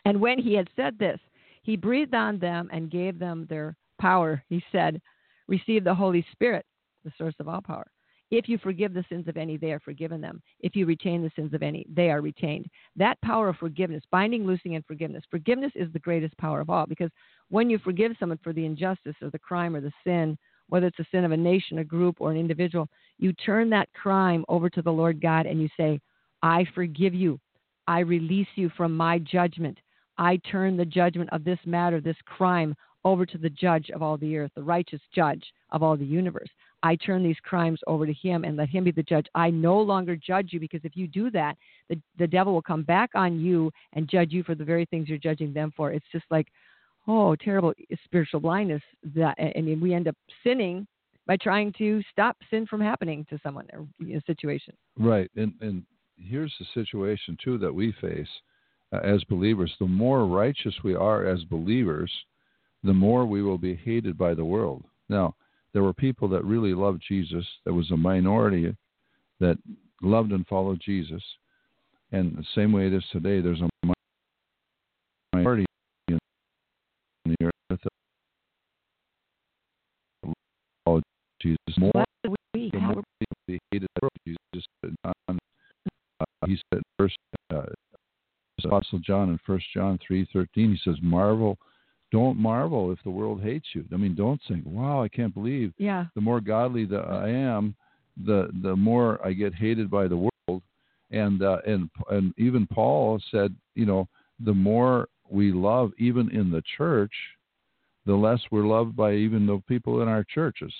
And 0.04 0.20
when 0.20 0.38
he 0.38 0.54
had 0.54 0.68
said 0.76 0.98
this, 0.98 1.18
he 1.62 1.76
breathed 1.76 2.14
on 2.14 2.38
them 2.38 2.68
and 2.72 2.90
gave 2.90 3.18
them 3.18 3.46
their 3.48 3.76
power. 3.98 4.42
He 4.48 4.62
said, 4.70 5.00
Receive 5.48 5.84
the 5.84 5.94
Holy 5.94 6.24
Spirit, 6.32 6.66
the 7.04 7.12
source 7.16 7.34
of 7.40 7.48
all 7.48 7.60
power. 7.60 7.86
If 8.30 8.48
you 8.48 8.56
forgive 8.58 8.94
the 8.94 9.04
sins 9.08 9.28
of 9.28 9.36
any, 9.36 9.56
they 9.56 9.72
are 9.72 9.80
forgiven 9.80 10.20
them. 10.20 10.40
If 10.60 10.74
you 10.74 10.86
retain 10.86 11.22
the 11.22 11.30
sins 11.36 11.52
of 11.52 11.62
any, 11.62 11.86
they 11.94 12.10
are 12.10 12.22
retained. 12.22 12.66
That 12.96 13.20
power 13.20 13.48
of 13.50 13.56
forgiveness, 13.56 14.02
binding, 14.10 14.46
loosing, 14.46 14.74
and 14.74 14.84
forgiveness. 14.86 15.22
Forgiveness 15.30 15.72
is 15.74 15.92
the 15.92 15.98
greatest 15.98 16.36
power 16.38 16.60
of 16.60 16.70
all 16.70 16.86
because 16.86 17.10
when 17.50 17.68
you 17.68 17.78
forgive 17.78 18.12
someone 18.18 18.38
for 18.42 18.54
the 18.54 18.64
injustice 18.64 19.16
or 19.20 19.30
the 19.30 19.38
crime 19.38 19.76
or 19.76 19.82
the 19.82 19.92
sin, 20.04 20.38
whether 20.68 20.86
it's 20.86 20.98
a 20.98 21.06
sin 21.10 21.24
of 21.24 21.32
a 21.32 21.36
nation, 21.36 21.78
a 21.78 21.84
group, 21.84 22.16
or 22.20 22.30
an 22.30 22.36
individual, 22.36 22.88
you 23.18 23.32
turn 23.34 23.70
that 23.70 23.92
crime 23.92 24.44
over 24.48 24.70
to 24.70 24.82
the 24.82 24.92
Lord 24.92 25.20
God 25.20 25.46
and 25.46 25.60
you 25.60 25.68
say, 25.76 26.00
I 26.42 26.66
forgive 26.74 27.14
you. 27.14 27.38
I 27.86 28.00
release 28.00 28.48
you 28.54 28.70
from 28.76 28.96
my 28.96 29.18
judgment. 29.18 29.78
I 30.18 30.38
turn 30.50 30.76
the 30.76 30.84
judgment 30.84 31.30
of 31.32 31.44
this 31.44 31.58
matter, 31.66 32.00
this 32.00 32.16
crime, 32.24 32.74
over 33.04 33.26
to 33.26 33.38
the 33.38 33.50
judge 33.50 33.90
of 33.90 34.02
all 34.02 34.16
the 34.16 34.36
earth, 34.36 34.52
the 34.54 34.62
righteous 34.62 35.00
judge 35.14 35.44
of 35.70 35.82
all 35.82 35.96
the 35.96 36.04
universe. 36.04 36.48
I 36.84 36.96
turn 36.96 37.22
these 37.22 37.36
crimes 37.42 37.80
over 37.86 38.06
to 38.06 38.12
him 38.12 38.44
and 38.44 38.56
let 38.56 38.68
him 38.68 38.84
be 38.84 38.90
the 38.90 39.02
judge. 39.02 39.26
I 39.34 39.50
no 39.50 39.80
longer 39.80 40.16
judge 40.16 40.52
you 40.52 40.60
because 40.60 40.80
if 40.84 40.96
you 40.96 41.06
do 41.06 41.30
that, 41.30 41.56
the, 41.88 42.00
the 42.18 42.26
devil 42.26 42.52
will 42.52 42.62
come 42.62 42.82
back 42.82 43.10
on 43.14 43.40
you 43.40 43.70
and 43.92 44.08
judge 44.08 44.32
you 44.32 44.42
for 44.42 44.54
the 44.54 44.64
very 44.64 44.84
things 44.86 45.08
you're 45.08 45.18
judging 45.18 45.52
them 45.52 45.72
for. 45.76 45.92
It's 45.92 46.06
just 46.12 46.24
like, 46.30 46.48
oh, 47.08 47.36
terrible 47.36 47.72
spiritual 48.04 48.40
blindness 48.40 48.82
that, 49.14 49.38
and 49.38 49.80
we 49.80 49.94
end 49.94 50.08
up 50.08 50.16
sinning 50.44 50.86
by 51.26 51.36
trying 51.36 51.72
to 51.78 52.02
stop 52.10 52.36
sin 52.50 52.66
from 52.66 52.80
happening 52.80 53.24
to 53.30 53.38
someone 53.42 53.66
or 53.72 53.86
a 54.04 54.20
situation. 54.26 54.74
Right. 54.98 55.30
And, 55.36 55.54
and 55.60 55.84
here's 56.16 56.54
the 56.58 56.66
situation 56.74 57.36
too 57.42 57.58
that 57.58 57.72
we 57.72 57.92
face 58.00 58.28
uh, 58.92 58.98
as 58.98 59.22
believers. 59.24 59.72
The 59.78 59.86
more 59.86 60.26
righteous 60.26 60.74
we 60.82 60.94
are 60.94 61.26
as 61.26 61.44
believers, 61.44 62.10
the 62.82 62.92
more 62.92 63.24
we 63.24 63.42
will 63.42 63.58
be 63.58 63.74
hated 63.74 64.18
by 64.18 64.34
the 64.34 64.44
world. 64.44 64.84
Now, 65.08 65.36
there 65.72 65.82
were 65.82 65.94
people 65.94 66.28
that 66.28 66.44
really 66.44 66.74
loved 66.74 67.02
Jesus. 67.06 67.46
There 67.64 67.74
was 67.74 67.90
a 67.90 67.96
minority 67.96 68.76
that 69.40 69.56
loved 70.02 70.32
and 70.32 70.46
followed 70.46 70.80
Jesus. 70.84 71.22
And 72.10 72.36
the 72.36 72.44
same 72.54 72.72
way 72.72 72.86
it 72.86 72.92
is 72.92 73.04
today, 73.10 73.40
there's 73.40 73.62
a 73.62 73.92
minority 75.34 75.64
in 76.08 76.18
the 77.24 77.36
earth 77.46 77.52
that 77.70 77.92
followed 80.84 81.02
Jesus 81.42 81.78
more. 81.78 82.04
We 82.54 82.70
The 82.70 82.78
more 82.78 83.02
people 83.18 83.36
be 83.46 83.58
hated 83.70 83.88
the 83.94 84.00
world. 84.02 84.12
Jesus 84.26 84.66
said, 84.84 84.94
John, 85.04 85.38
uh, 86.20 86.46
he 86.46 86.58
said 86.72 86.82
first, 86.98 87.16
uh, 87.52 87.64
Apostle 88.64 89.00
John 89.00 89.30
in 89.30 89.38
First 89.44 89.66
John 89.74 89.98
three 90.06 90.26
thirteen, 90.32 90.70
he 90.70 90.90
says, 90.90 90.96
"Marvel." 91.02 91.58
don't 92.12 92.36
marvel 92.36 92.92
if 92.92 92.98
the 93.04 93.10
world 93.10 93.42
hates 93.42 93.66
you. 93.72 93.84
I 93.92 93.96
mean, 93.96 94.14
don't 94.14 94.40
think, 94.46 94.64
"Wow, 94.66 95.02
I 95.02 95.08
can't 95.08 95.32
believe." 95.32 95.72
Yeah. 95.78 96.06
The 96.14 96.20
more 96.20 96.40
godly 96.40 96.84
that 96.84 97.04
I 97.08 97.30
am, 97.30 97.74
the 98.26 98.50
the 98.62 98.76
more 98.76 99.24
I 99.26 99.32
get 99.32 99.54
hated 99.54 99.90
by 99.90 100.06
the 100.06 100.16
world. 100.16 100.62
And 101.10 101.42
uh, 101.42 101.58
and 101.66 101.90
and 102.10 102.34
even 102.38 102.66
Paul 102.66 103.20
said, 103.30 103.54
you 103.74 103.86
know, 103.86 104.08
the 104.40 104.54
more 104.54 105.08
we 105.28 105.52
love, 105.52 105.92
even 105.98 106.30
in 106.30 106.50
the 106.50 106.62
church, 106.76 107.12
the 108.06 108.14
less 108.14 108.40
we're 108.50 108.66
loved 108.66 108.94
by 108.94 109.14
even 109.14 109.46
the 109.46 109.62
people 109.66 110.02
in 110.02 110.08
our 110.08 110.24
churches. 110.24 110.72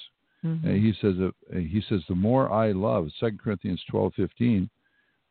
Mm-hmm. 0.44 0.66
And 0.66 0.84
he 0.84 0.92
says, 1.00 1.14
uh, 1.20 1.58
he 1.58 1.82
says, 1.88 2.00
the 2.08 2.14
more 2.14 2.50
I 2.50 2.72
love, 2.72 3.08
Second 3.20 3.40
Corinthians 3.40 3.82
twelve 3.90 4.12
fifteen. 4.14 4.68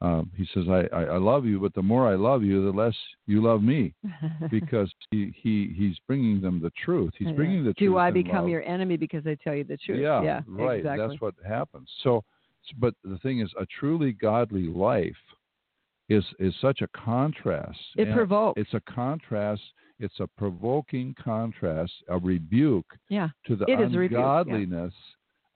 Um, 0.01 0.31
he 0.35 0.47
says, 0.51 0.63
I, 0.67 0.87
I, 0.95 1.03
I 1.03 1.17
love 1.17 1.45
you, 1.45 1.59
but 1.59 1.75
the 1.75 1.83
more 1.83 2.07
I 2.07 2.15
love 2.15 2.41
you, 2.41 2.65
the 2.65 2.75
less 2.75 2.95
you 3.27 3.43
love 3.43 3.61
me, 3.61 3.93
because 4.49 4.91
he, 5.11 5.31
he 5.39 5.75
he's 5.77 5.95
bringing 6.07 6.41
them 6.41 6.59
the 6.59 6.71
truth. 6.83 7.13
He's 7.19 7.31
bringing 7.33 7.63
the 7.63 7.73
truth. 7.75 7.91
Do 7.91 7.97
I 7.99 8.09
become 8.09 8.43
love. 8.43 8.49
your 8.49 8.63
enemy 8.63 8.97
because 8.97 9.27
I 9.27 9.37
tell 9.43 9.53
you 9.53 9.63
the 9.63 9.77
truth? 9.77 10.01
Yeah, 10.01 10.23
yeah 10.23 10.41
right. 10.47 10.79
Exactly. 10.79 11.07
That's 11.07 11.21
what 11.21 11.35
happens. 11.47 11.87
So, 12.03 12.23
but 12.79 12.95
the 13.03 13.19
thing 13.19 13.41
is, 13.41 13.51
a 13.59 13.67
truly 13.79 14.11
godly 14.11 14.63
life 14.63 15.13
is 16.09 16.23
is 16.39 16.53
such 16.61 16.81
a 16.81 16.87
contrast. 16.87 17.79
it 17.95 18.11
provokes. 18.11 18.59
It's 18.59 18.73
a 18.73 18.81
contrast. 18.91 19.61
It's 20.01 20.19
a 20.19 20.27
provoking 20.37 21.15
contrast, 21.21 21.93
a 22.09 22.17
rebuke 22.17 22.97
yeah. 23.09 23.29
to 23.45 23.55
the 23.55 23.65
rebuke, 23.65 24.11
yeah. 24.11 24.39
ungodliness, 24.39 24.93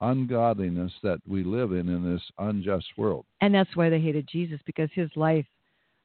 ungodliness 0.02 0.92
that 1.04 1.20
we 1.28 1.44
live 1.44 1.72
in 1.72 1.90
in 1.90 2.14
this 2.14 2.22
unjust 2.38 2.88
world. 2.98 3.26
And 3.42 3.54
that's 3.54 3.76
why 3.76 3.90
they 3.90 4.00
hated 4.00 4.28
Jesus 4.32 4.60
because 4.66 4.90
his 4.94 5.10
life, 5.16 5.46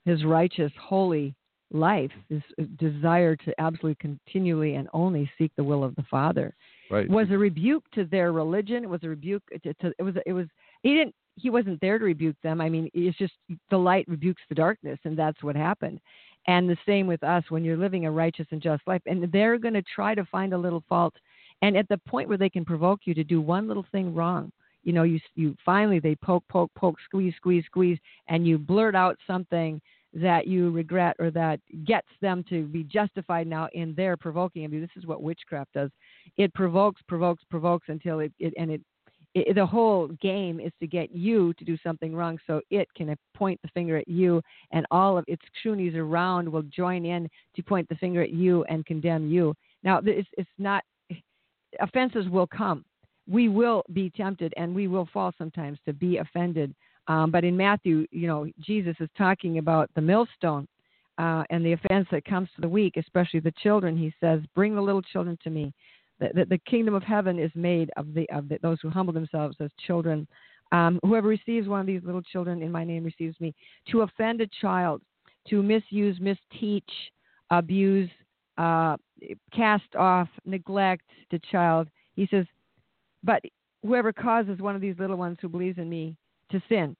his 0.04 0.24
righteous, 0.24 0.72
holy 0.80 1.34
life, 1.70 2.10
his 2.28 2.42
desire 2.78 3.36
to 3.36 3.60
absolutely 3.60 3.96
continually 4.00 4.74
and 4.74 4.88
only 4.92 5.30
seek 5.38 5.52
the 5.56 5.64
will 5.64 5.84
of 5.84 5.94
the 5.96 6.04
Father 6.10 6.54
Right. 6.90 7.08
was 7.08 7.28
a 7.30 7.38
rebuke 7.38 7.84
to 7.92 8.04
their 8.04 8.32
religion. 8.32 8.82
It 8.82 8.90
was 8.90 9.04
a 9.04 9.08
rebuke 9.08 9.44
to, 9.62 9.74
to 9.74 9.92
it 9.96 10.02
was 10.02 10.14
it 10.26 10.32
was 10.32 10.46
he 10.82 10.94
didn't 10.94 11.14
he 11.36 11.50
wasn't 11.50 11.80
there 11.80 11.98
to 11.98 12.04
rebuke 12.04 12.36
them. 12.42 12.60
I 12.60 12.68
mean, 12.68 12.90
it's 12.92 13.16
just 13.16 13.32
the 13.70 13.78
light 13.78 14.06
rebukes 14.08 14.42
the 14.48 14.56
darkness, 14.56 14.98
and 15.04 15.16
that's 15.16 15.42
what 15.42 15.54
happened. 15.54 16.00
And 16.46 16.68
the 16.68 16.76
same 16.86 17.06
with 17.06 17.22
us 17.22 17.44
when 17.48 17.64
you're 17.64 17.76
living 17.76 18.06
a 18.06 18.10
righteous 18.10 18.46
and 18.50 18.62
just 18.62 18.82
life, 18.86 19.02
and 19.06 19.30
they're 19.30 19.58
going 19.58 19.74
to 19.74 19.82
try 19.94 20.14
to 20.14 20.24
find 20.26 20.52
a 20.52 20.58
little 20.58 20.82
fault, 20.88 21.14
and 21.62 21.76
at 21.76 21.88
the 21.88 21.98
point 21.98 22.28
where 22.28 22.38
they 22.38 22.48
can 22.48 22.64
provoke 22.64 23.00
you 23.04 23.14
to 23.14 23.24
do 23.24 23.40
one 23.40 23.68
little 23.68 23.86
thing 23.92 24.14
wrong, 24.14 24.50
you 24.82 24.92
know, 24.92 25.02
you 25.02 25.20
you 25.34 25.54
finally 25.64 26.00
they 26.00 26.14
poke, 26.16 26.44
poke, 26.48 26.70
poke, 26.74 26.96
squeeze, 27.04 27.34
squeeze, 27.36 27.64
squeeze, 27.66 27.98
and 28.28 28.46
you 28.46 28.56
blurt 28.56 28.94
out 28.94 29.18
something 29.26 29.80
that 30.12 30.46
you 30.46 30.70
regret 30.70 31.14
or 31.18 31.30
that 31.30 31.60
gets 31.84 32.08
them 32.20 32.44
to 32.48 32.64
be 32.66 32.82
justified 32.82 33.46
now 33.46 33.68
in 33.74 33.94
their 33.94 34.16
provoking 34.16 34.64
of 34.64 34.72
you. 34.72 34.80
This 34.80 34.90
is 34.96 35.06
what 35.06 35.22
witchcraft 35.22 35.72
does. 35.74 35.90
It 36.36 36.52
provokes, 36.54 37.00
provokes, 37.06 37.44
provokes 37.48 37.88
until 37.88 38.20
it, 38.20 38.32
it 38.38 38.52
and 38.56 38.70
it, 38.72 38.80
it 39.34 39.54
the 39.54 39.66
whole 39.66 40.08
game 40.20 40.60
is 40.60 40.72
to 40.80 40.86
get 40.86 41.14
you 41.14 41.52
to 41.54 41.64
do 41.64 41.76
something 41.82 42.14
wrong 42.14 42.38
so 42.46 42.60
it 42.70 42.88
can 42.96 43.14
point 43.34 43.60
the 43.62 43.68
finger 43.68 43.96
at 43.96 44.08
you 44.08 44.42
and 44.72 44.86
all 44.90 45.16
of 45.16 45.24
its 45.28 45.42
cronies 45.62 45.94
around 45.94 46.50
will 46.50 46.62
join 46.62 47.04
in 47.04 47.28
to 47.54 47.62
point 47.62 47.88
the 47.88 47.94
finger 47.96 48.22
at 48.22 48.32
you 48.32 48.64
and 48.64 48.84
condemn 48.86 49.30
you. 49.30 49.54
Now 49.82 50.00
it's, 50.04 50.28
it's 50.36 50.50
not 50.58 50.82
offenses 51.80 52.28
will 52.28 52.46
come. 52.46 52.84
We 53.28 53.48
will 53.48 53.84
be 53.92 54.10
tempted 54.10 54.52
and 54.56 54.74
we 54.74 54.88
will 54.88 55.08
fall 55.12 55.32
sometimes 55.38 55.78
to 55.86 55.92
be 55.92 56.16
offended 56.16 56.74
um, 57.10 57.32
but 57.32 57.42
in 57.44 57.56
Matthew, 57.56 58.06
you 58.12 58.28
know, 58.28 58.46
Jesus 58.60 58.94
is 59.00 59.08
talking 59.18 59.58
about 59.58 59.90
the 59.96 60.00
millstone 60.00 60.68
uh, 61.18 61.42
and 61.50 61.66
the 61.66 61.72
offense 61.72 62.06
that 62.12 62.24
comes 62.24 62.48
to 62.54 62.60
the 62.60 62.68
weak, 62.68 62.96
especially 62.96 63.40
the 63.40 63.52
children. 63.62 63.96
He 63.96 64.14
says, 64.20 64.40
"Bring 64.54 64.76
the 64.76 64.80
little 64.80 65.02
children 65.02 65.36
to 65.42 65.50
me." 65.50 65.72
The, 66.20 66.44
the, 66.48 66.58
kingdom 66.58 66.94
of 66.94 67.02
heaven 67.02 67.38
is 67.38 67.50
made 67.54 67.90
of 67.96 68.12
the 68.12 68.28
of 68.30 68.48
the, 68.48 68.58
those 68.62 68.78
who 68.82 68.90
humble 68.90 69.12
themselves 69.12 69.56
as 69.60 69.70
children. 69.86 70.28
Um, 70.70 71.00
whoever 71.02 71.28
receives 71.28 71.66
one 71.66 71.80
of 71.80 71.86
these 71.86 72.02
little 72.04 72.22
children 72.22 72.62
in 72.62 72.70
my 72.70 72.84
name 72.84 73.04
receives 73.04 73.40
me. 73.40 73.54
To 73.90 74.02
offend 74.02 74.40
a 74.40 74.46
child, 74.60 75.00
to 75.48 75.62
misuse, 75.62 76.20
misteach, 76.20 76.82
abuse, 77.50 78.10
uh, 78.58 78.96
cast 79.52 79.96
off, 79.98 80.28
neglect 80.44 81.06
the 81.30 81.40
child. 81.50 81.88
He 82.14 82.28
says, 82.30 82.44
but 83.24 83.42
whoever 83.82 84.12
causes 84.12 84.60
one 84.60 84.74
of 84.74 84.80
these 84.80 84.96
little 84.98 85.16
ones 85.16 85.38
who 85.40 85.48
believes 85.48 85.78
in 85.78 85.88
me 85.88 86.16
to 86.52 86.62
sin, 86.68 86.94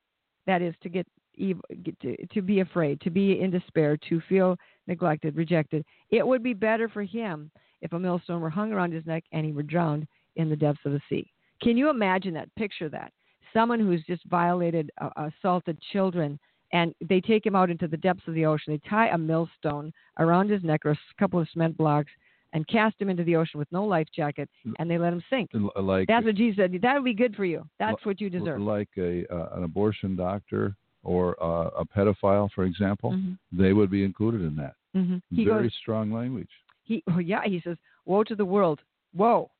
that 0.47 0.63
is 0.63 0.75
to 0.83 0.89
get 0.89 1.07
evil, 1.35 1.63
to, 2.03 2.27
to 2.27 2.43
be 2.43 2.61
afraid, 2.61 3.01
to 3.03 3.11
be 3.11 3.41
in 3.41 3.51
despair, 3.51 3.97
to 4.09 4.21
feel 4.29 4.57
neglected, 4.87 5.37
rejected, 5.37 5.85
it 6.11 6.27
would 6.27 6.43
be 6.43 6.55
better 6.55 6.89
for 6.89 7.03
him 7.03 7.51
if 7.83 7.93
a 7.93 7.99
millstone 7.99 8.41
were 8.41 8.51
hung 8.51 8.73
around 8.73 8.93
his 8.93 9.07
neck 9.07 9.25
and 9.33 9.45
he 9.45 9.53
were 9.53 9.63
drowned 9.63 10.07
in 10.37 10.49
the 10.49 10.57
depths 10.57 10.81
of 10.85 10.93
the 10.93 11.01
sea. 11.09 11.31
Can 11.63 11.77
you 11.77 11.91
imagine 11.91 12.35
that? 12.35 12.55
Picture 12.57 12.89
that. 12.89 13.13
Someone 13.53 13.81
who's 13.81 14.03
just 14.07 14.25
violated, 14.27 14.91
uh, 15.01 15.11
assaulted 15.17 15.79
children, 15.93 16.39
and 16.73 16.95
they 17.01 17.21
take 17.21 17.45
him 17.45 17.57
out 17.57 17.71
into 17.71 17.89
the 17.89 17.97
depths 17.97 18.23
of 18.29 18.35
the 18.35 18.47
ocean. 18.47 18.73
They 18.73 18.89
tie 18.89 19.09
a 19.09 19.19
millstone 19.19 19.93
around 20.19 20.51
his 20.51 20.63
neck 20.63 20.87
or 20.87 20.93
a 20.93 20.99
couple 21.19 21.41
of 21.41 21.49
cement 21.53 21.77
blocks 21.77 22.13
and 22.53 22.67
cast 22.69 23.01
him 23.01 23.09
into 23.09 23.25
the 23.25 23.37
ocean 23.37 23.59
with 23.59 23.71
no 23.71 23.85
life 23.85 24.09
jacket, 24.15 24.49
and 24.79 24.91
they 24.91 24.99
let 24.99 25.13
him 25.13 25.23
sink. 25.31 25.51
Like 25.77 26.09
that's 26.09 26.25
what 26.25 26.35
Jesus 26.35 26.57
said. 26.57 26.79
That 26.83 26.95
would 26.95 27.05
be 27.05 27.15
good 27.15 27.37
for 27.37 27.45
you. 27.45 27.65
That's 27.79 28.05
what 28.05 28.21
you 28.21 28.31
deserve. 28.31 28.61
Like 28.61 28.89
a 28.99 29.25
uh, 29.33 29.51
an 29.57 29.65
abortion 29.65 30.17
doctor 30.17 30.77
or 31.03 31.41
uh, 31.43 31.71
a 31.79 31.85
pedophile, 31.85 32.49
for 32.55 32.65
example, 32.65 33.13
mm-hmm. 33.13 33.33
they 33.53 33.73
would 33.73 33.91
be 33.91 34.05
included 34.05 34.43
in 34.43 34.57
that. 34.57 34.75
Mm-hmm. 34.97 35.45
Very 35.45 35.65
goes, 35.65 35.75
strong 35.81 36.13
language. 36.13 36.51
He, 36.91 37.05
oh 37.11 37.21
yeah, 37.21 37.43
he 37.45 37.63
says, 37.65 37.79
"Woe 38.05 38.25
to 38.25 38.35
the 38.35 38.45
world! 38.45 38.81
Woe, 39.15 39.51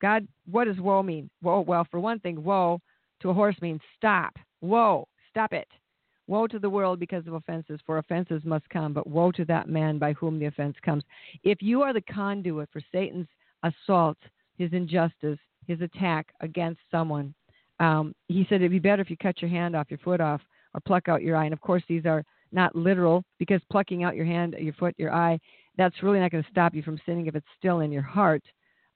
God! 0.00 0.26
What 0.50 0.64
does 0.64 0.78
woe 0.78 1.02
mean? 1.02 1.28
Woe. 1.42 1.60
Well, 1.60 1.86
for 1.90 2.00
one 2.00 2.20
thing, 2.20 2.42
woe 2.42 2.80
to 3.20 3.30
a 3.30 3.34
horse 3.34 3.56
means 3.60 3.80
stop. 3.96 4.34
Woe, 4.60 5.06
stop 5.28 5.52
it. 5.52 5.68
Woe 6.28 6.46
to 6.46 6.58
the 6.58 6.70
world 6.70 7.00
because 7.00 7.26
of 7.26 7.34
offenses, 7.34 7.80
for 7.84 7.98
offenses 7.98 8.42
must 8.44 8.68
come, 8.70 8.92
but 8.92 9.08
woe 9.08 9.32
to 9.32 9.44
that 9.46 9.68
man 9.68 9.98
by 9.98 10.12
whom 10.12 10.38
the 10.38 10.46
offense 10.46 10.76
comes. 10.84 11.02
If 11.42 11.62
you 11.62 11.82
are 11.82 11.92
the 11.92 12.02
conduit 12.02 12.68
for 12.72 12.82
Satan's 12.92 13.26
assault, 13.64 14.18
his 14.56 14.72
injustice, 14.72 15.38
his 15.66 15.80
attack 15.80 16.28
against 16.40 16.80
someone, 16.90 17.34
um, 17.80 18.14
he 18.28 18.46
said 18.48 18.56
it'd 18.56 18.70
be 18.70 18.78
better 18.78 19.02
if 19.02 19.10
you 19.10 19.16
cut 19.16 19.40
your 19.40 19.50
hand 19.50 19.74
off, 19.74 19.90
your 19.90 19.98
foot 19.98 20.20
off, 20.20 20.42
or 20.74 20.80
pluck 20.80 21.08
out 21.08 21.22
your 21.22 21.36
eye. 21.36 21.46
And 21.46 21.54
of 21.54 21.60
course, 21.60 21.82
these 21.88 22.04
are 22.04 22.22
not 22.52 22.76
literal 22.76 23.24
because 23.38 23.60
plucking 23.70 24.04
out 24.04 24.14
your 24.14 24.26
hand, 24.26 24.54
your 24.58 24.74
foot, 24.74 24.94
your 24.98 25.12
eye, 25.12 25.40
that's 25.78 26.02
really 26.02 26.18
not 26.18 26.32
going 26.32 26.42
to 26.42 26.50
stop 26.50 26.74
you 26.74 26.82
from 26.82 27.00
sinning 27.06 27.26
if 27.26 27.36
it's 27.36 27.46
still 27.56 27.80
in 27.80 27.92
your 27.92 28.02
heart. 28.02 28.42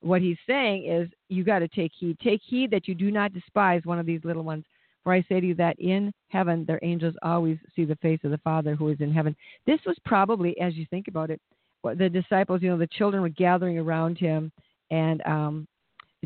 What 0.01 0.21
he's 0.21 0.37
saying 0.47 0.87
is 0.87 1.09
you 1.29 1.45
got 1.45 1.61
to 1.61 1.69
take 1.69 1.93
heed. 1.97 2.19
Take 2.19 2.41
heed 2.45 2.71
that 2.73 2.89
you 2.89 2.95
do 2.95 3.11
not 3.11 3.33
despise 3.33 3.83
one 3.85 4.01
of 4.01 4.05
these 4.05 4.21
little 4.25 4.43
ones. 4.43 4.65
For 5.05 5.13
I 5.13 5.25
say 5.29 5.41
to 5.41 5.47
you 5.47 5.55
that 5.55 5.79
in 5.79 6.13
heaven 6.29 6.65
their 6.67 6.81
angels 6.83 7.15
always 7.23 7.59
see 7.75 7.85
the 7.85 7.97
face 7.97 8.21
of 8.25 8.31
the 8.31 8.39
Father 8.39 8.75
who 8.75 8.89
is 8.89 9.01
in 9.01 9.13
heaven. 9.13 9.35
This 9.67 9.81
was 9.87 9.97
probably, 10.05 10.59
as 10.61 10.75
you 10.75 10.87
think 10.91 11.09
about 11.09 11.31
it, 11.31 11.41
the 11.85 12.09
disciples, 12.09 12.63
you 12.63 12.71
know, 12.71 12.79
the 12.79 12.87
children 12.87 13.23
were 13.23 13.29
gathering 13.29 13.79
around 13.79 14.17
him, 14.17 14.53
and 14.93 15.21
um, 15.27 15.67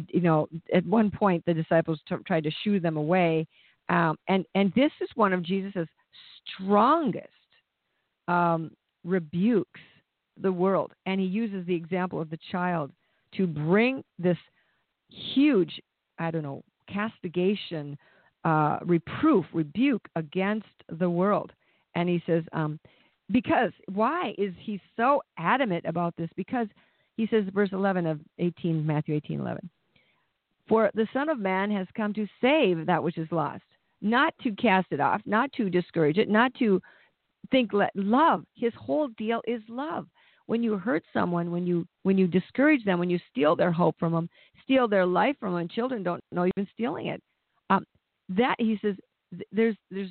you 0.09 0.20
know, 0.20 0.46
at 0.74 0.84
one 0.84 1.11
point 1.11 1.42
the 1.46 1.54
disciples 1.54 1.98
t- 2.07 2.16
tried 2.26 2.44
to 2.44 2.50
shoo 2.62 2.78
them 2.78 2.98
away, 2.98 3.46
um, 3.88 4.16
and 4.28 4.44
and 4.54 4.70
this 4.74 4.92
is 5.00 5.09
one 5.14 5.32
of 5.32 5.42
Jesus's 5.42 5.88
strongest 6.44 7.28
um, 8.28 8.70
rebukes 9.04 9.80
the 10.41 10.53
world, 10.53 10.93
and 11.07 11.20
he 11.20 11.26
uses 11.26 11.66
the 11.66 11.74
example 11.74 12.20
of 12.20 12.30
the 12.30 12.39
child 12.51 12.91
to 13.37 13.47
bring 13.47 14.05
this 14.18 14.39
huge, 15.09 15.80
I 16.18 16.30
don't 16.30 16.43
know, 16.43 16.62
castigation 16.93 17.99
uh, 18.45 18.78
reproof, 18.84 19.45
rebuke 19.53 20.09
against 20.14 20.66
the 20.99 21.11
world. 21.11 21.53
And 21.95 22.09
he 22.09 22.22
says, 22.26 22.45
um, 22.53 22.78
because 23.30 23.72
why 23.93 24.34
is 24.39 24.53
he 24.61 24.80
so 24.97 25.20
adamant 25.39 25.84
about 25.87 26.14
this? 26.16 26.30
Because 26.37 26.68
he 27.16 27.26
says, 27.26 27.45
verse 27.53 27.70
11 27.72 28.07
of 28.07 28.20
18, 28.39 28.87
Matthew 28.87 29.14
18, 29.16 29.41
11. 29.41 29.68
For 30.68 30.91
the 30.95 31.09
Son 31.12 31.28
of 31.28 31.39
Man 31.39 31.70
has 31.70 31.87
come 31.97 32.12
to 32.14 32.26
save 32.41 32.87
that 32.87 33.03
which 33.03 33.18
is 33.18 33.28
lost, 33.30 33.64
not 34.01 34.34
to 34.43 34.53
cast 34.53 34.89
it 34.91 35.01
off, 35.01 35.20
not 35.24 35.53
to 35.55 35.70
discourage 35.70 36.18
it, 36.18 36.28
not 36.28 36.53
to 36.55 36.80
think 37.51 37.72
let 37.72 37.91
love. 37.95 38.45
His 38.55 38.72
whole 38.78 39.09
deal 39.16 39.41
is 39.47 39.62
love. 39.68 40.07
When 40.47 40.62
you 40.62 40.78
hurt 40.78 41.05
someone, 41.12 41.51
when 41.51 41.66
you 41.66 41.86
when 42.05 42.16
you 42.16 42.26
discourage 42.26 42.84
them, 42.84 42.99
when 42.99 43.11
you 43.11 43.18
steal 43.30 43.57
their 43.57 43.72
hope 43.72 43.97
from 43.99 44.12
them, 44.12 44.28
steal 44.62 44.86
their 44.88 45.05
life 45.07 45.36
from 45.40 45.55
them, 45.55 45.68
children 45.68 46.03
don't 46.03 46.22
know 46.30 46.49
been 46.55 46.68
stealing 46.72 47.09
it. 47.09 47.22
Um, 47.70 47.84
that 48.28 48.57
he 48.59 48.78
says 48.82 48.94
there's 49.53 49.76
there's 49.90 50.11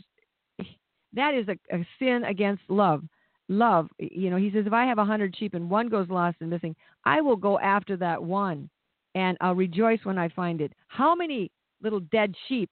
that 1.13 1.33
is 1.33 1.47
a, 1.47 1.57
a 1.75 1.87
sin 1.99 2.23
against 2.25 2.63
love. 2.69 3.03
Love 3.47 3.89
you 3.99 4.31
know 4.31 4.37
he 4.37 4.49
says 4.51 4.65
if 4.65 4.73
i 4.73 4.85
have 4.85 4.97
a 4.97 5.05
hundred 5.05 5.35
sheep 5.37 5.53
and 5.53 5.69
one 5.69 5.87
goes 5.87 6.09
lost 6.09 6.35
and 6.41 6.49
missing 6.49 6.75
i 7.03 7.21
will 7.21 7.35
go 7.35 7.59
after 7.59 7.95
that 7.95 8.21
one 8.21 8.67
and 9.13 9.37
i'll 9.39 9.53
rejoice 9.53 9.99
when 10.01 10.17
i 10.17 10.27
find 10.29 10.61
it. 10.61 10.73
How 10.87 11.13
many 11.13 11.51
little 11.79 11.99
dead 11.99 12.33
sheep 12.47 12.71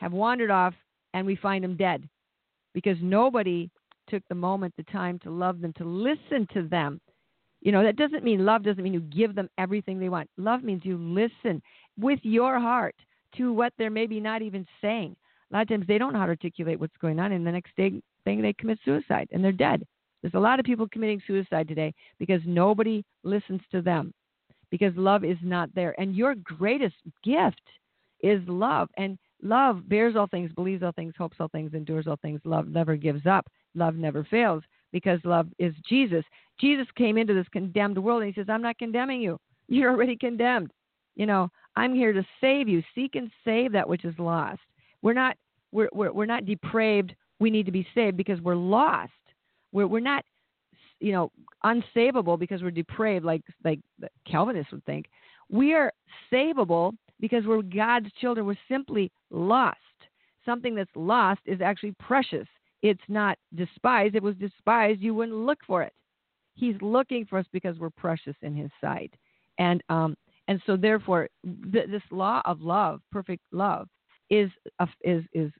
have 0.00 0.12
wandered 0.12 0.50
off 0.50 0.74
and 1.14 1.26
we 1.26 1.34
find 1.34 1.64
them 1.64 1.78
dead? 1.78 2.06
Because 2.74 2.98
nobody 3.00 3.70
took 4.12 4.22
the 4.28 4.34
moment 4.34 4.72
the 4.76 4.84
time 4.84 5.18
to 5.18 5.30
love 5.30 5.60
them 5.60 5.72
to 5.72 5.84
listen 5.84 6.46
to 6.52 6.68
them 6.68 7.00
you 7.60 7.72
know 7.72 7.82
that 7.82 7.96
doesn't 7.96 8.24
mean 8.24 8.44
love 8.44 8.62
doesn't 8.62 8.82
mean 8.82 8.92
you 8.94 9.00
give 9.00 9.34
them 9.34 9.48
everything 9.58 9.98
they 9.98 10.08
want 10.08 10.28
love 10.36 10.62
means 10.62 10.82
you 10.84 10.96
listen 10.98 11.62
with 11.98 12.18
your 12.22 12.58
heart 12.58 12.94
to 13.36 13.52
what 13.52 13.72
they're 13.78 13.90
maybe 13.90 14.20
not 14.20 14.42
even 14.42 14.66
saying. 14.80 15.16
A 15.50 15.54
lot 15.54 15.62
of 15.62 15.68
times 15.68 15.86
they 15.86 15.98
don't 15.98 16.12
know 16.12 16.18
how 16.18 16.26
to 16.26 16.30
articulate 16.30 16.80
what's 16.80 16.96
going 17.00 17.18
on, 17.18 17.32
and 17.32 17.46
the 17.46 17.52
next 17.52 17.74
day 17.76 17.92
thing 18.24 18.40
they 18.40 18.52
commit 18.52 18.78
suicide 18.84 19.28
and 19.32 19.42
they're 19.42 19.52
dead. 19.52 19.84
There's 20.22 20.34
a 20.34 20.40
lot 20.40 20.60
of 20.60 20.64
people 20.64 20.86
committing 20.88 21.20
suicide 21.26 21.66
today 21.66 21.92
because 22.18 22.40
nobody 22.46 23.04
listens 23.24 23.60
to 23.72 23.82
them 23.82 24.14
because 24.70 24.92
love 24.96 25.24
is 25.24 25.36
not 25.42 25.74
there. 25.74 25.98
And 26.00 26.14
your 26.14 26.36
greatest 26.36 26.94
gift 27.24 27.60
is 28.22 28.40
love. 28.46 28.88
And 28.96 29.18
love 29.42 29.88
bears 29.88 30.14
all 30.14 30.28
things, 30.28 30.52
believes 30.52 30.84
all 30.84 30.92
things, 30.92 31.14
hopes 31.18 31.38
all 31.40 31.48
things, 31.48 31.74
endures 31.74 32.06
all 32.06 32.18
things. 32.22 32.40
Love 32.44 32.68
never 32.68 32.94
gives 32.94 33.26
up. 33.26 33.48
Love 33.74 33.96
never 33.96 34.24
fails 34.24 34.62
because 34.92 35.20
love 35.24 35.48
is 35.58 35.74
Jesus. 35.88 36.24
Jesus 36.60 36.86
came 36.96 37.16
into 37.16 37.34
this 37.34 37.48
condemned 37.52 37.98
world 37.98 38.22
and 38.22 38.32
he 38.32 38.40
says, 38.40 38.48
I'm 38.48 38.62
not 38.62 38.78
condemning 38.78 39.20
you. 39.20 39.38
You're 39.68 39.90
already 39.90 40.16
condemned. 40.16 40.70
You 41.16 41.26
know, 41.26 41.48
I'm 41.76 41.94
here 41.94 42.12
to 42.12 42.24
save 42.40 42.68
you. 42.68 42.82
Seek 42.94 43.14
and 43.14 43.30
save 43.44 43.72
that 43.72 43.88
which 43.88 44.04
is 44.04 44.14
lost. 44.18 44.60
We're 45.02 45.12
not 45.14 45.36
we're 45.72 45.88
we're, 45.92 46.12
we're 46.12 46.26
not 46.26 46.46
depraved. 46.46 47.14
We 47.40 47.50
need 47.50 47.66
to 47.66 47.72
be 47.72 47.86
saved 47.94 48.16
because 48.16 48.40
we're 48.40 48.54
lost. 48.54 49.12
We're 49.72 49.86
we're 49.86 50.00
not 50.00 50.24
you 51.00 51.12
know 51.12 51.30
unsavable 51.64 52.38
because 52.38 52.62
we're 52.62 52.70
depraved 52.70 53.24
like 53.24 53.42
like 53.64 53.80
Calvinists 54.30 54.72
would 54.72 54.84
think. 54.84 55.06
We 55.50 55.74
are 55.74 55.92
savable 56.32 56.92
because 57.20 57.44
we're 57.46 57.62
God's 57.62 58.10
children. 58.20 58.46
We're 58.46 58.56
simply 58.68 59.10
lost. 59.30 59.78
Something 60.44 60.74
that's 60.74 60.90
lost 60.94 61.40
is 61.46 61.60
actually 61.60 61.94
precious. 61.98 62.46
It's 62.82 63.02
not 63.08 63.38
despised. 63.54 64.14
It 64.14 64.22
was 64.22 64.34
despised, 64.36 65.00
you 65.00 65.14
wouldn't 65.14 65.36
look 65.36 65.58
for 65.66 65.82
it. 65.82 65.92
He's 66.54 66.74
looking 66.82 67.24
for 67.24 67.38
us 67.38 67.46
because 67.52 67.78
we're 67.78 67.90
precious 67.90 68.36
in 68.42 68.54
His 68.54 68.70
sight. 68.80 69.12
And 69.58 69.82
um, 69.88 70.16
and 70.48 70.60
so 70.66 70.76
therefore 70.76 71.28
th- 71.72 71.88
this 71.88 72.02
law 72.10 72.42
of 72.44 72.60
love 72.60 73.00
perfect 73.10 73.42
love 73.52 73.88
is 74.30 74.50
is 75.02 75.24
is 75.32 75.50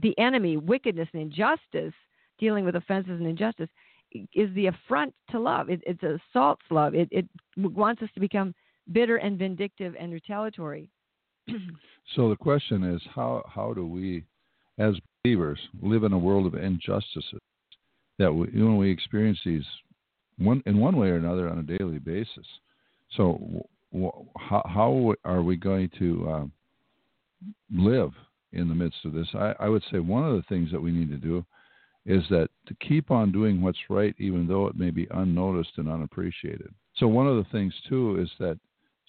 the 0.00 0.18
enemy 0.18 0.56
wickedness 0.56 1.08
and 1.12 1.22
injustice 1.22 1.94
dealing 2.38 2.64
with 2.64 2.76
offenses 2.76 3.18
and 3.18 3.26
injustice 3.26 3.68
is 4.34 4.54
the 4.54 4.66
affront 4.66 5.12
to 5.30 5.38
love 5.38 5.68
it, 5.68 5.82
assaults 6.02 6.62
love 6.70 6.94
it, 6.94 7.08
it 7.10 7.26
wants 7.56 8.02
us 8.02 8.08
to 8.14 8.20
become 8.20 8.54
bitter 8.92 9.16
and 9.16 9.38
vindictive 9.38 9.94
and 9.98 10.12
retaliatory 10.12 10.88
so 12.14 12.28
the 12.28 12.36
question 12.36 12.84
is 12.84 13.02
how 13.14 13.42
how 13.52 13.72
do 13.74 13.86
we 13.86 14.24
as 14.78 14.94
believers 15.26 15.58
live 15.82 16.04
in 16.04 16.12
a 16.12 16.18
world 16.18 16.46
of 16.46 16.54
injustices 16.54 17.40
that 18.18 18.32
we, 18.32 18.46
when 18.46 18.76
we 18.76 18.90
experience 18.90 19.38
these 19.44 19.64
one 20.38 20.62
in 20.66 20.78
one 20.78 20.96
way 20.96 21.08
or 21.08 21.16
another 21.16 21.48
on 21.48 21.58
a 21.58 21.78
daily 21.78 21.98
basis 21.98 22.46
so 23.16 23.66
how, 24.38 24.62
how 24.66 25.14
are 25.24 25.42
we 25.42 25.56
going 25.56 25.90
to 25.98 26.28
uh, 26.28 26.44
live 27.72 28.12
in 28.52 28.68
the 28.68 28.74
midst 28.74 28.98
of 29.04 29.12
this? 29.12 29.28
I, 29.34 29.54
I 29.58 29.68
would 29.68 29.82
say 29.90 29.98
one 29.98 30.24
of 30.24 30.36
the 30.36 30.44
things 30.48 30.70
that 30.70 30.80
we 30.80 30.92
need 30.92 31.10
to 31.10 31.16
do 31.16 31.44
is 32.04 32.22
that 32.30 32.48
to 32.66 32.74
keep 32.86 33.10
on 33.10 33.32
doing 33.32 33.60
what's 33.60 33.78
right, 33.90 34.14
even 34.18 34.46
though 34.46 34.66
it 34.66 34.78
may 34.78 34.90
be 34.90 35.08
unnoticed 35.10 35.72
and 35.76 35.88
unappreciated. 35.88 36.72
So 36.96 37.08
one 37.08 37.26
of 37.26 37.36
the 37.36 37.50
things 37.50 37.74
too 37.88 38.20
is 38.20 38.30
that 38.38 38.58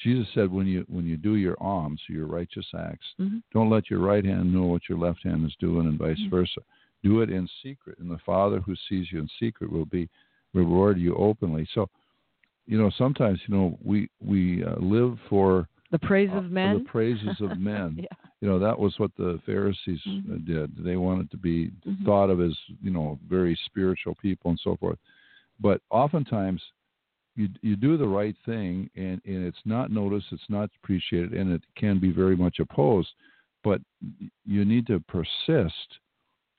Jesus 0.03 0.27
said, 0.33 0.51
when 0.51 0.67
you 0.67 0.85
when 0.87 1.05
you 1.05 1.17
do 1.17 1.35
your 1.35 1.57
alms, 1.61 1.99
your 2.07 2.27
righteous 2.27 2.65
acts, 2.77 3.05
mm-hmm. 3.19 3.37
don't 3.53 3.69
let 3.69 3.89
your 3.89 3.99
right 3.99 4.23
hand 4.23 4.53
know 4.53 4.63
what 4.65 4.87
your 4.87 4.97
left 4.97 5.23
hand 5.23 5.45
is 5.45 5.55
doing, 5.59 5.87
and 5.87 5.97
vice 5.97 6.17
mm-hmm. 6.19 6.29
versa. 6.29 6.61
Do 7.03 7.21
it 7.21 7.29
in 7.29 7.47
secret, 7.63 7.97
and 7.99 8.09
the 8.09 8.19
Father 8.25 8.59
who 8.59 8.75
sees 8.89 9.07
you 9.11 9.19
in 9.19 9.29
secret 9.39 9.71
will 9.71 9.85
be 9.85 10.09
reward 10.53 10.97
you 10.99 11.15
openly. 11.15 11.67
So, 11.73 11.89
you 12.65 12.77
know, 12.77 12.91
sometimes 12.97 13.39
you 13.47 13.55
know 13.55 13.77
we 13.83 14.09
we 14.23 14.63
uh, 14.63 14.75
live 14.79 15.17
for 15.29 15.67
The 15.91 15.99
praise 15.99 16.29
uh, 16.33 16.37
of 16.37 16.51
men. 16.51 16.79
the 16.79 16.89
praises 16.89 17.39
of 17.41 17.57
men. 17.73 17.97
yeah. 17.97 18.27
You 18.41 18.47
know, 18.47 18.59
that 18.59 18.77
was 18.77 18.93
what 18.99 19.11
the 19.17 19.39
Pharisees 19.47 19.99
uh, 20.05 20.09
Mhm. 20.09 20.45
did. 20.45 20.75
They 20.77 20.95
wanted 20.95 21.31
to 21.31 21.37
be 21.37 21.71
Mhm. 21.87 22.05
thought 22.05 22.29
of 22.29 22.39
as, 22.39 22.55
you 22.83 22.91
know, 22.91 23.17
very 23.27 23.55
spiritual 23.65 24.13
people 24.21 24.51
and 24.51 24.59
so 24.59 24.75
forth. 24.75 24.99
But 25.59 25.81
oftentimes, 25.89 26.61
you 27.37 27.47
you 27.61 27.75
do 27.75 27.97
the 27.97 28.07
right 28.07 28.35
thing, 28.45 28.89
and 28.95 29.21
and 29.25 29.45
it's 29.45 29.57
not 29.63 29.91
noticed, 29.91 30.25
it's 30.31 30.41
not 30.49 30.69
appreciated, 30.83 31.33
and 31.33 31.53
it 31.53 31.61
can 31.77 31.99
be 31.99 32.11
very 32.11 32.35
much 32.35 32.59
opposed. 32.59 33.09
But 33.63 33.79
you 34.45 34.65
need 34.65 34.87
to 34.87 34.99
persist 35.01 35.99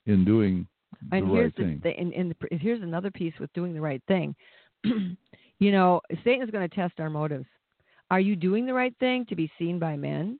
in 0.06 0.24
doing 0.24 0.66
the 1.10 1.16
and 1.16 1.32
right 1.32 1.54
thing. 1.56 1.80
the 1.82 1.90
and, 1.90 2.12
and 2.12 2.30
the, 2.30 2.56
here's 2.56 2.82
another 2.82 3.10
piece 3.10 3.34
with 3.40 3.52
doing 3.52 3.74
the 3.74 3.80
right 3.80 4.02
thing. 4.08 4.34
you 4.84 5.72
know, 5.72 6.00
Satan 6.24 6.42
is 6.42 6.50
going 6.50 6.68
to 6.68 6.74
test 6.74 6.94
our 7.00 7.10
motives. 7.10 7.46
Are 8.10 8.20
you 8.20 8.36
doing 8.36 8.64
the 8.64 8.72
right 8.72 8.94
thing 9.00 9.26
to 9.26 9.36
be 9.36 9.50
seen 9.58 9.78
by 9.78 9.96
men? 9.96 10.38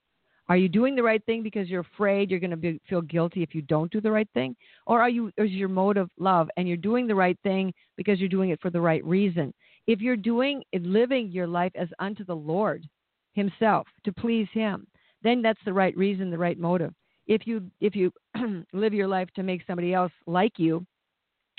Are 0.49 0.57
you 0.57 0.69
doing 0.69 0.97
the 0.97 1.03
right 1.03 1.23
thing 1.27 1.43
because 1.43 1.69
you're 1.69 1.87
afraid 1.95 2.31
you're 2.31 2.41
going 2.41 2.51
to 2.51 2.57
be, 2.57 2.81
feel 2.89 3.03
guilty 3.03 3.43
if 3.43 3.55
you 3.55 3.61
don't 3.61 3.93
do 3.93 4.01
the 4.01 4.11
right 4.11 4.29
thing, 4.33 4.57
or 4.87 5.03
are 5.03 5.11
you? 5.11 5.33
Is 5.37 5.51
your 5.51 5.69
motive 5.69 6.09
love, 6.19 6.49
and 6.57 6.69
you're 6.69 6.77
doing 6.77 7.07
the 7.07 7.15
right 7.15 7.39
thing 7.43 7.75
because 7.97 8.21
you're 8.21 8.29
doing 8.29 8.51
it 8.51 8.61
for 8.63 8.71
the 8.71 8.81
right 8.81 9.05
reason? 9.05 9.53
If 9.89 10.01
you're 10.01 10.17
doing 10.17 10.63
living 10.73 11.33
your 11.33 11.49
life 11.49 11.73
as 11.75 11.89
unto 11.99 12.25
the 12.25 12.37
Lord 12.37 12.87
Himself 13.33 13.89
to 14.05 14.13
please 14.13 14.47
Him, 14.53 14.87
then 15.25 15.43
that's 15.43 15.61
the 15.65 15.73
right 15.73 15.97
reason, 15.97 16.31
the 16.31 16.39
right 16.39 16.59
motive. 16.59 16.95
If 17.27 17.47
you 17.47 17.69
if 17.81 17.97
you 17.97 18.13
live 18.73 18.95
your 18.95 19.09
life 19.09 19.29
to 19.35 19.43
make 19.43 19.63
somebody 19.67 19.93
else 19.95 20.13
like 20.27 20.53
you, 20.59 20.87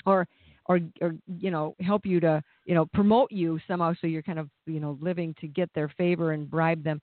or 0.06 0.26
or 0.66 0.80
or 1.02 1.14
you 1.38 1.50
know 1.50 1.74
help 1.80 2.06
you 2.06 2.20
to 2.20 2.42
you 2.64 2.74
know 2.74 2.86
promote 2.94 3.30
you 3.30 3.58
somehow, 3.68 3.92
so 4.00 4.06
you're 4.06 4.22
kind 4.22 4.38
of 4.38 4.48
you 4.64 4.80
know 4.80 4.96
living 5.00 5.34
to 5.40 5.48
get 5.48 5.68
their 5.74 5.88
favor 5.98 6.32
and 6.32 6.50
bribe 6.50 6.82
them, 6.82 7.02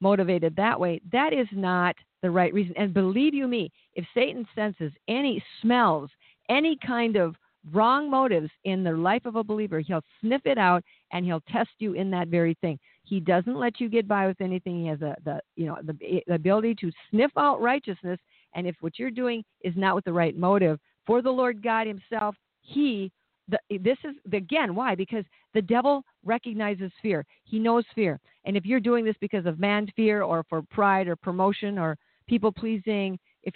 motivated 0.00 0.54
that 0.56 0.78
way, 0.78 1.00
that 1.10 1.32
is 1.32 1.48
not 1.52 1.96
the 2.22 2.30
right 2.30 2.52
reason. 2.52 2.74
And 2.76 2.92
believe 2.92 3.34
you 3.34 3.48
me, 3.48 3.72
if 3.94 4.04
Satan 4.14 4.46
senses 4.54 4.92
any 5.08 5.42
smells 5.62 6.10
any 6.48 6.78
kind 6.86 7.16
of 7.16 7.34
wrong 7.72 8.10
motives 8.10 8.50
in 8.64 8.84
the 8.84 8.92
life 8.92 9.24
of 9.26 9.36
a 9.36 9.44
believer, 9.44 9.80
he'll 9.80 10.02
sniff 10.20 10.42
it 10.44 10.58
out 10.58 10.82
and 11.12 11.24
he'll 11.24 11.42
test 11.52 11.70
you 11.78 11.94
in 11.94 12.10
that 12.10 12.28
very 12.28 12.56
thing. 12.60 12.78
He 13.04 13.20
doesn't 13.20 13.58
let 13.58 13.80
you 13.80 13.88
get 13.88 14.08
by 14.08 14.26
with 14.26 14.40
anything. 14.40 14.82
He 14.82 14.86
has 14.88 15.02
a, 15.02 15.16
the 15.24 15.40
you 15.56 15.66
know 15.66 15.78
the, 15.82 16.22
the 16.26 16.34
ability 16.34 16.74
to 16.76 16.90
sniff 17.10 17.30
out 17.36 17.60
righteousness. 17.60 18.18
And 18.54 18.66
if 18.66 18.76
what 18.80 18.98
you're 18.98 19.10
doing 19.10 19.44
is 19.62 19.74
not 19.76 19.94
with 19.94 20.04
the 20.04 20.12
right 20.12 20.36
motive 20.36 20.78
for 21.06 21.22
the 21.22 21.30
Lord 21.30 21.62
God 21.62 21.86
Himself, 21.86 22.34
He 22.60 23.10
the, 23.48 23.58
this 23.78 23.98
is 24.04 24.16
again 24.32 24.74
why 24.74 24.94
because 24.94 25.24
the 25.54 25.62
devil 25.62 26.02
recognizes 26.24 26.90
fear. 27.00 27.24
He 27.44 27.58
knows 27.58 27.84
fear, 27.94 28.18
and 28.44 28.56
if 28.56 28.64
you're 28.64 28.80
doing 28.80 29.04
this 29.04 29.16
because 29.20 29.46
of 29.46 29.58
man 29.60 29.88
fear 29.94 30.22
or 30.22 30.44
for 30.48 30.62
pride 30.62 31.06
or 31.06 31.16
promotion 31.16 31.78
or 31.78 31.96
people 32.26 32.50
pleasing, 32.50 33.18
if 33.44 33.54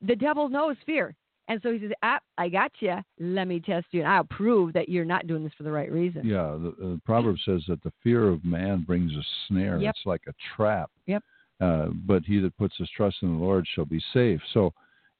the 0.00 0.16
devil 0.16 0.48
knows 0.48 0.76
fear, 0.86 1.14
and 1.48 1.60
so 1.62 1.72
he 1.72 1.80
says, 1.80 1.90
ah, 2.02 2.20
"I 2.38 2.48
got 2.48 2.72
you. 2.80 2.96
Let 3.18 3.48
me 3.48 3.60
test 3.60 3.86
you, 3.90 4.00
and 4.00 4.08
I'll 4.08 4.24
prove 4.24 4.72
that 4.74 4.88
you're 4.88 5.04
not 5.04 5.26
doing 5.26 5.42
this 5.44 5.52
for 5.56 5.64
the 5.64 5.72
right 5.72 5.90
reason." 5.90 6.24
Yeah, 6.24 6.56
the, 6.60 6.74
the 6.78 7.00
proverb 7.04 7.36
says 7.44 7.62
that 7.68 7.82
the 7.82 7.92
fear 8.02 8.28
of 8.28 8.44
man 8.44 8.84
brings 8.86 9.12
a 9.12 9.22
snare. 9.46 9.78
Yep. 9.78 9.94
It's 9.96 10.06
like 10.06 10.22
a 10.28 10.34
trap. 10.56 10.90
Yep. 11.06 11.22
Uh, 11.60 11.88
but 12.06 12.24
he 12.24 12.38
that 12.40 12.56
puts 12.56 12.76
his 12.78 12.88
trust 12.96 13.18
in 13.22 13.36
the 13.36 13.44
Lord 13.44 13.66
shall 13.74 13.84
be 13.84 14.02
safe. 14.12 14.40
So 14.54 14.72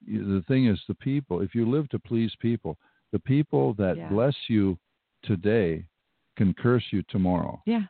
the 0.07 0.43
thing 0.49 0.67
is, 0.67 0.81
the 0.89 0.95
people. 0.95 1.41
If 1.41 1.55
you 1.55 1.69
live 1.69 1.89
to 1.91 1.99
please 1.99 2.33
people, 2.41 2.79
the 3.13 3.19
people 3.19 3.75
that 3.75 3.97
Yeah. 3.97 4.09
bless 4.09 4.35
you 4.49 4.79
today 5.23 5.85
can 6.37 6.55
curse 6.55 6.85
you 6.91 7.03
tomorrow. 7.11 7.61
Yeah, 7.67 7.85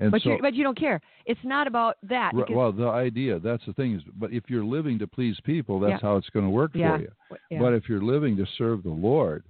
And 0.00 0.10
but 0.12 0.22
so, 0.22 0.30
you 0.30 0.38
but 0.40 0.54
you 0.54 0.62
don't 0.62 0.78
care. 0.78 1.00
It's 1.26 1.40
not 1.44 1.66
about 1.66 1.96
that. 2.04 2.32
Right, 2.34 2.48
well, 2.50 2.70
the 2.72 2.86
idea 2.88 3.38
that's 3.40 3.64
the 3.66 3.72
thing 3.72 3.94
is, 3.94 4.02
but 4.16 4.32
if 4.32 4.44
you're 4.48 4.64
living 4.64 4.98
to 5.00 5.06
please 5.08 5.36
people, 5.44 5.80
that's 5.80 5.90
Yeah. 6.02 6.08
how 6.08 6.16
it's 6.16 6.30
going 6.30 6.44
to 6.46 6.50
work 6.50 6.70
yeah, 6.74 6.96
for 6.96 7.02
you. 7.02 7.10
yeah. 7.50 7.58
But 7.60 7.74
if 7.74 7.88
you're 7.88 8.02
living 8.02 8.36
to 8.36 8.46
serve 8.56 8.84
the 8.84 8.90
Lord, 8.90 9.44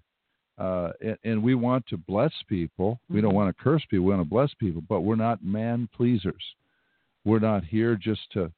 uh, 0.56 0.92
and, 1.02 1.18
and 1.24 1.42
we 1.42 1.54
want 1.54 1.86
to 1.88 1.96
bless 1.98 2.32
people, 2.48 2.98
we 3.10 3.20
don't 3.20 3.32
Mhm. 3.32 3.34
want 3.34 3.56
to 3.56 3.62
curse 3.62 3.84
people. 3.90 4.06
We 4.06 4.10
want 4.14 4.24
to 4.26 4.28
bless 4.30 4.52
people, 4.54 4.82
but 4.88 5.02
we're 5.02 5.16
not 5.16 5.44
man 5.44 5.86
pleasers. 5.94 6.42
We're 7.24 7.38
not 7.40 7.62
here 7.64 7.94
just 7.94 8.30
to 8.32 8.50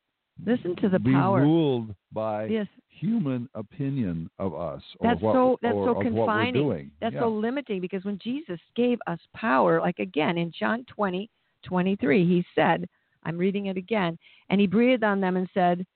listen 0.46 0.76
to 0.76 0.88
the 0.88 0.98
be 1.00 1.12
power. 1.12 1.40
ruled 1.42 1.94
by 2.12 2.46
Yes, 2.46 2.68
human 2.88 3.48
opinion 3.54 4.30
of 4.38 4.54
us 4.54 4.82
or 5.00 5.08
That's 5.10 5.20
what, 5.20 5.34
so- 5.34 5.58
that's 5.60 5.74
so 5.74 5.80
of 5.80 5.86
what 5.88 5.96
we're 5.96 6.04
confining. 6.04 6.90
That's 7.00 7.16
so 7.16 7.28
limiting 7.28 7.80
because 7.80 8.04
when 8.04 8.18
Jesus 8.18 8.60
gave 8.76 8.98
us 9.08 9.18
power, 9.34 9.80
like 9.80 9.98
again 9.98 10.38
in 10.38 10.50
John 10.52 10.84
20, 10.84 11.28
23, 11.64 12.26
he 12.26 12.44
said, 12.54 12.86
I'm 13.24 13.38
reading 13.38 13.66
it 13.66 13.76
again, 13.76 14.18
and 14.48 14.60
he 14.60 14.66
breathed 14.66 15.04
on 15.04 15.20
them 15.20 15.36
and 15.36 15.48
said 15.52 15.86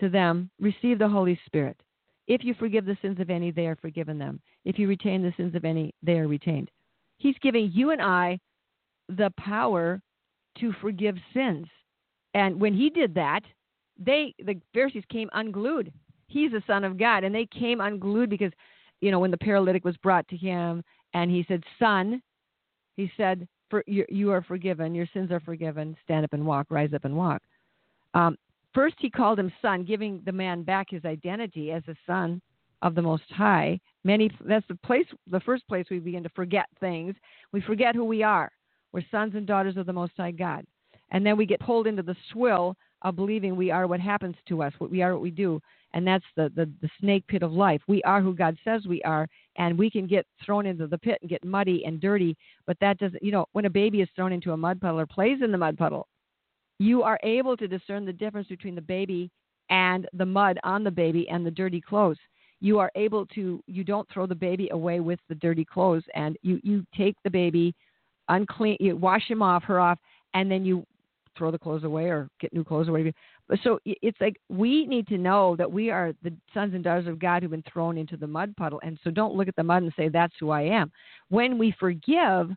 to 0.00 0.08
them, 0.08 0.50
Receive 0.60 0.98
the 0.98 1.08
Holy 1.08 1.38
Spirit. 1.46 1.76
If 2.26 2.44
you 2.44 2.54
forgive 2.54 2.84
the 2.84 2.98
sins 3.00 3.20
of 3.20 3.30
any, 3.30 3.50
they 3.50 3.66
are 3.66 3.76
forgiven 3.76 4.18
them. 4.18 4.40
If 4.64 4.78
you 4.78 4.86
retain 4.86 5.22
the 5.22 5.32
sins 5.36 5.54
of 5.54 5.64
any, 5.64 5.94
they 6.02 6.18
are 6.18 6.28
retained. 6.28 6.70
He's 7.16 7.36
giving 7.42 7.70
you 7.72 7.90
and 7.90 8.02
I 8.02 8.38
the 9.08 9.32
power 9.38 10.00
to 10.58 10.72
forgive 10.80 11.16
sins. 11.32 11.66
And 12.34 12.60
when 12.60 12.74
he 12.74 12.90
did 12.90 13.14
that, 13.14 13.40
they 13.98 14.34
the 14.38 14.60
Pharisees 14.74 15.04
came 15.10 15.30
unglued. 15.32 15.92
He's 16.28 16.52
the 16.52 16.62
Son 16.66 16.84
of 16.84 16.98
God, 16.98 17.24
and 17.24 17.34
they 17.34 17.46
came 17.46 17.80
unglued 17.80 18.28
because, 18.28 18.52
you 19.00 19.10
know, 19.10 19.18
when 19.18 19.30
the 19.30 19.38
paralytic 19.38 19.84
was 19.84 19.96
brought 19.96 20.28
to 20.28 20.36
him, 20.36 20.84
and 21.14 21.30
he 21.30 21.44
said, 21.48 21.64
"Son," 21.78 22.22
he 22.96 23.10
said, 23.16 23.48
"For 23.70 23.84
you, 23.86 24.04
you 24.08 24.30
are 24.30 24.42
forgiven. 24.42 24.94
Your 24.94 25.06
sins 25.12 25.30
are 25.30 25.40
forgiven. 25.40 25.96
Stand 26.04 26.24
up 26.24 26.32
and 26.32 26.46
walk. 26.46 26.66
Rise 26.70 26.94
up 26.94 27.04
and 27.04 27.16
walk." 27.16 27.42
Um, 28.14 28.36
first, 28.74 28.96
he 28.98 29.10
called 29.10 29.38
him 29.38 29.52
son, 29.60 29.84
giving 29.84 30.22
the 30.24 30.32
man 30.32 30.62
back 30.62 30.88
his 30.90 31.04
identity 31.04 31.72
as 31.72 31.82
a 31.88 31.96
son 32.06 32.40
of 32.82 32.94
the 32.94 33.02
Most 33.02 33.30
High. 33.30 33.80
Many 34.04 34.30
that's 34.40 34.66
the 34.68 34.76
place, 34.76 35.06
the 35.30 35.40
first 35.40 35.66
place 35.68 35.86
we 35.90 35.98
begin 35.98 36.22
to 36.22 36.28
forget 36.30 36.66
things. 36.80 37.14
We 37.52 37.60
forget 37.60 37.94
who 37.94 38.04
we 38.04 38.22
are. 38.22 38.50
We're 38.92 39.02
sons 39.10 39.34
and 39.34 39.46
daughters 39.46 39.76
of 39.76 39.86
the 39.86 39.92
Most 39.92 40.12
High 40.16 40.30
God, 40.30 40.64
and 41.10 41.24
then 41.24 41.36
we 41.36 41.46
get 41.46 41.60
pulled 41.60 41.86
into 41.86 42.02
the 42.02 42.16
swill 42.32 42.76
of 43.02 43.16
believing 43.16 43.54
we 43.54 43.70
are 43.70 43.86
what 43.86 44.00
happens 44.00 44.36
to 44.48 44.62
us, 44.62 44.72
what 44.78 44.90
we 44.90 45.02
are, 45.02 45.12
what 45.12 45.22
we 45.22 45.30
do, 45.30 45.60
and 45.92 46.06
that's 46.06 46.24
the, 46.36 46.50
the 46.54 46.70
the 46.80 46.90
snake 47.00 47.26
pit 47.26 47.42
of 47.42 47.52
life. 47.52 47.82
We 47.86 48.02
are 48.04 48.20
who 48.20 48.34
God 48.34 48.56
says 48.64 48.86
we 48.86 49.02
are, 49.02 49.28
and 49.58 49.76
we 49.76 49.90
can 49.90 50.06
get 50.06 50.24
thrown 50.44 50.66
into 50.66 50.86
the 50.86 50.98
pit 50.98 51.18
and 51.20 51.28
get 51.28 51.44
muddy 51.44 51.84
and 51.84 52.00
dirty. 52.00 52.36
But 52.66 52.78
that 52.80 52.98
doesn't, 52.98 53.22
you 53.22 53.32
know, 53.32 53.46
when 53.52 53.66
a 53.66 53.70
baby 53.70 54.00
is 54.00 54.08
thrown 54.14 54.32
into 54.32 54.52
a 54.52 54.56
mud 54.56 54.80
puddle 54.80 55.00
or 55.00 55.06
plays 55.06 55.38
in 55.42 55.52
the 55.52 55.58
mud 55.58 55.76
puddle, 55.76 56.06
you 56.78 57.02
are 57.02 57.18
able 57.24 57.56
to 57.56 57.68
discern 57.68 58.06
the 58.06 58.12
difference 58.12 58.48
between 58.48 58.76
the 58.76 58.80
baby 58.80 59.30
and 59.68 60.08
the 60.14 60.24
mud 60.24 60.58
on 60.62 60.84
the 60.84 60.90
baby 60.90 61.28
and 61.28 61.44
the 61.44 61.50
dirty 61.50 61.80
clothes. 61.80 62.18
You 62.60 62.78
are 62.78 62.90
able 62.94 63.26
to, 63.26 63.62
you 63.66 63.84
don't 63.84 64.08
throw 64.12 64.26
the 64.26 64.34
baby 64.34 64.68
away 64.70 65.00
with 65.00 65.18
the 65.28 65.34
dirty 65.36 65.64
clothes, 65.64 66.02
and 66.14 66.36
you 66.42 66.60
you 66.64 66.84
take 66.96 67.16
the 67.22 67.30
baby, 67.30 67.74
unclean, 68.28 68.76
you 68.80 68.96
wash 68.96 69.28
him 69.28 69.42
off, 69.42 69.62
her 69.64 69.78
off, 69.78 69.98
and 70.34 70.50
then 70.50 70.64
you 70.64 70.84
throw 71.38 71.50
the 71.50 71.58
clothes 71.58 71.84
away 71.84 72.06
or 72.06 72.28
get 72.40 72.52
new 72.52 72.64
clothes 72.64 72.88
or 72.88 72.92
whatever. 72.92 73.12
So 73.62 73.78
it's 73.86 74.20
like 74.20 74.36
we 74.48 74.84
need 74.84 75.06
to 75.08 75.16
know 75.16 75.56
that 75.56 75.70
we 75.70 75.90
are 75.90 76.12
the 76.22 76.32
sons 76.52 76.74
and 76.74 76.84
daughters 76.84 77.06
of 77.06 77.18
God 77.18 77.42
who've 77.42 77.50
been 77.50 77.64
thrown 77.72 77.96
into 77.96 78.16
the 78.16 78.26
mud 78.26 78.54
puddle. 78.56 78.80
And 78.82 78.98
so 79.02 79.10
don't 79.10 79.34
look 79.34 79.48
at 79.48 79.56
the 79.56 79.62
mud 79.62 79.84
and 79.84 79.92
say, 79.96 80.08
that's 80.08 80.34
who 80.38 80.50
I 80.50 80.62
am. 80.62 80.90
When 81.30 81.56
we 81.56 81.74
forgive 81.80 82.50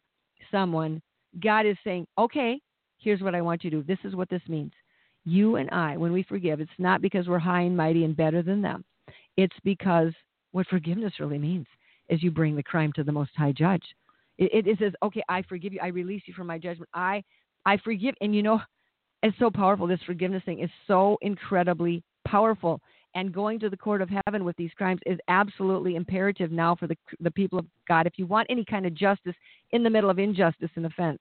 someone, 0.49 1.01
God 1.41 1.65
is 1.65 1.77
saying, 1.83 2.07
okay, 2.17 2.59
here's 2.97 3.21
what 3.21 3.35
I 3.35 3.41
want 3.41 3.63
you 3.63 3.69
to 3.69 3.77
do. 3.77 3.83
This 3.83 4.03
is 4.03 4.15
what 4.15 4.29
this 4.29 4.41
means. 4.49 4.73
You 5.23 5.57
and 5.57 5.69
I, 5.69 5.97
when 5.97 6.11
we 6.11 6.23
forgive, 6.23 6.59
it's 6.59 6.71
not 6.77 7.01
because 7.01 7.27
we're 7.27 7.39
high 7.39 7.61
and 7.61 7.77
mighty 7.77 8.03
and 8.03 8.17
better 8.17 8.41
than 8.41 8.61
them. 8.61 8.83
It's 9.37 9.55
because 9.63 10.11
what 10.51 10.67
forgiveness 10.67 11.13
really 11.19 11.37
means 11.37 11.67
is 12.09 12.21
you 12.21 12.31
bring 12.31 12.55
the 12.55 12.63
crime 12.63 12.91
to 12.95 13.03
the 13.03 13.11
Most 13.11 13.31
High 13.37 13.53
Judge. 13.53 13.83
It, 14.37 14.65
it 14.67 14.79
says, 14.79 14.93
okay, 15.03 15.21
I 15.29 15.43
forgive 15.43 15.73
you. 15.73 15.79
I 15.81 15.87
release 15.87 16.23
you 16.25 16.33
from 16.33 16.47
my 16.47 16.57
judgment. 16.57 16.89
I, 16.93 17.23
I 17.65 17.77
forgive. 17.77 18.15
And 18.21 18.35
you 18.35 18.43
know, 18.43 18.61
it's 19.23 19.37
so 19.39 19.49
powerful. 19.51 19.87
This 19.87 19.99
forgiveness 20.05 20.43
thing 20.45 20.59
is 20.59 20.69
so 20.87 21.17
incredibly 21.21 22.03
powerful. 22.27 22.79
And 23.13 23.33
going 23.33 23.59
to 23.59 23.69
the 23.69 23.77
court 23.77 24.01
of 24.01 24.09
heaven 24.25 24.45
with 24.45 24.55
these 24.55 24.71
crimes 24.77 25.01
is 25.05 25.19
absolutely 25.27 25.95
imperative 25.95 26.51
now 26.51 26.75
for 26.75 26.87
the 26.87 26.95
the 27.19 27.31
people 27.31 27.59
of 27.59 27.65
God. 27.87 28.07
If 28.07 28.13
you 28.17 28.25
want 28.25 28.47
any 28.49 28.63
kind 28.63 28.85
of 28.85 28.93
justice 28.93 29.35
in 29.71 29.83
the 29.83 29.89
middle 29.89 30.09
of 30.09 30.17
injustice 30.17 30.69
and 30.75 30.85
offense, 30.85 31.19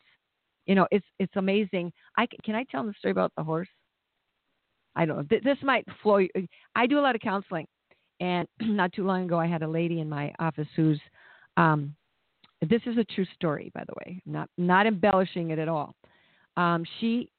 you 0.67 0.75
know 0.77 0.87
it's 0.91 1.07
it's 1.19 1.35
amazing. 1.37 1.93
I 2.17 2.29
can 2.45 2.55
I 2.55 2.65
tell 2.71 2.85
the 2.87 2.95
story 2.99 3.11
about 3.13 3.33
the 3.37 3.43
horse? 3.43 3.69
I 4.95 5.05
don't 5.05 5.17
know. 5.17 5.23
Th- 5.25 5.43
This 5.43 5.59
might 5.63 5.85
flow. 6.03 6.21
I 6.77 6.87
do 6.87 6.99
a 6.99 7.03
lot 7.03 7.17
of 7.17 7.21
counseling, 7.21 7.67
and 8.21 8.47
not 8.61 8.93
too 8.93 9.05
long 9.05 9.25
ago, 9.25 9.39
I 9.39 9.47
had 9.47 9.63
a 9.63 9.69
lady 9.69 10.01
in 10.01 10.09
my 10.09 10.33
office 10.39 10.69
who's. 10.77 11.01
Um, 11.57 11.95
this 12.69 12.83
is 12.85 12.99
a 12.99 13.05
true 13.05 13.25
story, 13.35 13.71
by 13.75 13.85
the 13.87 13.95
way. 14.05 14.23
I'm 14.27 14.33
not 14.33 14.49
not 14.59 14.87
embellishing 14.87 15.51
it 15.51 15.59
at 15.59 15.69
all. 15.69 15.95
Um, 16.57 16.85
she 17.01 17.31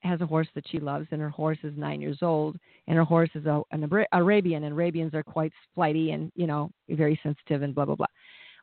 has 0.00 0.20
a 0.20 0.26
horse 0.26 0.48
that 0.54 0.64
she 0.70 0.78
loves, 0.78 1.06
and 1.10 1.20
her 1.20 1.30
horse 1.30 1.58
is 1.62 1.72
nine 1.76 2.00
years 2.00 2.18
old, 2.22 2.56
and 2.86 2.96
her 2.96 3.04
horse 3.04 3.30
is 3.34 3.46
a, 3.46 3.62
an 3.72 3.88
Ara- 3.90 4.06
Arabian, 4.12 4.64
and 4.64 4.72
Arabians 4.72 5.14
are 5.14 5.22
quite 5.22 5.52
flighty 5.74 6.10
and 6.10 6.30
you 6.34 6.46
know 6.46 6.70
very 6.88 7.18
sensitive 7.22 7.62
and 7.62 7.74
blah 7.74 7.84
blah 7.84 7.94
blah. 7.94 8.06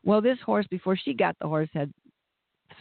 Well, 0.04 0.20
this 0.20 0.38
horse 0.44 0.66
before 0.70 0.96
she 0.96 1.14
got 1.14 1.36
the 1.40 1.48
horse 1.48 1.68
had 1.72 1.92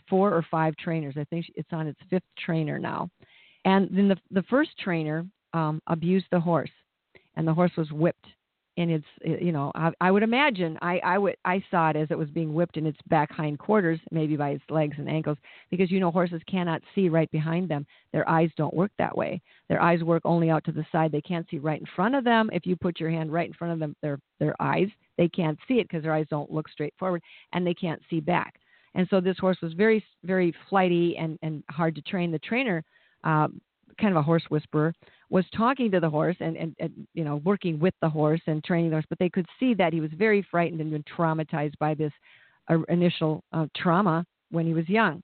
four 0.10 0.34
or 0.34 0.46
five 0.50 0.76
trainers. 0.78 1.16
I 1.18 1.24
think 1.26 1.46
it's 1.56 1.72
on 1.72 1.88
its 1.88 2.00
fifth 2.10 2.24
trainer 2.38 2.78
now, 2.80 3.10
and 3.66 3.90
then 3.92 4.08
the 4.08 4.18
the 4.32 4.44
first 4.44 4.72
trainer 4.80 5.26
um, 5.54 5.82
abused 5.88 6.28
the 6.32 6.40
horse, 6.40 6.72
and 7.36 7.48
the 7.48 7.54
horse 7.54 7.72
was 7.78 7.92
whipped 7.92 8.28
in 8.82 8.90
its 8.90 9.06
you 9.24 9.52
know 9.52 9.72
I, 9.76 9.92
I 10.02 10.12
would 10.12 10.24
imagine 10.24 10.78
I 10.82 11.00
I 11.04 11.18
would 11.18 11.36
I 11.46 11.64
saw 11.72 11.90
it 11.90 11.96
as 11.96 12.08
it 12.10 12.18
was 12.18 12.30
being 12.30 12.54
whipped 12.54 12.78
in 12.78 12.86
its 12.86 12.98
back 13.08 13.32
hind 13.32 13.60
quarters 13.60 14.00
maybe 14.12 14.36
by 14.36 14.50
its 14.50 14.64
legs 14.70 14.96
and 14.98 15.10
ankles 15.10 15.38
because 15.70 15.92
you 15.92 16.00
know 16.00 16.12
horses 16.12 16.42
cannot 16.50 16.82
see 16.94 17.10
right 17.10 17.32
behind 17.32 17.70
them. 17.70 17.86
Their 18.12 18.28
eyes 18.28 18.50
don't 18.58 18.74
work 18.74 18.92
that 18.98 19.16
way. 19.16 19.42
Their 19.70 19.82
eyes 19.82 20.04
work 20.04 20.24
only 20.26 20.50
out 20.50 20.64
to 20.66 20.72
the 20.72 20.86
side. 20.92 21.12
They 21.12 21.22
can't 21.22 21.48
see 21.50 21.60
right 21.60 21.80
in 21.80 21.88
front 21.96 22.16
of 22.16 22.24
them. 22.24 22.50
If 22.52 22.66
you 22.66 22.76
put 22.76 23.00
your 23.00 23.10
hand 23.10 23.32
right 23.32 23.48
in 23.48 23.54
front 23.54 23.74
of 23.74 23.80
them 23.80 23.96
their 24.02 24.20
their 24.40 24.56
eyes 24.62 24.88
they 25.18 25.30
can't 25.30 25.60
see 25.68 25.76
it 25.76 25.88
because 25.88 26.04
their 26.04 26.14
eyes 26.14 26.28
don't 26.30 26.52
look 26.52 26.68
straight 26.70 26.94
forward 26.98 27.22
and 27.54 27.66
they 27.66 27.74
can't 27.74 28.02
see 28.10 28.20
back. 28.20 28.56
And 28.96 29.08
so 29.10 29.22
this 29.22 29.38
horse 29.38 29.58
was 29.62 29.74
very 29.74 30.04
very 30.24 30.54
flighty 30.70 31.18
and 31.18 31.38
and 31.42 31.64
hard 31.70 31.96
to 31.96 32.02
train. 32.02 32.32
The 32.32 32.40
trainer 32.40 32.84
um, 33.24 33.62
kind 34.00 34.12
of 34.12 34.18
a 34.18 34.24
horse 34.24 34.44
whisperer, 34.50 34.94
was 35.32 35.46
talking 35.56 35.90
to 35.90 36.00
the 36.02 36.10
horse 36.10 36.36
and, 36.42 36.58
and, 36.58 36.76
and, 36.80 37.08
you 37.14 37.24
know 37.24 37.38
working 37.38 37.80
with 37.80 37.96
the 38.02 38.10
horse 38.10 38.42
and 38.46 38.64
training 38.64 38.92
the 38.92 38.98
horse, 38.98 39.06
but 39.10 39.18
they 39.18 39.30
could 39.30 39.48
see 39.60 39.74
that 39.74 39.94
he 39.94 40.02
was 40.02 40.12
very 40.16 40.46
frightened 40.52 40.82
and 40.82 40.92
been 40.92 41.04
traumatized 41.18 41.74
by 41.80 41.96
this 41.96 42.12
uh, 42.70 42.78
initial 42.90 43.44
uh, 43.54 43.66
trauma 43.76 44.24
when 44.52 44.68
he 44.68 44.74
was 44.74 44.88
young. 44.88 45.24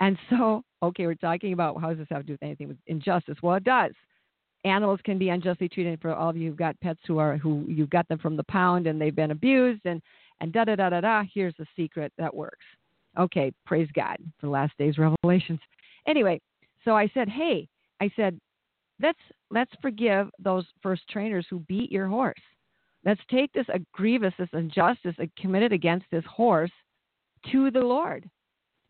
And 0.00 0.18
so, 0.28 0.62
okay, 0.82 1.06
we're 1.06 1.14
talking 1.14 1.52
about 1.52 1.80
how 1.80 1.90
does 1.90 1.98
this 1.98 2.08
have 2.10 2.22
to 2.22 2.26
do 2.26 2.32
with 2.32 2.42
anything 2.42 2.68
with 2.68 2.76
injustice? 2.88 3.38
Well, 3.42 3.54
it 3.54 3.64
does. 3.64 3.92
Animals 4.64 4.98
can 5.04 5.18
be 5.18 5.28
unjustly 5.28 5.68
treated. 5.68 6.00
For 6.02 6.12
all 6.12 6.30
of 6.30 6.36
you 6.36 6.48
who've 6.48 6.58
got 6.58 6.78
pets 6.80 7.00
who 7.06 7.18
are 7.18 7.36
who 7.36 7.64
you've 7.68 7.90
got 7.90 8.08
them 8.08 8.18
from 8.18 8.36
the 8.36 8.44
pound 8.44 8.86
and 8.86 9.00
they've 9.00 9.14
been 9.14 9.30
abused 9.30 9.82
and 9.84 10.02
and 10.40 10.52
da 10.52 10.64
da 10.64 10.74
da 10.74 10.90
da 10.90 11.00
da. 11.00 11.22
Here's 11.32 11.54
the 11.58 11.66
secret 11.76 12.12
that 12.18 12.34
works. 12.34 12.64
Okay, 13.16 13.52
praise 13.64 13.88
God 13.94 14.16
for 14.40 14.48
last 14.48 14.72
day's 14.78 14.98
revelations. 14.98 15.60
Anyway, 16.08 16.40
so 16.84 16.96
I 16.96 17.08
said, 17.14 17.28
hey, 17.28 17.68
I 18.00 18.10
said, 18.16 18.38
let's 19.04 19.18
let's 19.50 19.72
forgive 19.82 20.30
those 20.38 20.64
first 20.82 21.02
trainers 21.08 21.46
who 21.50 21.60
beat 21.60 21.92
your 21.92 22.06
horse. 22.06 22.40
Let's 23.04 23.20
take 23.30 23.52
this 23.52 23.66
grievous, 23.92 24.32
this 24.38 24.48
injustice 24.54 25.14
committed 25.38 25.72
against 25.72 26.06
this 26.10 26.24
horse 26.24 26.70
to 27.52 27.70
the 27.70 27.80
Lord. 27.80 28.28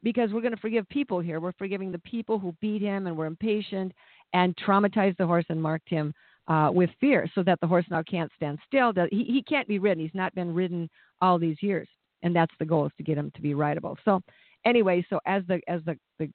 Because 0.04 0.30
we're 0.32 0.42
going 0.42 0.54
to 0.54 0.60
forgive 0.60 0.88
people 0.90 1.18
here. 1.18 1.40
We're 1.40 1.52
forgiving 1.52 1.90
the 1.90 1.98
people 2.00 2.38
who 2.38 2.54
beat 2.60 2.82
him 2.82 3.06
and 3.06 3.16
were 3.16 3.26
impatient 3.26 3.92
and 4.34 4.54
traumatized 4.56 5.16
the 5.16 5.26
horse 5.26 5.46
and 5.48 5.60
marked 5.60 5.88
him 5.88 6.12
uh, 6.46 6.70
with 6.72 6.90
fear 7.00 7.26
so 7.34 7.42
that 7.42 7.58
the 7.60 7.66
horse 7.66 7.86
now 7.90 8.02
can't 8.02 8.30
stand 8.36 8.58
still. 8.66 8.92
He, 9.10 9.24
he 9.24 9.42
can't 9.42 9.66
be 9.66 9.78
ridden. 9.78 10.04
He's 10.04 10.14
not 10.14 10.34
been 10.34 10.54
ridden 10.54 10.90
all 11.22 11.38
these 11.38 11.56
years. 11.60 11.88
And 12.22 12.36
that's 12.36 12.52
the 12.58 12.66
goal 12.66 12.86
is 12.86 12.92
to 12.98 13.02
get 13.02 13.16
him 13.16 13.32
to 13.34 13.40
be 13.40 13.54
rideable. 13.54 13.96
So 14.04 14.20
anyway, 14.66 15.04
so 15.08 15.20
as 15.26 15.42
the 15.48 15.60
as 15.68 15.80
the, 15.86 15.98
the 16.18 16.28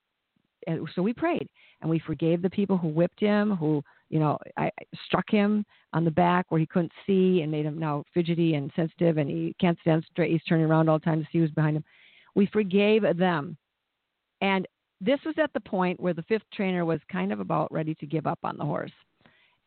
so 0.96 1.02
we 1.02 1.14
prayed 1.14 1.48
and 1.82 1.90
we 1.90 2.00
forgave 2.00 2.42
the 2.42 2.50
people 2.50 2.78
who 2.78 2.88
whipped 2.88 3.20
him, 3.20 3.52
who 3.52 3.84
you 4.10 4.20
know 4.20 4.38
I, 4.58 4.70
struck 5.06 5.30
him 5.30 5.66
on 5.94 6.06
the 6.06 6.12
back 6.12 6.46
where 6.50 6.60
he 6.60 6.68
couldn't 6.68 6.92
see 7.06 7.42
and 7.42 7.52
made 7.52 7.66
him 7.66 7.80
now 7.80 8.04
fidgety 8.14 8.56
and 8.56 8.72
sensitive, 8.76 9.18
and 9.18 9.30
he 9.30 9.56
can't 9.60 9.80
stand 9.82 10.06
straight. 10.12 10.32
He's 10.32 10.44
turning 10.48 10.66
around 10.66 10.90
all 10.90 11.00
the 11.00 11.06
time 11.06 11.22
to 11.22 11.28
see 11.32 11.40
who's 11.40 11.52
behind 11.52 11.78
him. 11.78 11.84
We 12.36 12.46
forgave 12.48 13.04
them, 13.18 13.58
and 14.42 14.68
this 15.02 15.20
was 15.26 15.36
at 15.38 15.54
the 15.54 15.62
point 15.62 16.00
where 16.00 16.14
the 16.14 16.24
fifth 16.24 16.44
trainer 16.54 16.86
was 16.86 17.00
kind 17.12 17.32
of 17.32 17.40
about 17.40 17.72
ready 17.72 17.96
to 17.96 18.06
give 18.06 18.28
up 18.28 18.40
on 18.44 18.58
the 18.58 18.66
horse. 18.66 18.92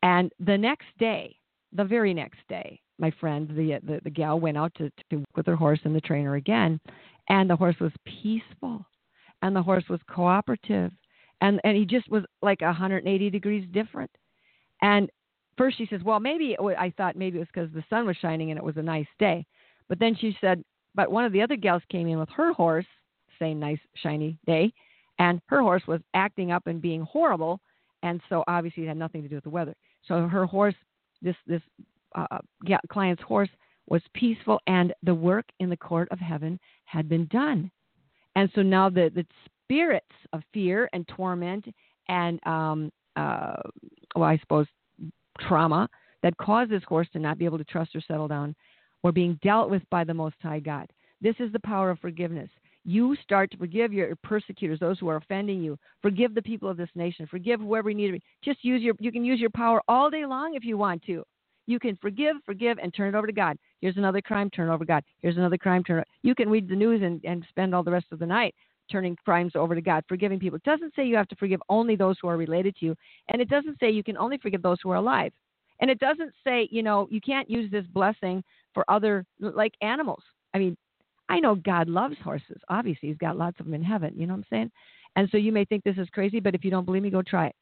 And 0.02 0.32
the 0.40 0.58
next 0.58 0.86
day, 0.98 1.36
the 1.72 1.84
very 1.84 2.12
next 2.12 2.40
day, 2.48 2.80
my 2.98 3.10
friend, 3.20 3.48
the 3.48 3.78
the, 3.84 4.00
the 4.04 4.10
gal 4.10 4.38
went 4.38 4.56
out 4.56 4.72
to, 4.76 4.90
to 5.10 5.24
with 5.34 5.46
her 5.46 5.56
horse 5.56 5.80
and 5.84 5.94
the 5.94 6.00
trainer 6.00 6.34
again, 6.34 6.80
and 7.28 7.48
the 7.48 7.56
horse 7.56 7.76
was 7.80 7.92
peaceful, 8.04 8.84
and 9.42 9.54
the 9.54 9.62
horse 9.62 9.84
was 9.88 10.00
cooperative, 10.08 10.92
and 11.40 11.60
and 11.64 11.76
he 11.76 11.84
just 11.84 12.08
was 12.08 12.24
like 12.40 12.60
180 12.60 13.30
degrees 13.30 13.66
different. 13.72 14.10
And 14.80 15.10
first 15.58 15.78
she 15.78 15.86
says, 15.86 16.00
well, 16.02 16.20
maybe 16.20 16.56
I 16.58 16.92
thought 16.96 17.16
maybe 17.16 17.36
it 17.36 17.40
was 17.40 17.48
because 17.52 17.72
the 17.72 17.84
sun 17.90 18.06
was 18.06 18.16
shining 18.16 18.50
and 18.50 18.58
it 18.58 18.64
was 18.64 18.76
a 18.76 18.82
nice 18.82 19.06
day. 19.18 19.46
But 19.88 19.98
then 19.98 20.16
she 20.18 20.36
said, 20.40 20.62
but 20.94 21.10
one 21.10 21.24
of 21.24 21.32
the 21.32 21.42
other 21.42 21.56
gals 21.56 21.82
came 21.90 22.06
in 22.08 22.18
with 22.18 22.28
her 22.30 22.52
horse, 22.52 22.86
same 23.38 23.58
nice 23.58 23.78
shiny 23.96 24.38
day, 24.46 24.72
and 25.18 25.40
her 25.46 25.60
horse 25.60 25.82
was 25.86 26.00
acting 26.14 26.52
up 26.52 26.66
and 26.66 26.80
being 26.80 27.02
horrible, 27.02 27.60
and 28.02 28.20
so 28.28 28.44
obviously 28.46 28.84
it 28.84 28.88
had 28.88 28.96
nothing 28.96 29.22
to 29.22 29.28
do 29.28 29.36
with 29.36 29.44
the 29.44 29.50
weather. 29.50 29.74
So 30.06 30.26
her 30.28 30.46
horse, 30.46 30.74
this 31.20 31.36
this 31.46 31.62
uh, 32.14 32.38
client's 32.88 33.22
horse, 33.22 33.48
was 33.88 34.02
peaceful, 34.14 34.60
and 34.66 34.92
the 35.02 35.14
work 35.14 35.46
in 35.60 35.70
the 35.70 35.76
court 35.76 36.08
of 36.10 36.18
heaven 36.18 36.58
had 36.84 37.08
been 37.08 37.26
done. 37.26 37.70
And 38.36 38.50
so 38.54 38.62
now 38.62 38.88
the 38.88 39.10
the 39.14 39.26
spirits 39.64 40.06
of 40.32 40.42
fear 40.52 40.88
and 40.92 41.06
torment 41.08 41.66
and, 42.08 42.44
um, 42.46 42.90
uh, 43.16 43.56
well, 44.14 44.28
I 44.28 44.38
suppose, 44.38 44.66
trauma 45.40 45.88
that 46.22 46.36
caused 46.36 46.70
this 46.70 46.82
horse 46.86 47.08
to 47.12 47.18
not 47.18 47.38
be 47.38 47.44
able 47.44 47.58
to 47.58 47.64
trust 47.64 47.94
or 47.94 48.00
settle 48.00 48.28
down 48.28 48.54
were 49.02 49.12
being 49.12 49.38
dealt 49.42 49.70
with 49.70 49.82
by 49.90 50.04
the 50.04 50.14
Most 50.14 50.36
High 50.42 50.60
God. 50.60 50.88
This 51.20 51.34
is 51.38 51.52
the 51.52 51.60
power 51.60 51.90
of 51.90 51.98
forgiveness. 52.00 52.50
You 52.84 53.16
start 53.22 53.50
to 53.52 53.56
forgive 53.56 53.92
your 53.92 54.14
persecutors, 54.24 54.80
those 54.80 54.98
who 54.98 55.08
are 55.08 55.16
offending 55.16 55.62
you. 55.62 55.78
Forgive 56.00 56.34
the 56.34 56.42
people 56.42 56.68
of 56.68 56.76
this 56.76 56.90
nation. 56.94 57.26
Forgive 57.30 57.60
whoever 57.60 57.90
you 57.90 57.96
need 57.96 58.06
to. 58.08 58.12
Be. 58.14 58.22
Just 58.42 58.64
use 58.64 58.82
your. 58.82 58.94
You 58.98 59.12
can 59.12 59.24
use 59.24 59.38
your 59.38 59.50
power 59.50 59.80
all 59.86 60.10
day 60.10 60.26
long 60.26 60.54
if 60.54 60.64
you 60.64 60.76
want 60.76 61.02
to. 61.04 61.22
You 61.66 61.78
can 61.78 61.96
forgive, 62.02 62.36
forgive, 62.44 62.78
and 62.78 62.92
turn 62.92 63.14
it 63.14 63.16
over 63.16 63.28
to 63.28 63.32
God. 63.32 63.56
Here's 63.82 63.98
another 63.98 64.22
crime, 64.22 64.48
turn 64.48 64.70
over 64.70 64.84
God. 64.86 65.04
Here's 65.18 65.36
another 65.36 65.58
crime, 65.58 65.84
turn. 65.84 66.02
You 66.22 66.34
can 66.34 66.48
read 66.48 66.68
the 66.68 66.74
news 66.74 67.02
and, 67.02 67.20
and 67.24 67.44
spend 67.50 67.74
all 67.74 67.82
the 67.82 67.90
rest 67.90 68.06
of 68.12 68.18
the 68.18 68.26
night 68.26 68.54
turning 68.90 69.16
crimes 69.24 69.52
over 69.54 69.74
to 69.74 69.80
God, 69.80 70.04
forgiving 70.08 70.38
people. 70.38 70.56
It 70.56 70.64
doesn't 70.64 70.94
say 70.94 71.04
you 71.04 71.16
have 71.16 71.28
to 71.28 71.36
forgive 71.36 71.60
only 71.68 71.96
those 71.96 72.16
who 72.22 72.28
are 72.28 72.36
related 72.36 72.76
to 72.76 72.86
you, 72.86 72.96
and 73.28 73.42
it 73.42 73.48
doesn't 73.48 73.78
say 73.78 73.90
you 73.90 74.04
can 74.04 74.16
only 74.16 74.38
forgive 74.38 74.62
those 74.62 74.78
who 74.82 74.90
are 74.90 74.96
alive. 74.96 75.32
And 75.80 75.90
it 75.90 75.98
doesn't 75.98 76.32
say, 76.44 76.68
you 76.70 76.82
know, 76.82 77.08
you 77.10 77.20
can't 77.20 77.50
use 77.50 77.70
this 77.70 77.84
blessing 77.92 78.42
for 78.72 78.88
other, 78.88 79.26
like 79.40 79.74
animals. 79.82 80.22
I 80.54 80.58
mean, 80.58 80.76
I 81.28 81.40
know 81.40 81.56
God 81.56 81.88
loves 81.88 82.16
horses. 82.22 82.60
Obviously, 82.68 83.08
He's 83.08 83.18
got 83.18 83.36
lots 83.36 83.58
of 83.58 83.66
them 83.66 83.74
in 83.74 83.82
heaven. 83.82 84.14
You 84.16 84.26
know 84.26 84.34
what 84.34 84.38
I'm 84.38 84.46
saying? 84.50 84.70
And 85.16 85.28
so 85.30 85.38
you 85.38 85.50
may 85.50 85.64
think 85.64 85.82
this 85.82 85.98
is 85.98 86.08
crazy, 86.10 86.40
but 86.40 86.54
if 86.54 86.64
you 86.64 86.70
don't 86.70 86.84
believe 86.84 87.02
me, 87.02 87.10
go 87.10 87.22
try 87.22 87.48
it. 87.48 87.56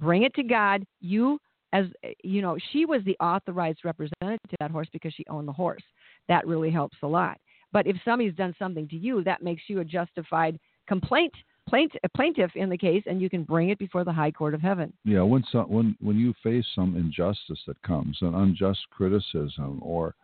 Bring 0.00 0.22
it 0.22 0.34
to 0.34 0.42
God. 0.42 0.84
You, 1.00 1.38
as 1.72 1.86
eh, 2.02 2.12
you 2.22 2.42
know, 2.42 2.56
she 2.72 2.84
was 2.84 3.02
the 3.04 3.16
authorized 3.18 3.80
representative 3.84 4.50
to 4.50 4.56
that 4.60 4.70
horse 4.70 4.88
because 4.92 5.12
she 5.14 5.24
owned 5.28 5.48
the 5.48 5.52
horse. 5.52 5.82
That 6.28 6.46
really 6.46 6.70
helps 6.70 6.96
a 7.02 7.06
lot. 7.06 7.38
But 7.72 7.86
if 7.86 7.96
somebody's 8.04 8.34
done 8.34 8.54
something 8.58 8.88
to 8.88 8.96
you, 8.96 9.22
that 9.24 9.42
makes 9.42 9.62
you 9.68 9.80
a 9.80 9.84
justified 9.84 10.58
complaint 10.86 11.34
plaintiff, 11.68 12.00
plaintiff 12.16 12.50
in 12.54 12.68
the 12.68 12.78
case, 12.78 13.02
and 13.06 13.20
you 13.20 13.28
can 13.28 13.44
bring 13.44 13.68
it 13.68 13.78
before 13.78 14.04
the 14.04 14.12
high 14.12 14.30
court 14.30 14.54
of 14.54 14.60
heaven. 14.60 14.92
Yeah, 15.04 15.22
when 15.22 15.44
some, 15.52 15.70
when 15.70 15.96
when 16.00 16.16
you 16.16 16.34
face 16.42 16.64
some 16.74 16.96
injustice 16.96 17.60
that 17.66 17.80
comes, 17.82 18.18
an 18.22 18.34
unjust 18.34 18.80
criticism, 18.90 19.80
or 19.82 20.14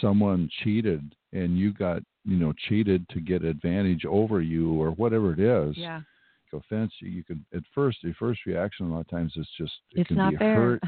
someone 0.00 0.48
cheated 0.62 1.14
and 1.32 1.58
you 1.58 1.72
got 1.72 2.02
you 2.24 2.36
know 2.36 2.52
cheated 2.68 3.08
to 3.10 3.20
get 3.20 3.44
advantage 3.44 4.04
over 4.04 4.40
you, 4.40 4.80
or 4.80 4.90
whatever 4.92 5.32
it 5.32 5.40
is. 5.40 5.76
Yeah. 5.76 6.02
Offense. 6.54 6.92
You, 7.00 7.08
you 7.10 7.24
can 7.24 7.44
at 7.54 7.62
first 7.74 7.98
the 8.02 8.14
first 8.18 8.40
reaction 8.46 8.86
a 8.86 8.94
lot 8.94 9.00
of 9.00 9.08
times 9.08 9.32
is 9.36 9.48
just 9.58 9.72
it 9.92 10.00
it's 10.00 10.08
can 10.08 10.30
be 10.30 10.36
fair. 10.36 10.54
hurt. 10.56 10.82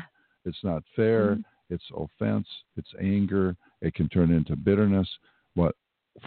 It's 0.44 0.62
not 0.62 0.82
fair. 0.94 1.32
Mm-hmm. 1.32 1.74
It's 1.74 1.84
offense. 1.96 2.46
It's 2.76 2.94
anger. 3.00 3.56
It 3.82 3.94
can 3.94 4.08
turn 4.08 4.30
into 4.30 4.54
bitterness. 4.56 5.08
But 5.56 5.74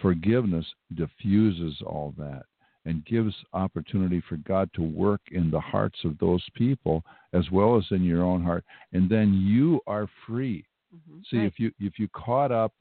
forgiveness 0.02 0.66
diffuses 0.96 1.82
all 1.86 2.14
that 2.18 2.44
and 2.86 3.06
gives 3.06 3.34
opportunity 3.54 4.22
for 4.28 4.38
God 4.38 4.70
to 4.74 4.82
work 4.82 5.22
in 5.32 5.52
the 5.52 5.60
hearts 5.60 6.00
of 6.04 6.18
those 6.20 6.44
people 6.56 7.04
as 7.34 7.50
well 7.52 7.78
as 7.78 7.86
in 7.92 8.04
your 8.04 8.24
own 8.24 8.44
heart 8.44 8.64
and 8.94 9.10
then 9.10 9.34
you 9.34 9.82
are 9.86 10.08
free 10.26 10.66
mm-hmm. 10.96 11.20
see 11.30 11.38
right. 11.38 11.48
if 11.48 11.60
you 11.60 11.72
if 11.80 12.00
you 12.00 12.08
caught 12.10 12.52
up 12.52 12.74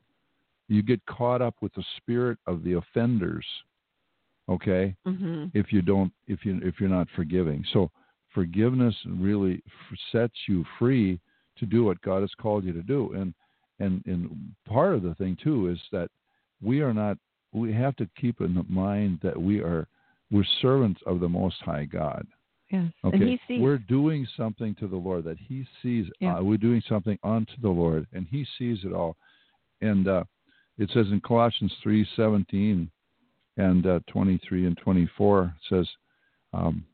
you 0.68 0.82
get 0.82 1.04
caught 1.06 1.42
up 1.42 1.54
with 1.60 1.74
the 1.74 1.84
spirit 1.96 2.38
of 2.46 2.62
the 2.62 2.74
offenders 2.74 3.44
okay 4.48 4.94
mm-hmm. 5.06 5.46
if 5.54 5.72
you 5.72 5.82
don't 5.82 6.12
if 6.26 6.44
you 6.44 6.60
if 6.62 6.74
you're 6.80 6.88
not 6.88 7.08
forgiving 7.14 7.64
so 7.72 7.90
forgiveness 8.34 8.94
really 9.06 9.62
sets 10.12 10.34
you 10.46 10.64
free 10.78 11.20
to 11.58 11.66
do 11.66 11.84
what 11.84 12.00
God 12.02 12.20
has 12.20 12.30
called 12.40 12.64
you 12.64 12.72
to 12.72 12.82
do 12.82 13.12
and 13.14 13.34
and 13.80 14.02
and 14.06 14.54
part 14.66 14.94
of 14.94 15.02
the 15.02 15.14
thing 15.14 15.36
too 15.42 15.68
is 15.68 15.78
that 15.92 16.10
we 16.62 16.80
are 16.80 16.94
not 16.94 17.16
we 17.52 17.72
have 17.72 17.96
to 17.96 18.08
keep 18.20 18.40
in 18.40 18.64
mind 18.68 19.18
that 19.22 19.40
we 19.40 19.60
are 19.60 19.86
we're 20.30 20.44
servants 20.60 21.00
of 21.06 21.20
the 21.20 21.28
most 21.28 21.56
high 21.60 21.84
god 21.84 22.26
yes 22.70 22.90
okay 23.04 23.16
and 23.16 23.28
he 23.28 23.40
sees. 23.46 23.60
we're 23.60 23.78
doing 23.78 24.26
something 24.36 24.74
to 24.74 24.86
the 24.86 24.96
lord 24.96 25.24
that 25.24 25.38
he 25.38 25.66
sees 25.82 26.06
yeah. 26.20 26.36
uh, 26.36 26.42
we're 26.42 26.56
doing 26.58 26.82
something 26.88 27.18
unto 27.22 27.52
the 27.62 27.68
lord 27.68 28.06
and 28.12 28.26
he 28.30 28.46
sees 28.58 28.78
it 28.84 28.92
all 28.92 29.16
and 29.80 30.08
uh, 30.08 30.24
it 30.78 30.90
says 30.92 31.06
in 31.10 31.20
colossians 31.20 31.72
3.17 31.84 32.88
and 33.58 33.86
uh, 33.86 34.00
23 34.06 34.66
and 34.66 34.78
24 34.78 35.52
says 35.68 35.86
um, 36.54 36.84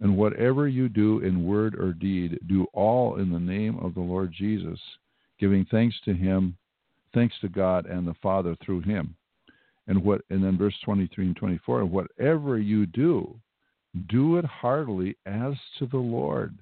And 0.00 0.16
whatever 0.16 0.68
you 0.68 0.88
do 0.88 1.20
in 1.20 1.44
word 1.46 1.74
or 1.74 1.92
deed, 1.92 2.38
do 2.46 2.66
all 2.72 3.16
in 3.16 3.32
the 3.32 3.40
name 3.40 3.78
of 3.78 3.94
the 3.94 4.00
Lord 4.00 4.32
Jesus, 4.32 4.78
giving 5.40 5.64
thanks 5.70 5.96
to 6.04 6.14
him, 6.14 6.56
thanks 7.12 7.34
to 7.40 7.48
God 7.48 7.86
and 7.86 8.06
the 8.06 8.14
Father 8.22 8.54
through 8.64 8.82
him. 8.82 9.16
And 9.86 10.02
what 10.02 10.22
and 10.30 10.42
then 10.42 10.56
verse 10.56 10.74
23 10.84 11.26
and 11.26 11.36
24, 11.36 11.80
and 11.82 11.90
whatever 11.90 12.58
you 12.58 12.86
do, 12.86 13.34
do 14.08 14.36
it 14.38 14.44
heartily 14.44 15.16
as 15.26 15.54
to 15.78 15.86
the 15.86 15.98
Lord 15.98 16.54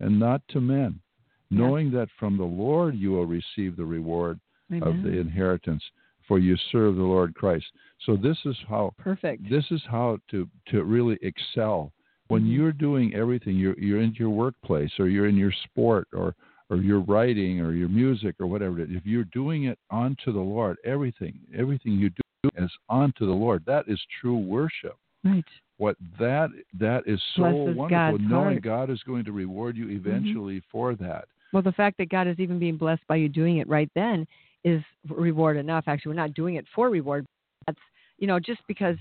and 0.00 0.18
not 0.18 0.42
to 0.48 0.60
men, 0.60 1.00
Yeah. 1.48 1.58
knowing 1.60 1.90
that 1.92 2.08
from 2.18 2.36
the 2.36 2.44
Lord 2.44 2.94
you 2.96 3.12
will 3.12 3.26
receive 3.26 3.76
the 3.76 3.84
reward 3.84 4.38
of 4.82 5.02
the 5.02 5.18
inheritance, 5.18 5.82
for 6.26 6.38
you 6.38 6.56
serve 6.72 6.96
the 6.96 7.02
Lord 7.02 7.34
Christ. 7.34 7.66
So 8.04 8.16
this 8.16 8.38
is 8.44 8.56
how 8.68 8.92
Perfect. 8.98 9.48
this 9.48 9.64
is 9.70 9.82
how 9.88 10.18
to 10.30 10.48
to 10.68 10.84
really 10.84 11.18
excel 11.22 11.92
when 12.28 12.42
Mhm. 12.44 12.52
you're 12.52 12.72
doing 12.72 13.14
everything 13.14 13.56
you're 13.56 13.78
you're 13.78 14.00
in 14.02 14.12
your 14.14 14.30
workplace 14.30 14.92
or 14.98 15.08
you're 15.08 15.26
in 15.28 15.36
your 15.36 15.52
sport 15.52 16.08
or 16.12 16.34
or 16.68 16.78
your 16.78 17.00
writing 17.00 17.60
or 17.60 17.72
your 17.72 17.88
music 17.88 18.34
or 18.40 18.46
whatever 18.48 18.80
it 18.80 18.90
is 18.90 18.96
if 18.96 19.06
you're 19.06 19.22
doing 19.32 19.64
it 19.64 19.78
unto 19.90 20.32
the 20.32 20.40
lord 20.40 20.76
everything 20.84 21.38
everything 21.54 21.92
you 21.92 22.10
do 22.10 22.50
is 22.56 22.70
unto 22.90 23.24
the 23.26 23.32
lord 23.32 23.64
that 23.66 23.84
is 23.88 24.00
true 24.20 24.36
worship 24.36 24.96
Right. 25.24 25.44
what 25.78 25.96
that 26.18 26.50
that 26.74 27.06
is 27.06 27.22
so 27.36 27.42
Blesses 27.42 27.76
wonderful 27.76 28.18
God's 28.18 28.22
knowing 28.28 28.44
heart. 28.44 28.54
Mm-hmm. 28.56 28.68
god 28.68 28.90
is 28.90 29.02
going 29.04 29.24
to 29.26 29.32
reward 29.32 29.76
you 29.76 29.88
eventually 29.90 30.60
for 30.72 30.94
that 30.96 31.26
Well, 31.52 31.62
the 31.62 31.72
fact 31.72 31.96
that 31.98 32.08
God 32.08 32.26
is 32.26 32.38
even 32.40 32.58
being 32.58 32.76
blessed 32.76 33.06
by 33.06 33.16
you 33.16 33.28
doing 33.28 33.58
it 33.58 33.68
right 33.68 33.90
then 33.94 34.26
is 34.66 34.82
reward 35.08 35.56
enough. 35.56 35.84
Actually, 35.86 36.10
we're 36.10 36.22
not 36.22 36.34
doing 36.34 36.56
it 36.56 36.66
for 36.74 36.90
reward. 36.90 37.24
That's 37.66 37.78
you 38.18 38.26
know 38.26 38.38
just 38.38 38.60
because 38.68 38.96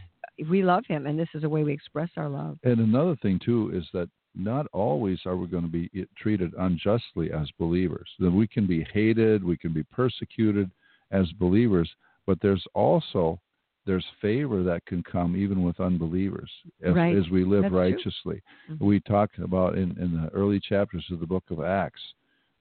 we 0.50 0.64
love 0.64 0.86
Him, 0.88 1.08
and 1.08 1.20
this 1.20 1.28
is 1.34 1.44
a 1.44 1.50
way 1.50 1.64
we 1.64 1.74
express 1.74 2.10
our 2.16 2.30
love. 2.30 2.58
And 2.64 2.80
another 2.80 3.16
thing 3.18 3.40
too 3.44 3.72
is 3.74 3.86
that 3.94 4.08
not 4.36 4.68
always 4.74 5.20
are 5.26 5.36
we 5.36 5.48
going 5.48 5.64
to 5.64 5.70
be 5.70 5.90
treated 6.18 6.54
unjustly 6.60 7.32
as 7.32 7.50
believers. 7.58 8.08
That 8.20 8.32
we 8.32 8.48
can 8.48 8.68
be 8.68 8.86
hated, 8.94 9.44
we 9.44 9.58
can 9.58 9.74
be 9.74 9.84
persecuted 9.84 10.70
as 11.12 11.32
believers, 11.34 11.90
but 12.28 12.40
there's 12.42 12.64
also 12.74 13.40
there's 13.86 14.06
favor 14.20 14.64
that 14.64 14.84
can 14.88 15.04
come 15.04 15.36
even 15.36 15.64
with 15.64 15.80
unbelievers 15.80 16.50
as, 16.84 16.96
Right. 16.96 17.16
as 17.16 17.30
we 17.30 17.44
live 17.46 17.64
That's 17.64 17.74
righteously. 17.74 18.42
Mhm. 18.68 18.80
We 18.80 19.00
talked 19.00 19.38
about 19.38 19.78
in, 19.78 19.92
in 20.00 20.12
the 20.12 20.28
early 20.34 20.60
chapters 20.60 21.06
of 21.12 21.20
the 21.20 21.28
book 21.28 21.44
of 21.52 21.62
Acts, 21.62 22.02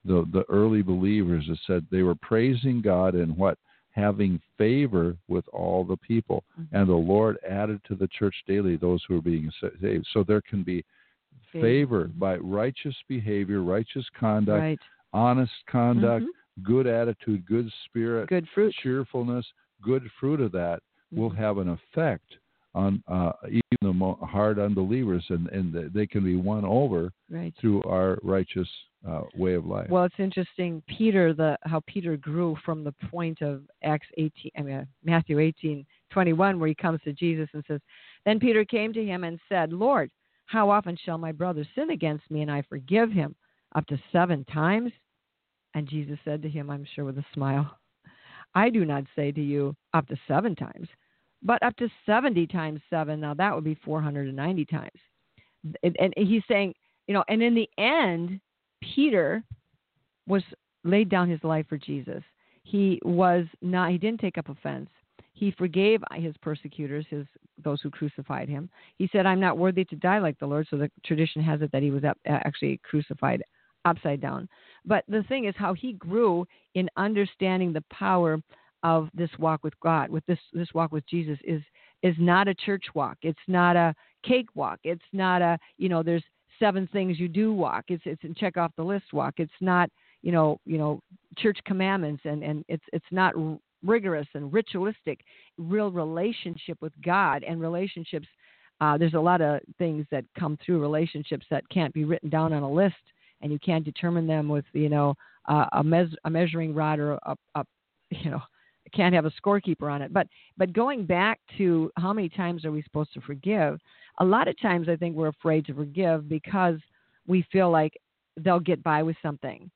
the 0.05 0.27
the 0.31 0.43
early 0.49 0.81
believers 0.81 1.45
that 1.47 1.57
said 1.67 1.85
they 1.91 2.03
were 2.03 2.15
praising 2.15 2.81
God 2.81 3.15
and 3.15 3.35
what 3.35 3.57
having 3.91 4.39
favor 4.57 5.15
with 5.27 5.47
all 5.53 5.83
the 5.85 5.97
people 5.97 6.43
Mhm. 6.59 6.67
and 6.73 6.89
the 6.89 6.93
Lord 6.93 7.37
added 7.47 7.79
to 7.85 7.95
the 7.95 8.07
church 8.09 8.35
daily 8.45 8.75
those 8.75 9.03
who 9.05 9.17
are 9.17 9.21
being 9.21 9.49
saved. 9.81 10.05
So 10.11 10.23
there 10.23 10.41
can 10.41 10.63
be 10.63 10.83
Favor. 11.51 12.05
favor 12.05 12.07
by 12.17 12.37
righteous 12.37 12.95
behavior, 13.07 13.61
righteous 13.61 14.07
conduct, 14.09 14.59
Right. 14.61 14.79
honest 15.13 15.53
conduct, 15.67 16.25
Mhm. 16.25 16.63
good 16.63 16.87
attitude, 16.87 17.45
good 17.45 17.71
spirit, 17.85 18.27
Good 18.27 18.47
fruit. 18.49 18.73
cheerfulness, 18.75 19.51
good 19.81 20.11
fruit 20.19 20.41
of 20.41 20.51
that 20.51 20.81
will 21.11 21.29
Mhm. 21.31 21.35
have 21.37 21.57
an 21.59 21.69
effect 21.69 22.37
on 22.73 23.01
uh, 23.07 23.31
even 23.47 23.97
the 23.99 24.13
hard 24.25 24.59
unbelievers, 24.59 25.25
and, 25.29 25.47
and 25.47 25.73
they 25.93 26.05
can 26.05 26.25
be 26.25 26.35
won 26.35 26.65
over 26.65 27.13
Right. 27.29 27.55
through 27.55 27.81
our 27.83 28.19
righteous 28.21 28.69
uh, 29.07 29.21
way 29.35 29.53
of 29.53 29.65
life. 29.65 29.89
Well, 29.89 30.05
it's 30.05 30.15
interesting, 30.19 30.81
Peter, 30.87 31.33
the 31.33 31.57
how 31.63 31.81
Peter 31.87 32.17
grew 32.17 32.57
from 32.65 32.83
the 32.83 32.93
point 33.09 33.41
of 33.41 33.63
Acts 33.83 34.07
18, 34.17 34.51
I 34.57 34.61
mean 34.61 34.87
Matthew 35.03 35.39
18, 35.39 35.85
21, 36.11 36.59
where 36.59 36.69
he 36.69 36.75
comes 36.75 36.99
to 37.03 37.13
Jesus 37.13 37.49
and 37.53 37.63
says, 37.67 37.81
"Then 38.25 38.39
Peter 38.39 38.65
came 38.65 38.93
to 38.93 39.05
him 39.05 39.23
and 39.23 39.39
said, 39.47 39.71
Lord, 39.71 40.09
how 40.45 40.69
often 40.69 40.97
shall 41.03 41.17
my 41.17 41.31
brother 41.31 41.67
sin 41.75 41.91
against 41.91 42.29
me 42.31 42.41
and 42.41 42.51
I 42.51 42.63
forgive 42.63 43.11
him? 43.11 43.35
Up 43.75 43.85
to 43.87 44.01
seven 44.11 44.43
times?" 44.45 44.91
And 45.73 45.87
Jesus 45.87 46.17
said 46.23 46.41
to 46.41 46.49
him, 46.49 46.69
I'm 46.69 46.85
sure 46.95 47.05
with 47.05 47.17
a 47.17 47.25
smile, 47.33 47.77
"I 48.53 48.69
do 48.69 48.85
not 48.85 49.03
say 49.15 49.31
to 49.31 49.41
you 49.41 49.75
up 49.93 50.07
to 50.07 50.17
seven 50.27 50.55
times, 50.55 50.87
but 51.43 51.61
up 51.61 51.75
to 51.77 51.89
70 52.05 52.47
times 52.47 52.81
seven. 52.89 53.19
Now 53.19 53.33
that 53.35 53.53
would 53.53 53.65
be 53.65 53.75
490 53.75 54.65
times." 54.65 54.99
And, 55.83 55.95
and 55.99 56.13
he's 56.15 56.43
saying, 56.47 56.73
you 57.07 57.13
know, 57.13 57.23
and 57.27 57.41
in 57.43 57.53
the 57.53 57.69
end, 57.77 58.39
Peter 58.93 59.43
was 60.27 60.43
laid 60.83 61.09
down 61.09 61.29
his 61.29 61.43
life 61.43 61.65
for 61.67 61.77
Jesus. 61.77 62.23
He 62.63 62.99
was 63.03 63.45
not 63.61 63.91
he 63.91 63.97
didn't 63.97 64.19
take 64.19 64.37
up 64.37 64.49
offense. 64.49 64.89
He 65.33 65.51
forgave 65.51 66.01
his 66.13 66.35
persecutors, 66.41 67.05
his 67.09 67.25
those 67.63 67.81
who 67.81 67.89
crucified 67.89 68.49
him. 68.49 68.69
He 68.97 69.09
said, 69.11 69.25
"I'm 69.25 69.39
not 69.39 69.57
worthy 69.57 69.85
to 69.85 69.95
die 69.95 70.19
like 70.19 70.37
the 70.39 70.47
Lord." 70.47 70.67
So 70.69 70.77
the 70.77 70.91
tradition 71.05 71.41
has 71.41 71.61
it 71.61 71.71
that 71.71 71.83
he 71.83 71.91
was 71.91 72.03
up, 72.03 72.17
uh, 72.27 72.39
actually 72.43 72.79
crucified 72.83 73.43
upside 73.85 74.21
down. 74.21 74.49
But 74.85 75.03
the 75.07 75.23
thing 75.23 75.45
is 75.45 75.55
how 75.57 75.73
he 75.73 75.93
grew 75.93 76.47
in 76.73 76.89
understanding 76.97 77.71
the 77.71 77.83
power 77.91 78.41
of 78.83 79.09
this 79.13 79.29
walk 79.39 79.63
with 79.63 79.79
God, 79.79 80.09
with 80.09 80.25
this 80.25 80.39
this 80.53 80.73
walk 80.73 80.91
with 80.91 81.05
Jesus 81.07 81.39
is 81.43 81.61
is 82.03 82.15
not 82.19 82.47
a 82.47 82.53
church 82.53 82.85
walk. 82.93 83.17
It's 83.21 83.47
not 83.47 83.75
a 83.75 83.95
cake 84.23 84.49
walk. 84.53 84.79
It's 84.83 85.05
not 85.11 85.41
a, 85.41 85.57
you 85.77 85.89
know, 85.89 86.03
there's 86.03 86.23
seven 86.59 86.87
things 86.91 87.19
you 87.19 87.27
do 87.27 87.53
walk. 87.53 87.85
It's 87.89 88.03
it's 88.05 88.23
a 88.23 88.33
check 88.33 88.57
off 88.57 88.71
the 88.75 88.83
list 88.83 89.13
walk. 89.13 89.35
It's 89.37 89.51
not, 89.61 89.89
you 90.21 90.31
know, 90.31 90.59
you 90.65 90.77
know, 90.77 90.99
church 91.37 91.59
commandments 91.65 92.23
and 92.25 92.43
and 92.43 92.63
it's 92.67 92.83
it's 92.93 93.05
not 93.11 93.33
rigorous 93.83 94.27
and 94.33 94.51
ritualistic. 94.51 95.21
Real 95.57 95.91
relationship 95.91 96.77
with 96.81 96.93
God 97.03 97.43
and 97.43 97.61
relationships. 97.61 98.27
Uh, 98.81 98.97
there's 98.97 99.13
a 99.13 99.19
lot 99.19 99.41
of 99.41 99.61
things 99.77 100.05
that 100.11 100.25
come 100.37 100.57
through 100.65 100.81
relationships 100.81 101.45
that 101.49 101.67
can't 101.69 101.93
be 101.93 102.03
written 102.03 102.29
down 102.29 102.51
on 102.51 102.63
a 102.63 102.71
list, 102.71 102.95
and 103.41 103.51
you 103.51 103.59
can't 103.59 103.85
determine 103.85 104.27
them 104.27 104.49
with, 104.49 104.65
you 104.73 104.89
know, 104.89 105.13
uh, 105.47 105.65
a, 105.73 105.83
mes- 105.83 106.15
a 106.25 106.29
measuring 106.29 106.73
rod 106.73 106.99
or 106.99 107.13
a, 107.13 107.35
a, 107.55 107.63
you 108.09 108.29
know, 108.31 108.41
can't 108.93 109.15
have 109.15 109.25
a 109.25 109.31
scorekeeper 109.41 109.91
on 109.91 110.01
it. 110.01 110.13
But 110.13 110.27
but 110.57 110.73
going 110.73 111.05
back 111.05 111.39
to 111.57 111.91
how 111.97 112.13
many 112.13 112.29
times 112.29 112.65
are 112.65 112.71
we 112.71 112.81
supposed 112.83 113.13
to 113.13 113.21
forgive? 113.21 113.79
A 114.19 114.25
lot 114.25 114.47
of 114.47 114.59
times 114.61 114.87
I 114.89 114.95
think 114.95 115.15
we're 115.15 115.27
afraid 115.27 115.65
to 115.65 115.73
forgive 115.73 116.29
because 116.29 116.79
we 117.27 117.45
feel 117.51 117.69
like 117.71 117.93
they'll 118.37 118.59
get 118.59 118.83
by 118.83 119.03
with 119.03 119.15
something 119.21 119.69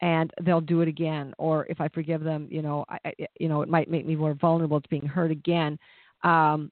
and 0.00 0.30
they'll 0.42 0.60
do 0.60 0.80
it 0.80 0.88
again 0.88 1.32
or 1.38 1.66
if 1.68 1.80
I 1.80 1.88
forgive 1.88 2.22
them, 2.22 2.46
you 2.50 2.62
know, 2.62 2.84
I, 2.88 3.12
you 3.38 3.48
know, 3.48 3.62
it 3.62 3.68
might 3.68 3.90
make 3.90 4.06
me 4.06 4.16
more 4.16 4.34
vulnerable 4.34 4.80
to 4.80 4.88
being 4.88 5.06
hurt 5.06 5.30
again. 5.30 5.78
Um, 6.22 6.70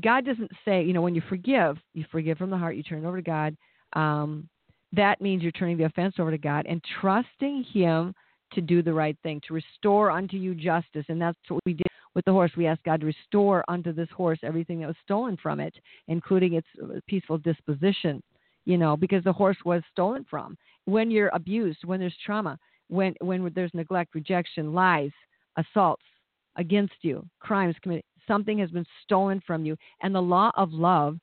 God 0.00 0.24
doesn't 0.24 0.50
say, 0.64 0.82
you 0.82 0.92
know, 0.92 1.02
when 1.02 1.14
you 1.14 1.22
forgive, 1.28 1.76
you 1.94 2.04
forgive 2.10 2.38
from 2.38 2.50
the 2.50 2.56
heart, 2.56 2.76
you 2.76 2.82
turn 2.82 3.04
it 3.04 3.06
over 3.06 3.18
to 3.18 3.22
God. 3.22 3.56
Um, 3.92 4.48
that 4.92 5.20
means 5.20 5.42
you're 5.42 5.52
turning 5.52 5.76
the 5.76 5.84
offense 5.84 6.14
over 6.18 6.30
to 6.30 6.38
God 6.38 6.66
and 6.66 6.82
trusting 7.00 7.64
Him 7.72 8.14
to 8.52 8.60
do 8.60 8.82
the 8.82 8.92
right 8.92 9.16
thing, 9.22 9.40
to 9.46 9.54
restore 9.54 10.10
unto 10.10 10.36
you 10.36 10.54
justice. 10.54 11.04
And 11.08 11.20
that's 11.20 11.38
what 11.48 11.60
we 11.64 11.74
did 11.74 11.86
with 12.14 12.24
the 12.24 12.32
horse. 12.32 12.50
We 12.56 12.66
asked 12.66 12.84
God 12.84 13.00
to 13.00 13.06
restore 13.06 13.64
unto 13.68 13.92
this 13.92 14.08
horse 14.16 14.38
everything 14.42 14.80
that 14.80 14.88
was 14.88 14.96
stolen 15.04 15.36
from 15.42 15.60
it, 15.60 15.74
including 16.08 16.54
its 16.54 16.66
uh, 16.82 17.00
peaceful 17.06 17.38
disposition, 17.38 18.22
you 18.64 18.78
know, 18.78 18.96
because 18.96 19.24
the 19.24 19.32
horse 19.32 19.58
was 19.64 19.82
stolen 19.92 20.24
from. 20.28 20.56
When 20.84 21.10
you're 21.10 21.30
abused, 21.32 21.84
when 21.84 22.00
there's 22.00 22.16
trauma, 22.24 22.58
when, 22.88 23.14
when 23.20 23.50
there's 23.54 23.74
neglect, 23.74 24.14
rejection, 24.14 24.72
lies, 24.74 25.12
assaults 25.56 26.02
against 26.56 26.94
you, 27.02 27.24
crimes 27.38 27.76
committed, 27.82 28.04
something 28.26 28.58
has 28.58 28.70
been 28.70 28.86
stolen 29.04 29.40
from 29.46 29.64
you. 29.64 29.76
And 30.02 30.14
the 30.14 30.20
law 30.20 30.50
of 30.56 30.72
love 30.72 31.18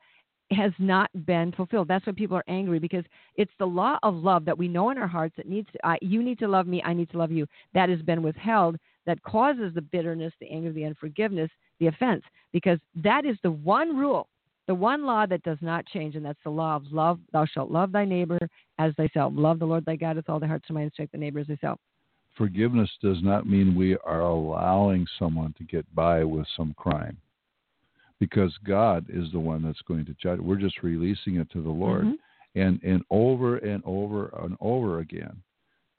has 0.52 0.72
not 0.80 1.10
been 1.26 1.52
fulfilled. 1.52 1.88
That's 1.88 2.06
why 2.06 2.14
people 2.14 2.38
are 2.38 2.44
angry 2.48 2.80
because 2.80 3.04
it's 3.36 3.52
the 3.60 3.66
law 3.66 3.98
of 4.04 4.16
love 4.16 4.46
that 4.46 4.58
we 4.58 4.68
know 4.68 4.90
in 4.92 4.98
our 4.98 5.08
hearts 5.08 5.36
that 5.38 5.48
needs 5.48 5.68
to, 5.74 5.98
you 6.02 6.24
need 6.24 6.40
to 6.40 6.48
love 6.48 6.68
me, 6.68 6.82
I 6.86 6.94
need 6.94 7.10
to 7.12 7.18
love 7.18 7.32
you. 7.32 7.48
That 7.74 7.90
has 7.90 8.02
been 8.02 8.24
withheld 8.24 8.78
that 9.06 9.22
causes 9.24 9.74
the 9.74 9.82
bitterness, 9.82 10.34
the 10.40 10.50
anger, 10.50 10.72
the 10.72 10.86
unforgiveness, 10.86 11.50
the 11.80 11.88
offense 11.88 12.24
because 12.54 12.80
that 12.96 13.26
is 13.26 13.38
the 13.44 13.52
one 13.52 13.96
rule, 13.96 14.28
the 14.68 14.76
one 14.76 15.06
law 15.06 15.26
that 15.26 15.44
does 15.44 15.58
not 15.62 15.86
change 15.88 16.16
and 16.16 16.26
that's 16.26 16.40
the 16.44 16.50
law 16.50 16.76
of 16.76 16.84
love. 16.92 17.20
Thou 17.34 17.46
shalt 17.46 17.72
love 17.72 17.92
thy 17.92 18.06
neighbor 18.06 18.40
as 18.80 18.94
thyself. 18.96 19.34
Love 19.36 19.60
the 19.60 19.66
Lord 19.66 19.86
thy 19.86 19.96
God 19.96 20.16
with 20.16 20.30
all 20.30 20.40
thy 20.40 20.48
heart, 20.48 20.64
soul, 20.68 20.76
mind, 20.76 20.86
and 20.86 20.94
strength, 20.94 21.12
the 21.12 21.18
neighbor 21.18 21.40
as 21.40 21.48
thyself. 21.48 21.80
Forgiveness 22.38 22.90
does 23.02 23.18
not 23.24 23.48
mean 23.48 23.76
we 23.76 23.98
are 24.06 24.22
allowing 24.22 25.08
someone 25.18 25.54
to 25.58 25.64
get 25.64 25.86
by 25.96 26.24
with 26.24 26.46
some 26.56 26.74
crime. 26.78 27.18
Because 28.20 28.56
God 28.66 29.06
is 29.10 29.32
the 29.32 29.40
one 29.40 29.62
that's 29.64 29.82
going 29.88 30.06
to 30.06 30.16
judge. 30.22 30.40
We're 30.40 30.56
just 30.56 30.82
releasing 30.82 31.36
it 31.36 31.50
to 31.52 31.62
the 31.62 31.70
Lord. 31.70 32.06
Mhm. 32.06 32.18
And 32.56 32.82
and 32.84 33.04
over 33.12 33.58
and 33.58 33.84
over 33.86 34.30
and 34.42 34.58
over 34.60 35.00
again, 35.00 35.44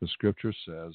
the 0.01 0.09
scripture 0.09 0.53
says, 0.67 0.95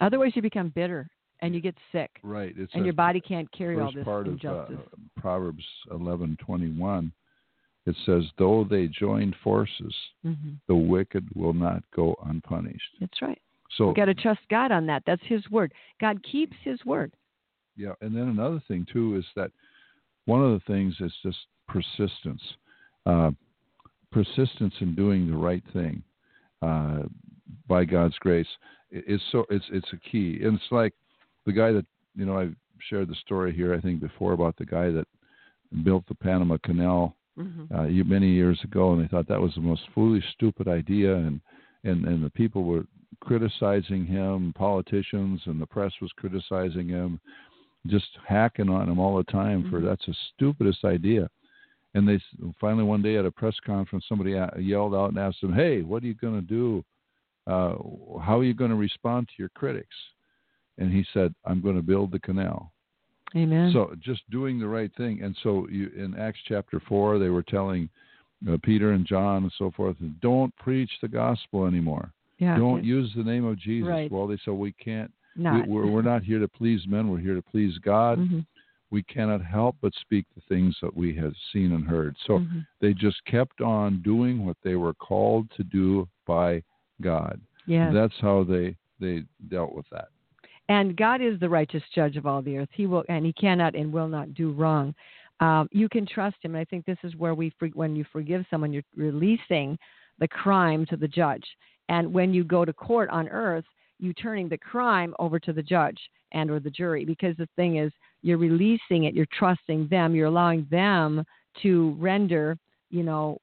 Otherwise 0.00 0.34
you 0.34 0.42
become 0.42 0.70
bitter 0.70 1.08
and 1.40 1.54
you 1.54 1.60
get 1.60 1.76
sick 1.92 2.10
right, 2.22 2.50
it 2.56 2.56
says 2.56 2.70
and 2.74 2.84
your 2.84 2.94
body 2.94 3.20
can't 3.20 3.50
carry 3.52 3.78
all 3.78 3.92
this 3.92 4.04
part 4.04 4.26
of 4.26 4.32
uh, 4.32 4.36
injustice. 4.36 4.88
Proverbs 5.18 5.64
eleven 5.90 6.36
twenty 6.40 6.70
one, 6.70 7.12
it 7.86 7.96
says, 8.06 8.24
Though 8.38 8.64
they 8.64 8.86
join 8.86 9.34
forces, 9.44 9.94
hmm 10.22 10.54
the 10.66 10.74
wicked 10.74 11.28
will 11.34 11.52
not 11.52 11.82
go 11.94 12.16
unpunished. 12.24 12.96
That's 12.98 13.20
right. 13.20 13.40
So 13.76 13.88
we 13.88 13.94
got 13.94 14.06
to 14.06 14.14
trust 14.14 14.40
God 14.48 14.72
on 14.72 14.86
that. 14.86 15.02
That's 15.06 15.22
His 15.26 15.48
word. 15.50 15.74
God 16.00 16.22
keeps 16.22 16.56
His 16.62 16.82
word. 16.86 17.12
Yeah, 17.76 17.92
and 18.00 18.16
then 18.16 18.28
another 18.28 18.62
thing 18.66 18.86
too 18.90 19.16
is 19.16 19.24
that 19.36 19.50
one 20.26 20.42
of 20.42 20.52
the 20.52 20.72
things 20.72 20.94
is 21.00 21.12
just 21.22 21.38
persistence. 21.68 22.42
Uh, 23.06 23.30
persistence 24.12 24.74
in 24.80 24.94
doing 24.94 25.30
the 25.30 25.36
right 25.36 25.64
thing 25.72 26.02
uh, 26.62 27.02
by 27.68 27.84
God's 27.84 28.16
grace 28.20 28.46
is 28.90 29.20
so 29.32 29.44
it's 29.50 29.64
it's 29.70 29.92
a 29.92 30.10
key. 30.10 30.40
And 30.42 30.54
it's 30.54 30.70
like 30.70 30.94
the 31.46 31.52
guy 31.52 31.72
that 31.72 31.86
you 32.14 32.24
know 32.24 32.38
I've 32.38 32.54
shared 32.88 33.08
the 33.08 33.16
story 33.16 33.52
here 33.54 33.74
I 33.74 33.80
think 33.80 34.00
before 34.00 34.32
about 34.32 34.56
the 34.56 34.66
guy 34.66 34.90
that 34.90 35.06
built 35.82 36.06
the 36.08 36.14
Panama 36.14 36.58
Canal 36.62 37.16
Mm-hmm. 37.36 37.74
uh, 37.74 38.04
many 38.04 38.30
years 38.30 38.60
ago, 38.62 38.92
and 38.92 39.02
they 39.02 39.08
thought 39.08 39.26
that 39.26 39.40
was 39.40 39.52
the 39.56 39.60
most 39.60 39.82
foolish, 39.92 40.22
stupid 40.34 40.68
idea, 40.68 41.16
and 41.16 41.40
and 41.82 42.04
and 42.04 42.24
the 42.24 42.30
people 42.30 42.62
were 42.62 42.84
criticizing 43.20 44.06
him, 44.06 44.52
politicians 44.56 45.40
and 45.46 45.60
the 45.60 45.66
press 45.66 45.92
was 46.00 46.12
criticizing 46.16 46.88
him, 46.88 47.20
just 47.86 48.06
hacking 48.26 48.68
on 48.68 48.88
him 48.88 48.98
all 48.98 49.16
the 49.16 49.24
time 49.24 49.68
for 49.70 49.80
Mhm. 49.80 49.84
that's 49.84 50.06
the 50.06 50.14
stupidest 50.34 50.84
idea. 50.84 51.28
And 51.94 52.08
they 52.08 52.18
finally 52.58 52.84
one 52.84 53.02
day 53.02 53.16
at 53.16 53.24
a 53.26 53.30
press 53.30 53.58
conference, 53.60 54.06
somebody 54.08 54.32
yelled 54.58 54.94
out 54.94 55.10
and 55.10 55.18
asked 55.18 55.42
him, 55.42 55.52
"Hey, 55.52 55.82
what 55.82 56.02
are 56.02 56.06
you 56.06 56.14
going 56.14 56.40
to 56.40 56.46
do? 56.46 56.84
Uh, 57.46 57.76
how 58.20 58.38
are 58.38 58.44
you 58.44 58.54
going 58.54 58.70
to 58.70 58.76
respond 58.76 59.28
to 59.28 59.34
your 59.38 59.50
critics?" 59.50 59.94
And 60.78 60.90
he 60.92 61.04
said, 61.12 61.34
"I'm 61.44 61.60
going 61.60 61.76
to 61.76 61.82
build 61.82 62.10
the 62.10 62.18
canal." 62.20 62.72
Amen. 63.36 63.72
So 63.72 63.94
just 64.00 64.28
doing 64.30 64.58
the 64.58 64.68
right 64.68 64.92
thing. 64.94 65.22
And 65.22 65.36
so 65.42 65.68
you, 65.68 65.88
in 65.96 66.14
Acts 66.16 66.40
chapter 66.46 66.80
four, 66.80 67.18
they 67.18 67.30
were 67.30 67.42
telling 67.42 67.88
uh, 68.48 68.58
Peter 68.62 68.92
and 68.92 69.06
John 69.06 69.44
and 69.44 69.52
so 69.52 69.70
forth, 69.70 69.96
don't 70.20 70.54
preach 70.56 70.90
the 71.00 71.08
gospel 71.08 71.66
anymore. 71.66 72.12
yeah. 72.38 72.58
Don't 72.58 72.84
use 72.84 73.10
the 73.14 73.22
name 73.24 73.44
of 73.44 73.56
Jesus. 73.58 73.88
Right. 73.88 74.10
Well, 74.10 74.26
they 74.26 74.36
said 74.44 74.52
we 74.54 74.72
can't. 74.72 75.10
Not. 75.36 75.66
We, 75.66 75.72
we're, 75.72 75.86
we're 75.86 76.02
not 76.02 76.22
here 76.22 76.38
to 76.38 76.48
please 76.48 76.82
men. 76.86 77.08
We're 77.10 77.18
here 77.18 77.34
to 77.34 77.42
please 77.42 77.78
God. 77.78 78.18
Mhm. 78.18 78.46
We 78.90 79.02
cannot 79.02 79.44
help 79.44 79.76
but 79.80 79.92
speak 80.00 80.24
the 80.36 80.42
things 80.48 80.76
that 80.80 80.94
we 80.96 81.14
have 81.16 81.32
seen 81.52 81.72
and 81.72 81.84
heard. 81.84 82.14
So 82.26 82.38
Mhm. 82.38 82.64
they 82.80 82.94
just 82.94 83.24
kept 83.24 83.60
on 83.60 84.00
doing 84.02 84.46
what 84.46 84.56
they 84.62 84.76
were 84.76 84.94
called 84.94 85.50
to 85.56 85.64
do 85.64 86.08
by 86.26 86.62
God. 87.00 87.40
Yes. 87.66 87.92
That's 87.92 88.18
how 88.20 88.44
they 88.44 88.76
they 89.00 89.24
dealt 89.48 89.74
with 89.74 89.88
that. 89.90 90.08
and 90.70 90.96
God 90.96 91.20
is 91.20 91.38
the 91.40 91.48
righteous 91.48 91.82
judge 91.94 92.16
of 92.16 92.24
all 92.24 92.40
the 92.40 92.56
earth. 92.56 92.70
He 92.72 92.86
will, 92.86 93.04
and 93.10 93.26
He 93.26 93.32
cannot 93.34 93.74
and 93.74 93.92
will 93.92 94.08
not 94.08 94.32
do 94.32 94.52
wrong. 94.52 94.94
Um, 95.40 95.68
you 95.72 95.88
can 95.90 96.06
trust 96.06 96.36
Him. 96.42 96.54
And 96.54 96.60
I 96.60 96.64
think 96.64 96.86
this 96.86 96.96
is 97.02 97.14
where 97.16 97.34
we, 97.34 97.52
when 97.74 97.94
you 97.94 98.04
forgive 98.04 98.46
someone, 98.48 98.72
you're 98.72 98.82
releasing 98.96 99.78
the 100.20 100.28
crime 100.28 100.86
to 100.86 100.96
the 100.96 101.08
judge. 101.08 101.44
And 101.90 102.14
when 102.14 102.32
you 102.32 102.44
go 102.44 102.64
to 102.64 102.72
court 102.72 103.10
on 103.10 103.28
earth, 103.28 103.66
you 103.98 104.12
turning 104.14 104.48
the 104.48 104.58
crime 104.58 105.14
over 105.18 105.38
to 105.38 105.52
the 105.52 105.62
judge 105.62 105.98
and 106.32 106.50
or 106.50 106.60
the 106.60 106.70
jury. 106.70 107.04
Because 107.04 107.36
the 107.36 107.48
thing 107.56 107.76
is, 107.76 107.92
you're 108.22 108.38
releasing 108.38 109.04
it. 109.04 109.14
You're 109.14 109.26
trusting 109.38 109.88
them. 109.88 110.14
You're 110.14 110.26
allowing 110.26 110.66
them 110.70 111.24
to 111.62 111.96
render, 111.98 112.58
you 112.90 113.02
know, 113.02 113.38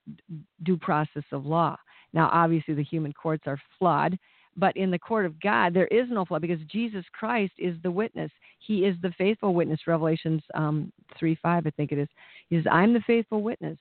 due 0.63 0.77
process 0.77 1.23
of 1.31 1.45
law. 1.45 1.77
Now, 2.13 2.29
obviously, 2.33 2.73
the 2.73 2.83
human 2.83 3.13
courts 3.13 3.43
are 3.45 3.59
flawed, 3.79 4.17
but 4.57 4.75
in 4.75 4.91
the 4.91 4.99
court 4.99 5.25
of 5.25 5.39
God, 5.39 5.73
there 5.73 5.87
is 5.87 6.07
no 6.09 6.25
flaw 6.25 6.39
because 6.39 6.59
Jesus 6.67 7.05
Christ 7.13 7.53
is 7.57 7.75
the 7.83 7.91
witness. 7.91 8.31
He 8.59 8.85
is 8.85 8.95
the 9.01 9.13
faithful 9.17 9.53
witness. 9.53 9.79
Revelations 9.87 10.41
um, 10.55 10.91
3 11.17 11.37
5, 11.41 11.65
I 11.65 11.69
think 11.71 11.93
it 11.93 11.97
is. 11.97 12.09
He 12.49 12.57
says, 12.57 12.65
I'm 12.69 12.93
the 12.93 13.01
faithful 13.07 13.41
witness. 13.41 13.77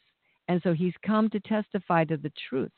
And 0.46 0.60
so 0.62 0.72
he's 0.72 0.94
come 1.04 1.28
to 1.30 1.40
testify 1.40 2.04
to 2.04 2.16
the 2.16 2.32
truth 2.48 2.72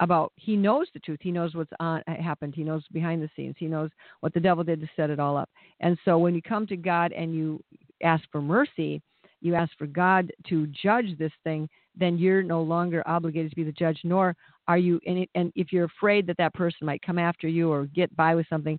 about, 0.00 0.32
he 0.36 0.56
knows 0.56 0.88
the 0.94 1.00
truth. 1.00 1.18
He 1.22 1.32
knows 1.32 1.54
what's 1.54 1.72
on, 1.80 2.02
happened. 2.06 2.54
He 2.54 2.64
knows 2.64 2.84
behind 2.92 3.22
the 3.22 3.30
scenes. 3.34 3.56
He 3.58 3.66
knows 3.66 3.90
what 4.20 4.34
the 4.34 4.40
devil 4.40 4.64
did 4.64 4.80
to 4.80 4.88
set 4.96 5.10
it 5.10 5.20
all 5.20 5.36
up. 5.36 5.50
And 5.80 5.98
so 6.04 6.18
when 6.18 6.34
you 6.34 6.42
come 6.42 6.66
to 6.68 6.76
God 6.76 7.12
and 7.12 7.34
you 7.34 7.62
ask 8.02 8.24
for 8.30 8.40
mercy, 8.40 9.02
you 9.40 9.54
ask 9.54 9.70
for 9.78 9.86
God 9.86 10.32
to 10.48 10.66
judge 10.68 11.16
this 11.18 11.32
thing, 11.44 11.68
then 11.96 12.18
you're 12.18 12.42
no 12.42 12.62
longer 12.62 13.02
obligated 13.06 13.50
to 13.50 13.56
be 13.56 13.64
the 13.64 13.72
judge, 13.72 13.98
nor 14.04 14.36
are 14.68 14.78
you 14.78 15.00
and, 15.06 15.18
it, 15.18 15.30
and 15.34 15.50
if 15.56 15.72
you're 15.72 15.86
afraid 15.86 16.26
that 16.26 16.36
that 16.36 16.54
person 16.54 16.86
might 16.86 17.02
come 17.02 17.18
after 17.18 17.48
you 17.48 17.72
or 17.72 17.86
get 17.86 18.14
by 18.14 18.34
with 18.34 18.46
something 18.48 18.78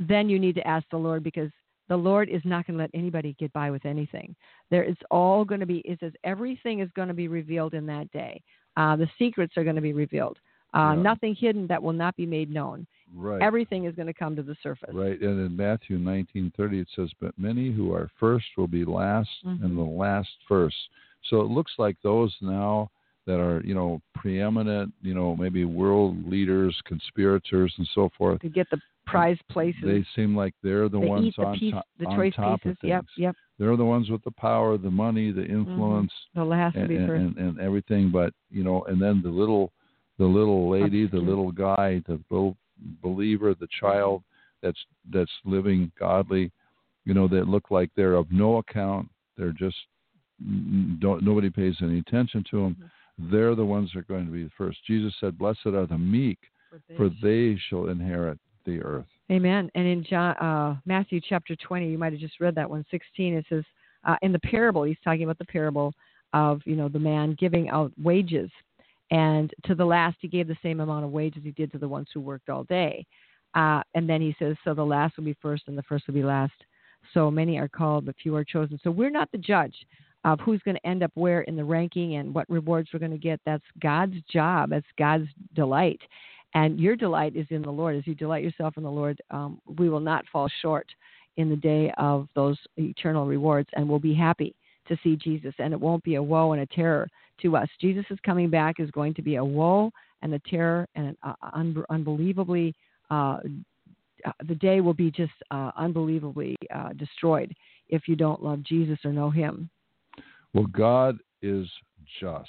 then 0.00 0.28
you 0.28 0.38
need 0.38 0.54
to 0.54 0.66
ask 0.66 0.86
the 0.90 0.96
lord 0.96 1.22
because 1.22 1.50
the 1.88 1.96
lord 1.96 2.28
is 2.30 2.40
not 2.44 2.66
going 2.66 2.78
to 2.78 2.82
let 2.82 2.90
anybody 2.94 3.36
get 3.38 3.52
by 3.52 3.70
with 3.70 3.84
anything 3.84 4.34
there 4.70 4.84
it's 4.84 5.00
all 5.10 5.44
going 5.44 5.60
to 5.60 5.66
be 5.66 5.78
it 5.78 5.98
says 6.00 6.12
everything 6.22 6.80
is 6.80 6.88
going 6.94 7.08
to 7.08 7.14
be 7.14 7.28
revealed 7.28 7.74
in 7.74 7.84
that 7.84 8.10
day 8.12 8.40
uh, 8.76 8.96
the 8.96 9.08
secrets 9.18 9.56
are 9.56 9.64
going 9.64 9.76
to 9.76 9.82
be 9.82 9.92
revealed 9.92 10.38
uh, 10.74 10.94
Yeah. 10.94 11.02
nothing 11.02 11.34
hidden 11.34 11.66
that 11.68 11.82
will 11.82 11.92
not 11.92 12.16
be 12.16 12.26
made 12.26 12.50
known 12.50 12.86
Right. 13.14 13.40
everything 13.42 13.84
is 13.84 13.94
going 13.94 14.06
to 14.08 14.14
come 14.14 14.34
to 14.36 14.42
the 14.42 14.56
surface 14.62 14.90
Right, 14.92 15.20
and 15.20 15.40
in 15.46 15.56
Matthew 15.56 15.98
19:30 15.98 16.80
it 16.80 16.88
says, 16.96 17.10
"But 17.20 17.38
many 17.38 17.70
who 17.70 17.92
are 17.92 18.10
first 18.18 18.46
will 18.56 18.66
be 18.66 18.84
last, 18.84 19.30
Mhm. 19.44 19.62
and 19.64 19.78
the 19.78 19.82
last 19.82 20.30
first." 20.48 20.76
So 21.22 21.40
it 21.40 21.48
looks 21.48 21.72
like 21.78 21.96
those 22.02 22.36
now 22.42 22.90
that 23.26 23.40
are, 23.40 23.62
you 23.64 23.74
know, 23.74 24.02
preeminent, 24.14 24.92
you 25.00 25.14
know, 25.14 25.34
maybe 25.36 25.64
world 25.64 26.26
leaders, 26.28 26.78
conspirators, 26.84 27.72
and 27.78 27.86
so 27.88 28.08
forth. 28.10 28.40
to 28.42 28.48
get 28.50 28.68
the 28.70 28.80
prize 29.06 29.40
places 29.48 29.82
They 29.82 30.02
seem 30.14 30.34
like 30.36 30.54
they're 30.62 30.88
the 30.88 30.98
they 31.00 31.06
ones 31.06 31.34
the, 31.36 31.44
on, 31.44 31.58
piece, 31.58 31.72
top, 31.72 31.86
the 31.98 32.06
on 32.06 32.16
choice 32.16 32.34
top 32.34 32.60
pieces 32.60 32.72
of 32.72 32.78
things. 32.80 32.90
yep 32.90 33.04
yep 33.16 33.36
They're 33.58 33.76
the 33.76 33.84
ones 33.84 34.10
with 34.10 34.22
the 34.24 34.32
power, 34.32 34.76
the 34.76 34.90
money, 34.90 35.30
the 35.30 35.42
Mm-hmm. 35.42 35.54
influence, 35.60 36.12
the 36.34 36.44
last 36.44 36.76
and, 36.76 36.88
be 36.88 36.96
and, 36.96 37.06
first 37.06 37.22
and, 37.22 37.36
and 37.38 37.60
everything. 37.60 38.10
But 38.10 38.34
you 38.50 38.64
know, 38.64 38.82
and 38.84 39.00
then 39.00 39.22
the 39.22 39.30
little, 39.30 39.72
the 40.18 40.24
little 40.24 40.70
lady, 40.70 41.06
the 41.06 41.18
little 41.18 41.52
guy, 41.52 42.02
the 42.06 42.20
little 42.30 42.56
believer, 43.02 43.54
the 43.54 43.68
child 43.80 44.22
that's 44.62 44.78
that's 45.12 45.30
living 45.44 45.90
godly, 45.98 46.50
you 47.04 47.14
know, 47.14 47.28
that 47.28 47.48
look 47.48 47.70
like 47.70 47.90
they're 47.96 48.14
of 48.14 48.30
no 48.30 48.58
account. 48.58 49.08
They're 49.36 49.52
just 49.52 49.76
don't 51.00 51.22
nobody 51.22 51.50
pays 51.50 51.76
any 51.82 51.98
attention 51.98 52.44
to 52.50 52.62
them. 52.62 52.76
Mm-hmm. 52.76 53.30
They're 53.30 53.54
the 53.54 53.64
ones 53.64 53.90
that 53.94 54.00
are 54.00 54.02
going 54.02 54.26
to 54.26 54.32
be 54.32 54.44
the 54.44 54.50
first. 54.56 54.78
Jesus 54.86 55.14
said, 55.20 55.38
"Blessed 55.38 55.66
are 55.66 55.86
the 55.86 55.98
meek, 55.98 56.38
for 56.96 57.10
they 57.22 57.58
shall 57.68 57.88
inherit 57.88 58.38
the 58.64 58.80
earth." 58.82 59.06
Amen. 59.30 59.70
And 59.74 59.86
in 59.86 60.04
John, 60.04 60.36
uh, 60.36 60.76
Matthew 60.84 61.20
chapter 61.26 61.56
20, 61.56 61.88
you 61.88 61.96
might 61.96 62.12
have 62.12 62.20
just 62.20 62.40
read 62.40 62.54
that 62.56 62.68
one, 62.68 62.84
16, 62.90 63.34
it 63.34 63.46
says, 63.48 63.64
uh, 64.06 64.16
in 64.22 64.32
the 64.32 64.38
parable, 64.40 64.82
he's 64.82 64.98
talking 65.02 65.24
about 65.24 65.38
the 65.38 65.46
parable 65.46 65.94
of, 66.34 66.60
you 66.66 66.76
know, 66.76 66.88
the 66.88 66.98
man 66.98 67.36
giving 67.40 67.70
out 67.70 67.90
wages. 68.02 68.50
And 69.14 69.54
to 69.66 69.76
the 69.76 69.84
last, 69.84 70.16
he 70.18 70.26
gave 70.26 70.48
the 70.48 70.56
same 70.60 70.80
amount 70.80 71.04
of 71.04 71.12
wages 71.12 71.44
he 71.44 71.52
did 71.52 71.70
to 71.70 71.78
the 71.78 71.86
ones 71.86 72.08
who 72.12 72.20
worked 72.20 72.48
all 72.50 72.64
day. 72.64 73.06
Uh, 73.54 73.80
and 73.94 74.10
then 74.10 74.20
he 74.20 74.34
says, 74.40 74.56
so 74.64 74.74
the 74.74 74.82
last 74.82 75.16
will 75.16 75.22
be 75.22 75.36
first 75.40 75.62
and 75.68 75.78
the 75.78 75.84
first 75.84 76.08
will 76.08 76.14
be 76.14 76.24
last. 76.24 76.64
So 77.12 77.30
many 77.30 77.56
are 77.56 77.68
called, 77.68 78.06
but 78.06 78.16
few 78.20 78.34
are 78.34 78.42
chosen. 78.42 78.80
So 78.82 78.90
we're 78.90 79.10
not 79.10 79.30
the 79.30 79.38
judge 79.38 79.76
of 80.24 80.40
who's 80.40 80.60
going 80.62 80.74
to 80.74 80.86
end 80.86 81.04
up 81.04 81.12
where 81.14 81.42
in 81.42 81.54
the 81.54 81.62
ranking 81.62 82.16
and 82.16 82.34
what 82.34 82.50
rewards 82.50 82.88
we're 82.92 82.98
going 82.98 83.12
to 83.12 83.16
get. 83.16 83.38
That's 83.46 83.62
God's 83.80 84.16
job. 84.32 84.70
That's 84.70 84.84
God's 84.98 85.28
delight. 85.54 86.00
And 86.54 86.80
your 86.80 86.96
delight 86.96 87.36
is 87.36 87.46
in 87.50 87.62
the 87.62 87.70
Lord. 87.70 87.94
As 87.94 88.08
you 88.08 88.16
delight 88.16 88.42
yourself 88.42 88.76
in 88.76 88.82
the 88.82 88.90
Lord, 88.90 89.22
um, 89.30 89.60
we 89.78 89.88
will 89.90 90.00
not 90.00 90.24
fall 90.32 90.50
short 90.60 90.88
in 91.36 91.48
the 91.48 91.56
day 91.56 91.92
of 91.98 92.26
those 92.34 92.58
eternal 92.78 93.26
rewards, 93.26 93.68
and 93.74 93.88
we'll 93.88 94.00
be 94.00 94.14
happy 94.14 94.56
to 94.88 94.96
see 95.02 95.16
Jesus. 95.16 95.54
And 95.58 95.72
it 95.72 95.80
won't 95.80 96.04
be 96.04 96.16
a 96.16 96.22
woe 96.22 96.52
and 96.52 96.62
a 96.62 96.66
terror 96.66 97.08
to 97.42 97.56
us. 97.56 97.68
Jesus 97.80 98.04
is 98.10 98.18
coming 98.24 98.50
back 98.50 98.80
is 98.80 98.90
going 98.90 99.14
to 99.14 99.22
be 99.22 99.36
a 99.36 99.44
woe 99.44 99.90
and 100.22 100.34
a 100.34 100.38
terror 100.40 100.86
and 100.94 101.08
an 101.08 101.16
uh, 101.22 101.34
un- 101.52 101.84
unbelievably. 101.90 102.74
Uh, 103.10 103.38
uh, 104.24 104.32
the 104.48 104.54
day 104.54 104.80
will 104.80 104.94
be 104.94 105.10
just 105.10 105.32
uh, 105.50 105.70
unbelievably 105.76 106.56
uh, 106.74 106.92
destroyed 106.94 107.54
if 107.88 108.08
you 108.08 108.16
don't 108.16 108.42
love 108.42 108.62
Jesus 108.62 108.98
or 109.04 109.12
know 109.12 109.30
Him. 109.30 109.68
Well, 110.54 110.66
God 110.66 111.18
is 111.42 111.68
just, 112.20 112.48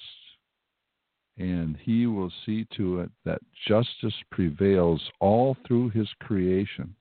and 1.38 1.76
He 1.82 2.06
will 2.06 2.32
see 2.46 2.66
to 2.78 3.02
it 3.02 3.10
that 3.26 3.42
justice 3.68 4.14
prevails 4.32 5.02
all 5.20 5.58
through 5.68 5.90
His 5.90 6.08
creation, 6.22 6.96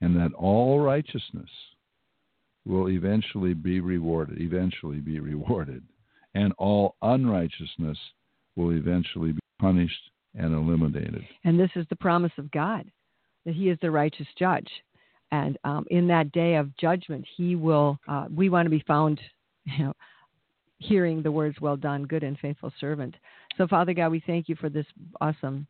and 0.00 0.16
that 0.16 0.32
all 0.34 0.80
righteousness 0.80 1.50
will 2.66 2.88
eventually 2.88 3.54
be 3.54 3.80
rewarded, 3.80 4.40
eventually 4.40 4.98
be 4.98 5.20
rewarded, 5.20 5.82
and 6.34 6.52
all 6.58 6.96
unrighteousness 7.02 7.98
will 8.56 8.72
eventually 8.72 9.32
be 9.32 9.40
punished 9.60 10.10
and 10.34 10.52
eliminated. 10.52 11.24
And 11.44 11.58
this 11.58 11.70
is 11.76 11.86
the 11.88 11.96
promise 11.96 12.32
of 12.38 12.50
God 12.50 12.90
that 13.44 13.54
He 13.54 13.68
is 13.68 13.78
the 13.80 13.90
righteous 13.90 14.26
judge. 14.38 14.68
And 15.32 15.56
um, 15.64 15.86
in 15.90 16.06
that 16.08 16.32
day 16.32 16.56
of 16.56 16.76
judgment, 16.76 17.24
He 17.36 17.56
will. 17.56 17.98
Uh, 18.06 18.26
we 18.34 18.48
want 18.48 18.66
to 18.66 18.70
be 18.70 18.84
found, 18.86 19.20
you 19.64 19.84
know, 19.86 19.92
hearing 20.78 21.22
the 21.22 21.32
words, 21.32 21.60
"Well 21.60 21.76
done, 21.76 22.04
good 22.04 22.22
and 22.22 22.38
faithful 22.38 22.72
servant." 22.80 23.14
So, 23.56 23.66
Father 23.66 23.94
God, 23.94 24.10
we 24.10 24.22
thank 24.26 24.48
you 24.48 24.56
for 24.56 24.68
this 24.68 24.86
awesome 25.20 25.66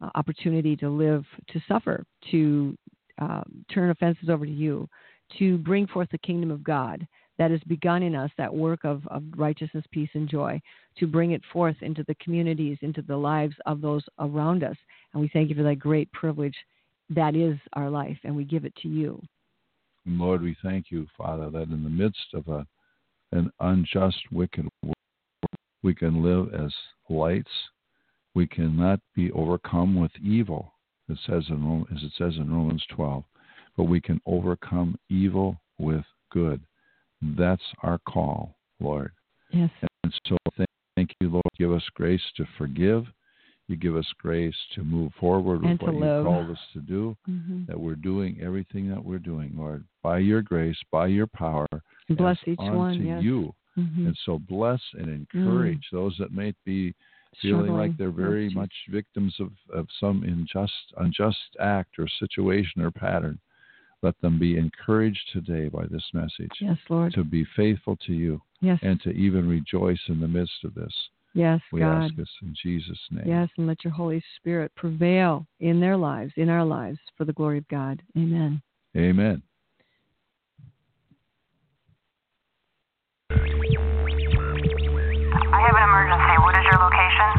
uh, 0.00 0.10
opportunity 0.14 0.76
to 0.76 0.88
live, 0.88 1.24
to 1.52 1.60
suffer, 1.68 2.04
to 2.30 2.76
uh, 3.18 3.42
turn 3.72 3.90
offenses 3.90 4.28
over 4.28 4.44
to 4.44 4.52
you, 4.52 4.88
to 5.38 5.58
bring 5.58 5.86
forth 5.86 6.08
the 6.10 6.18
kingdom 6.18 6.50
of 6.50 6.64
God 6.64 7.06
that 7.38 7.50
has 7.50 7.60
begun 7.68 8.02
in 8.02 8.14
us, 8.14 8.30
that 8.36 8.52
work 8.52 8.84
of, 8.84 9.06
of 9.08 9.22
righteousness, 9.36 9.84
peace, 9.92 10.10
and 10.14 10.28
joy, 10.28 10.60
to 10.98 11.06
bring 11.06 11.32
it 11.32 11.42
forth 11.52 11.76
into 11.82 12.04
the 12.08 12.16
communities, 12.16 12.78
into 12.80 13.02
the 13.02 13.16
lives 13.16 13.54
of 13.66 13.80
those 13.80 14.02
around 14.18 14.64
us. 14.64 14.76
And 15.12 15.20
we 15.20 15.30
thank 15.32 15.48
you 15.48 15.54
for 15.54 15.62
that 15.62 15.78
great 15.78 16.10
privilege 16.12 16.56
that 17.10 17.36
is 17.36 17.56
our 17.74 17.88
life, 17.88 18.18
and 18.24 18.34
we 18.34 18.44
give 18.44 18.64
it 18.64 18.74
to 18.82 18.88
you. 18.88 19.22
Lord, 20.04 20.42
we 20.42 20.56
thank 20.62 20.90
you, 20.90 21.06
Father, 21.16 21.48
that 21.50 21.68
in 21.68 21.84
the 21.84 21.90
midst 21.90 22.34
of 22.34 22.48
a 22.48 22.66
an 23.32 23.50
unjust, 23.60 24.18
wicked 24.32 24.66
world, 24.82 24.94
We 25.82 25.94
can 25.94 26.22
live 26.22 26.54
as 26.54 26.72
lights. 27.08 27.50
We 28.34 28.46
cannot 28.46 29.00
be 29.14 29.30
overcome 29.32 30.00
with 30.00 30.12
evil, 30.22 30.72
it 31.08 31.18
says 31.26 31.44
in, 31.48 31.84
as 31.94 32.02
it 32.02 32.12
says 32.16 32.36
in 32.36 32.52
Romans 32.52 32.84
12, 32.90 33.24
but 33.78 33.84
we 33.84 34.00
can 34.00 34.20
overcome 34.26 34.98
evil 35.08 35.56
with 35.78 36.04
good. 36.30 36.60
That's 37.22 37.62
our 37.82 37.98
call, 38.06 38.56
Lord. 38.80 39.12
Yes. 39.50 39.70
And 40.02 40.12
so 40.26 40.36
thank, 40.56 40.68
thank 40.96 41.10
you, 41.20 41.30
Lord. 41.30 41.44
Give 41.56 41.72
us 41.72 41.84
grace 41.94 42.20
to 42.36 42.44
forgive. 42.58 43.06
You 43.68 43.76
give 43.76 43.96
us 43.96 44.06
grace 44.18 44.54
to 44.74 44.82
move 44.82 45.12
forward 45.20 45.62
with 45.62 45.70
And 45.70 45.80
what 45.80 45.94
you 45.94 46.00
called 46.00 46.50
us 46.50 46.58
to 46.72 46.80
do. 46.80 47.16
hmm 47.24 47.64
That 47.68 47.78
we're 47.78 47.94
doing 47.94 48.38
everything 48.42 48.90
that 48.90 49.02
we're 49.02 49.18
doing, 49.18 49.52
Lord, 49.56 49.84
by 50.02 50.18
your 50.18 50.42
grace, 50.42 50.78
by 50.90 51.06
your 51.06 51.26
power. 51.28 51.66
Bless 52.08 52.38
each 52.46 52.58
one. 52.58 53.06
Yes. 53.06 53.22
you. 53.22 53.54
Mhm. 53.76 54.06
And 54.06 54.18
so 54.24 54.40
bless 54.40 54.80
and 54.94 55.08
encourage 55.08 55.86
those 55.92 56.16
that 56.18 56.32
may 56.32 56.52
be 56.64 56.94
feeling 57.40 57.72
like 57.72 57.96
they're 57.96 58.10
very 58.10 58.48
much 58.48 58.72
victims 58.90 59.36
of, 59.38 59.52
of 59.72 59.86
some 60.00 60.24
unjust 60.24 60.72
unjust 60.96 61.56
act 61.60 61.96
or 61.98 62.08
situation 62.08 62.82
or 62.82 62.90
pattern. 62.90 63.38
Let 64.02 64.20
them 64.20 64.38
be 64.38 64.56
encouraged 64.56 65.28
today 65.32 65.68
by 65.68 65.86
this 65.90 66.04
message 66.12 66.52
Yes, 66.60 66.78
Lord. 66.88 67.12
to 67.14 67.24
be 67.24 67.44
faithful 67.56 67.96
to 68.06 68.12
you 68.12 68.40
Yes. 68.60 68.78
and 68.82 69.00
to 69.02 69.10
even 69.10 69.48
rejoice 69.48 70.00
in 70.08 70.20
the 70.20 70.28
midst 70.28 70.64
of 70.64 70.74
this. 70.74 70.92
yes, 71.34 71.60
We 71.72 71.80
God. 71.80 72.04
ask 72.04 72.14
this 72.14 72.30
in 72.42 72.54
Jesus' 72.54 72.98
name. 73.10 73.26
Yes, 73.26 73.48
and 73.56 73.66
let 73.66 73.84
your 73.84 73.92
Holy 73.92 74.22
Spirit 74.36 74.74
prevail 74.74 75.46
in 75.60 75.80
their 75.80 75.96
lives, 75.96 76.32
in 76.36 76.48
our 76.48 76.64
lives, 76.64 76.98
for 77.16 77.24
the 77.24 77.32
glory 77.32 77.58
of 77.58 77.68
God. 77.68 78.02
Amen. 78.16 78.62
Amen. 78.96 79.42
I 83.30 83.34
have 85.60 85.76
an 85.76 85.82
emergency. 85.84 86.38
What 86.42 86.56
is 86.56 86.64
your 86.70 86.80
location? 86.80 87.37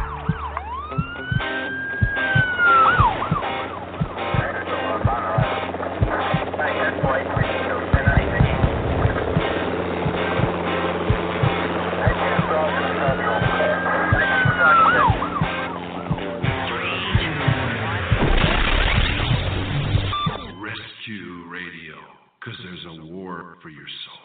For 23.30 23.70
your 23.70 23.86
soul. 24.06 24.19